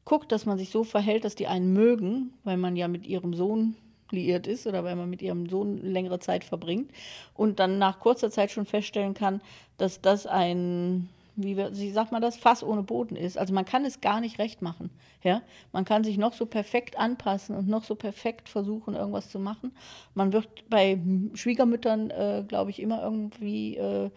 guckt, 0.07 0.31
dass 0.31 0.45
man 0.45 0.57
sich 0.57 0.69
so 0.69 0.83
verhält, 0.85 1.25
dass 1.25 1.35
die 1.35 1.47
einen 1.47 1.73
mögen, 1.73 2.31
weil 2.45 2.55
man 2.55 2.77
ja 2.77 2.87
mit 2.87 3.05
ihrem 3.05 3.33
Sohn 3.33 3.75
liiert 4.09 4.47
ist 4.47 4.65
oder 4.65 4.85
weil 4.85 4.95
man 4.95 5.09
mit 5.09 5.21
ihrem 5.21 5.49
Sohn 5.49 5.77
längere 5.79 6.19
Zeit 6.19 6.45
verbringt 6.45 6.91
und 7.33 7.59
dann 7.59 7.77
nach 7.77 7.99
kurzer 7.99 8.31
Zeit 8.31 8.49
schon 8.51 8.65
feststellen 8.65 9.13
kann, 9.13 9.41
dass 9.77 9.99
das 10.01 10.25
ein, 10.25 11.09
wie, 11.35 11.57
wir- 11.57 11.77
wie 11.77 11.91
sagt 11.91 12.13
man 12.13 12.21
das, 12.21 12.37
Fass 12.37 12.63
ohne 12.63 12.83
Boden 12.83 13.17
ist. 13.17 13.37
Also 13.37 13.53
man 13.53 13.65
kann 13.65 13.83
es 13.83 13.99
gar 13.99 14.21
nicht 14.21 14.39
recht 14.39 14.61
machen. 14.61 14.91
Ja? 15.23 15.41
Man 15.73 15.83
kann 15.83 16.05
sich 16.05 16.17
noch 16.17 16.31
so 16.31 16.45
perfekt 16.45 16.97
anpassen 16.97 17.53
und 17.53 17.67
noch 17.67 17.83
so 17.83 17.95
perfekt 17.95 18.47
versuchen, 18.47 18.95
irgendwas 18.95 19.29
zu 19.29 19.39
machen. 19.39 19.73
Man 20.15 20.31
wird 20.31 20.47
bei 20.69 20.97
Schwiegermüttern, 21.33 22.11
äh, 22.11 22.45
glaube 22.47 22.69
ich, 22.71 22.81
immer 22.81 23.03
irgendwie, 23.03 23.75
äh, 23.75 24.09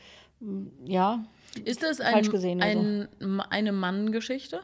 ja, 0.85 1.25
ist 1.65 1.83
das 1.83 1.97
falsch 1.99 2.29
ein, 2.29 2.31
gesehen, 2.31 2.63
ein, 2.63 3.09
eine 3.51 3.73
Mann-Geschichte? 3.73 4.61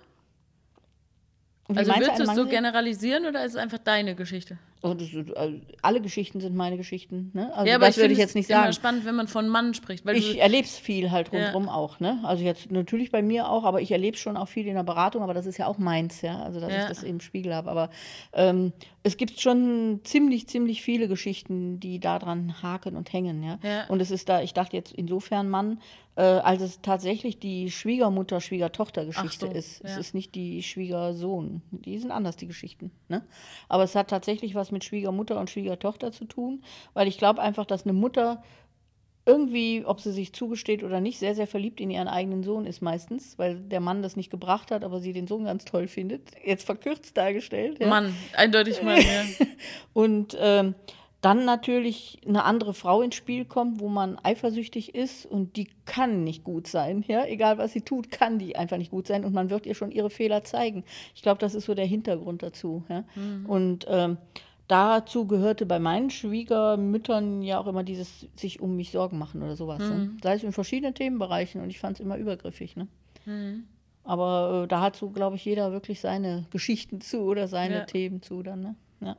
Also 1.74 1.90
du, 1.92 1.98
würdest 1.98 2.18
du 2.20 2.22
es 2.24 2.35
so 2.37 2.46
generalisieren 2.46 3.26
oder 3.26 3.44
ist 3.44 3.52
es 3.52 3.57
einfach 3.59 3.79
deine 3.79 4.14
Geschichte? 4.14 4.59
Oh, 4.83 4.94
das, 4.94 5.09
also 5.37 5.57
alle 5.83 6.00
Geschichten 6.00 6.40
sind 6.40 6.55
meine 6.55 6.76
Geschichten. 6.76 7.31
Ne? 7.35 7.52
Also 7.55 7.68
ja, 7.68 7.76
aber 7.76 7.87
das 7.87 7.96
ich 7.96 8.02
würde 8.02 8.12
ich 8.12 8.18
es 8.18 8.24
jetzt 8.26 8.35
nicht 8.37 8.50
immer 8.50 8.61
sagen. 8.64 8.72
spannend, 8.74 9.05
wenn 9.05 9.16
man 9.16 9.26
von 9.26 9.48
Mann 9.48 9.74
spricht. 9.74 10.09
Ich 10.11 10.38
erlebe 10.38 10.64
es 10.64 10.79
viel 10.79 11.11
halt 11.11 11.33
Ja. 11.33 11.38
rundherum 11.38 11.68
auch. 11.68 11.98
Ne? 11.98 12.20
Also 12.22 12.44
jetzt 12.44 12.70
natürlich 12.70 13.11
bei 13.11 13.22
mir 13.22 13.48
auch, 13.48 13.64
aber 13.64 13.81
ich 13.81 13.90
erlebe 13.90 14.16
schon 14.16 14.37
auch 14.37 14.48
viel 14.48 14.66
in 14.66 14.74
der 14.74 14.85
Beratung, 14.85 15.22
aber 15.22 15.35
das 15.35 15.46
ist 15.46 15.57
ja 15.57 15.66
auch 15.66 15.79
meins, 15.79 16.20
ja. 16.22 16.40
Also 16.42 16.61
dass 16.61 16.72
Ja. 16.72 16.83
ich 16.83 16.85
das 16.88 17.02
im 17.02 17.20
Spiegel 17.20 17.55
habe. 17.55 17.70
Aber 17.70 17.90
ähm, 18.33 18.72
es 19.06 19.16
gibt 19.16 19.40
schon 19.40 20.00
ziemlich, 20.02 20.48
ziemlich 20.48 20.82
viele 20.82 21.06
Geschichten, 21.06 21.78
die 21.78 22.00
daran 22.00 22.60
haken 22.60 22.96
und 22.96 23.12
hängen, 23.12 23.40
ja. 23.40 23.60
Ja. 23.62 23.86
Und 23.86 24.02
es 24.02 24.10
ist 24.10 24.28
da, 24.28 24.42
ich 24.42 24.52
dachte 24.52 24.76
jetzt 24.76 24.92
insofern 24.92 25.48
Mann, 25.48 25.80
äh, 26.16 26.22
als 26.22 26.60
es 26.60 26.80
tatsächlich 26.80 27.38
die 27.38 27.70
Schwiegermutter, 27.70 28.40
Schwiegertochter-Geschichte 28.40 29.46
Ach 29.46 29.52
so, 29.52 29.56
ist. 29.56 29.84
Es 29.84 29.92
ja. 29.92 29.98
ist 29.98 30.12
nicht 30.12 30.34
die 30.34 30.60
Schwiegersohn. 30.64 31.62
Die 31.70 31.96
sind 31.98 32.10
anders, 32.10 32.36
die 32.36 32.48
Geschichten. 32.48 32.90
Ne? 33.08 33.22
Aber 33.68 33.84
es 33.84 33.94
hat 33.94 34.08
tatsächlich 34.08 34.56
was 34.56 34.72
mit 34.72 34.82
Schwiegermutter 34.82 35.38
und 35.38 35.50
Schwiegertochter 35.50 36.10
zu 36.10 36.24
tun, 36.24 36.64
weil 36.92 37.06
ich 37.06 37.16
glaube 37.16 37.40
einfach, 37.40 37.64
dass 37.64 37.84
eine 37.84 37.92
Mutter 37.92 38.42
irgendwie, 39.26 39.84
ob 39.84 40.00
sie 40.00 40.12
sich 40.12 40.32
zugesteht 40.32 40.84
oder 40.84 41.00
nicht, 41.00 41.18
sehr, 41.18 41.34
sehr 41.34 41.48
verliebt 41.48 41.80
in 41.80 41.90
ihren 41.90 42.06
eigenen 42.06 42.44
Sohn 42.44 42.64
ist 42.64 42.80
meistens, 42.80 43.36
weil 43.38 43.56
der 43.56 43.80
Mann 43.80 44.00
das 44.00 44.14
nicht 44.14 44.30
gebracht 44.30 44.70
hat, 44.70 44.84
aber 44.84 45.00
sie 45.00 45.12
den 45.12 45.26
Sohn 45.26 45.44
ganz 45.44 45.64
toll 45.64 45.88
findet. 45.88 46.30
Jetzt 46.44 46.64
verkürzt 46.64 47.16
dargestellt. 47.16 47.80
Ja? 47.80 47.88
Mann, 47.88 48.14
eindeutig 48.36 48.82
Mann, 48.82 49.00
ja. 49.00 49.46
Und 49.92 50.36
ähm, 50.40 50.76
dann 51.22 51.44
natürlich 51.44 52.20
eine 52.24 52.44
andere 52.44 52.72
Frau 52.72 53.02
ins 53.02 53.16
Spiel 53.16 53.44
kommt, 53.44 53.80
wo 53.80 53.88
man 53.88 54.16
eifersüchtig 54.22 54.94
ist 54.94 55.26
und 55.26 55.56
die 55.56 55.68
kann 55.86 56.22
nicht 56.22 56.44
gut 56.44 56.68
sein. 56.68 57.04
Ja? 57.08 57.24
Egal 57.24 57.58
was 57.58 57.72
sie 57.72 57.80
tut, 57.80 58.12
kann 58.12 58.38
die 58.38 58.54
einfach 58.54 58.76
nicht 58.76 58.92
gut 58.92 59.08
sein 59.08 59.24
und 59.24 59.34
man 59.34 59.50
wird 59.50 59.66
ihr 59.66 59.74
schon 59.74 59.90
ihre 59.90 60.10
Fehler 60.10 60.44
zeigen. 60.44 60.84
Ich 61.16 61.22
glaube, 61.22 61.40
das 61.40 61.56
ist 61.56 61.64
so 61.64 61.74
der 61.74 61.86
Hintergrund 61.86 62.44
dazu. 62.44 62.84
Ja? 62.88 63.02
Und 63.48 63.86
ähm, 63.88 64.18
dazu 64.68 65.26
gehörte 65.26 65.66
bei 65.66 65.79
meinen 65.79 66.11
Schwiegermüttern 66.11 67.42
ja 67.42 67.59
auch 67.59 67.66
immer 67.66 67.85
dieses 67.85 68.26
sich 68.37 68.61
um 68.61 68.76
mich 68.76 68.90
Sorgen 68.90 69.18
machen 69.18 69.42
oder 69.42 69.57
sowas. 69.57 69.79
Ne? 69.79 70.16
Sei 70.22 70.35
es 70.35 70.42
in 70.42 70.52
verschiedenen 70.52 70.94
Themenbereichen 70.94 71.61
und 71.61 71.70
ich 71.70 71.79
fand 71.79 71.98
es 71.98 72.00
immer 72.05 72.16
übergriffig. 72.16 72.76
Ne? 72.76 72.88
Aber 74.05 74.62
äh, 74.64 74.68
da 74.68 74.81
hat 74.81 74.96
so, 74.96 75.11
glaube 75.11 75.37
ich, 75.37 75.44
jeder 75.44 75.72
wirklich 75.72 76.00
seine 76.00 76.46
Geschichten 76.50 77.00
zu 77.00 77.22
oder 77.22 77.48
seine 77.48 77.74
Ja. 77.74 77.85
Themen 77.85 78.22
zu 78.22 78.42
dann. 78.42 78.61
Ne? 78.61 78.74
Ja. 79.00 79.16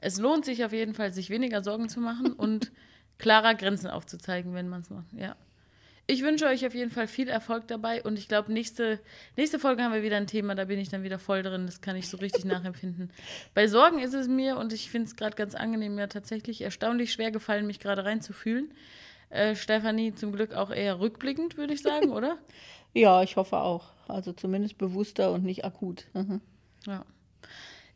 Es 0.00 0.18
lohnt 0.18 0.44
sich 0.44 0.64
auf 0.64 0.72
jeden 0.72 0.94
Fall, 0.94 1.12
sich 1.12 1.30
weniger 1.30 1.62
Sorgen 1.62 1.88
zu 1.88 2.00
machen 2.00 2.32
und 2.32 2.70
klarer 3.18 3.54
Grenzen 3.54 3.88
aufzuzeigen, 3.88 4.54
wenn 4.54 4.68
man 4.68 4.82
es 4.82 4.90
macht. 4.90 5.12
Ja. 5.12 5.34
Ich 6.06 6.22
wünsche 6.22 6.46
euch 6.46 6.66
auf 6.66 6.74
jeden 6.74 6.90
Fall 6.90 7.08
viel 7.08 7.28
Erfolg 7.28 7.66
dabei 7.66 8.02
und 8.02 8.18
ich 8.18 8.28
glaube, 8.28 8.52
nächste, 8.52 9.00
nächste 9.36 9.58
Folge 9.58 9.82
haben 9.82 9.94
wir 9.94 10.02
wieder 10.02 10.18
ein 10.18 10.26
Thema, 10.26 10.54
da 10.54 10.66
bin 10.66 10.78
ich 10.78 10.90
dann 10.90 11.02
wieder 11.02 11.18
voll 11.18 11.42
drin. 11.42 11.64
Das 11.64 11.80
kann 11.80 11.96
ich 11.96 12.10
so 12.10 12.18
richtig 12.18 12.44
nachempfinden. 12.44 13.10
Bei 13.54 13.66
Sorgen 13.68 14.00
ist 14.00 14.12
es 14.12 14.28
mir 14.28 14.58
und 14.58 14.74
ich 14.74 14.90
finde 14.90 15.08
es 15.08 15.16
gerade 15.16 15.34
ganz 15.34 15.54
angenehm, 15.54 15.98
ja 15.98 16.06
tatsächlich 16.06 16.60
erstaunlich 16.60 17.12
schwer 17.12 17.30
gefallen, 17.30 17.66
mich 17.66 17.80
gerade 17.80 18.04
reinzufühlen. 18.04 18.70
Äh, 19.30 19.56
Stefanie 19.56 20.14
zum 20.14 20.32
Glück 20.32 20.54
auch 20.54 20.70
eher 20.70 21.00
rückblickend, 21.00 21.56
würde 21.56 21.74
ich 21.74 21.82
sagen, 21.82 22.10
oder? 22.10 22.38
Ja, 22.96 23.24
ich 23.24 23.34
hoffe 23.34 23.56
auch. 23.56 23.86
Also 24.06 24.32
zumindest 24.32 24.78
bewusster 24.78 25.32
und 25.32 25.42
nicht 25.42 25.64
akut. 25.64 26.04
Mhm. 26.12 26.40
Ja. 26.86 27.04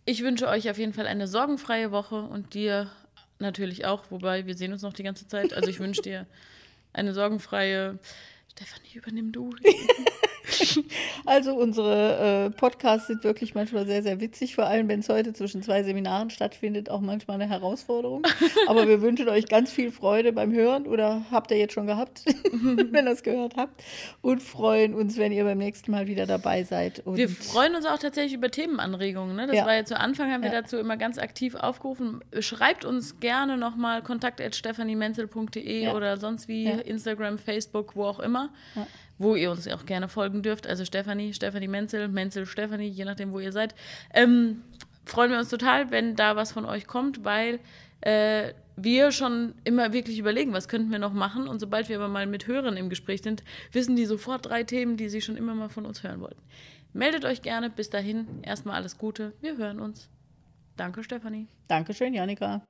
Ich 0.05 0.25
wünsche 0.25 0.49
euch 0.49 0.69
auf 0.69 0.77
jeden 0.77 0.93
Fall 0.93 1.07
eine 1.07 1.29
sorgenfreie 1.29 1.93
Woche 1.93 2.21
und 2.21 2.55
dir 2.55 2.91
natürlich 3.39 3.85
auch, 3.87 4.11
wobei 4.11 4.47
wir 4.47 4.57
sehen 4.57 4.73
uns 4.73 4.83
noch 4.83 4.93
die 4.93 5.05
ganze 5.05 5.29
Zeit. 5.29 5.53
Also 5.55 5.71
ich 5.71 5.79
wünsche 5.79 6.03
dir 6.03 6.27
eine 6.99 7.15
sorgenfreie. 7.15 7.99
Stefanie, 8.51 8.95
übernimm 8.95 9.33
du. 9.33 9.55
also 11.27 11.55
unsere 11.55 12.47
äh, 12.47 12.51
Podcasts 12.51 13.07
sind 13.09 13.25
wirklich 13.25 13.55
manchmal 13.55 13.87
sehr, 13.87 14.03
sehr 14.03 14.21
witzig, 14.21 14.55
vor 14.55 14.67
allem 14.67 14.89
wenn 14.89 15.01
es 15.01 15.09
heute 15.09 15.33
zwischen 15.33 15.63
zwei 15.63 15.83
Seminaren 15.83 16.31
stattfindet, 16.31 16.91
auch 16.91 17.01
manchmal 17.01 17.41
eine 17.41 17.49
Herausforderung. 17.51 18.23
Aber 18.67 18.89
wir 18.89 19.03
wünschen 19.03 19.29
euch 19.29 19.47
ganz 19.49 19.71
viel 19.71 19.91
Freude 19.93 20.33
beim 20.33 20.53
Hören 20.53 20.87
oder 20.87 21.23
habt 21.31 21.51
ihr 21.51 21.59
jetzt 21.59 21.75
schon 21.75 21.87
gehabt, 21.87 22.23
wenn 22.53 23.07
ihr 23.07 23.13
es 23.13 23.23
gehört 23.23 23.57
habt 23.57 23.83
und 24.23 24.43
freuen 24.43 24.95
uns, 24.95 25.17
wenn 25.19 25.33
ihr 25.33 25.45
beim 25.45 25.59
nächsten 25.59 25.91
Mal 25.91 26.07
wieder 26.07 26.27
dabei 26.27 26.65
seid. 26.65 27.01
Und 27.07 27.17
wir 27.17 27.29
freuen 27.29 27.75
uns 27.75 27.87
auch 27.87 27.99
tatsächlich 27.99 28.35
über 28.35 28.51
Themenanregungen. 28.51 29.37
Ne? 29.37 29.47
Das 29.47 29.57
Ja. 29.57 29.67
war 29.67 29.75
ja 29.75 29.85
zu 29.85 29.99
Anfang, 29.99 30.31
haben 30.33 30.43
wir 30.43 30.53
Ja. 30.53 30.63
dazu 30.63 30.77
immer 30.79 30.97
ganz 30.97 31.19
aktiv 31.19 31.55
aufgerufen. 31.55 32.21
Schreibt 32.41 32.85
uns 32.85 33.21
gerne 33.21 33.57
nochmal 33.57 34.03
kontakt.stephaniemenzel.de 34.03 35.85
Ja. 35.85 35.95
oder 35.95 36.17
sonst 36.17 36.49
wie. 36.49 36.67
Instagram, 36.69 37.39
Facebook, 37.39 37.97
wo 37.97 38.05
auch 38.05 38.21
immer. 38.21 38.51
Wo 39.19 39.35
ihr 39.35 39.51
uns 39.51 39.67
auch 39.69 39.85
gerne 39.85 40.09
folgen 40.09 40.43
dürft. 40.43 40.67
Also 40.67 40.85
Stefanie, 40.85 41.35
Stefanie 41.35 41.69
Menzel, 41.69 42.09
Menzel 42.09 42.47
Stefanie, 42.47 42.89
je 42.89 43.05
nachdem, 43.05 43.33
wo 43.33 43.41
ihr 43.41 43.53
seid. 43.53 43.75
Ähm, 44.15 44.63
freuen 45.05 45.31
wir 45.31 45.39
uns 45.39 45.49
total, 45.49 45.91
wenn 45.91 46.15
da 46.15 46.37
was 46.37 46.53
von 46.53 46.65
euch 46.65 46.87
kommt, 46.87 47.25
weil 47.25 47.61
äh, 48.01 48.53
wir 48.77 49.11
schon 49.11 49.55
immer 49.65 49.93
wirklich 49.93 50.19
überlegen, 50.19 50.53
was 50.53 50.69
könnten 50.69 50.91
wir 50.91 50.99
noch 50.99 51.13
machen. 51.13 51.49
Und 51.49 51.59
sobald 51.59 51.89
wir 51.89 51.97
aber 51.97 52.09
mal 52.09 52.27
mit 52.27 52.47
Hörern 52.47 52.77
im 52.77 52.89
Gespräch 52.89 53.23
sind, 53.23 53.43
wissen 53.73 53.97
die 53.97 54.07
sofort 54.07 54.47
drei 54.47 54.63
Themen, 54.63 54.97
die 54.97 55.09
sie 55.09 55.21
schon 55.21 55.37
immer 55.37 55.55
mal 55.55 55.69
von 55.69 55.85
uns 55.85 56.03
hören 56.03 56.21
wollten. 56.21 56.43
Meldet 56.93 57.25
euch 57.25 57.43
gerne. 57.43 57.71
Bis 57.71 57.91
dahin, 57.91 58.27
erstmal 58.43 58.77
alles 58.77 58.99
Gute. 58.99 59.33
Wir 59.41 59.57
hören 59.57 59.81
uns. 59.81 60.09
Danke, 60.77 61.03
Stefanie. 61.03 61.49
Dankeschön, 61.67 62.15
Janika. 62.15 62.63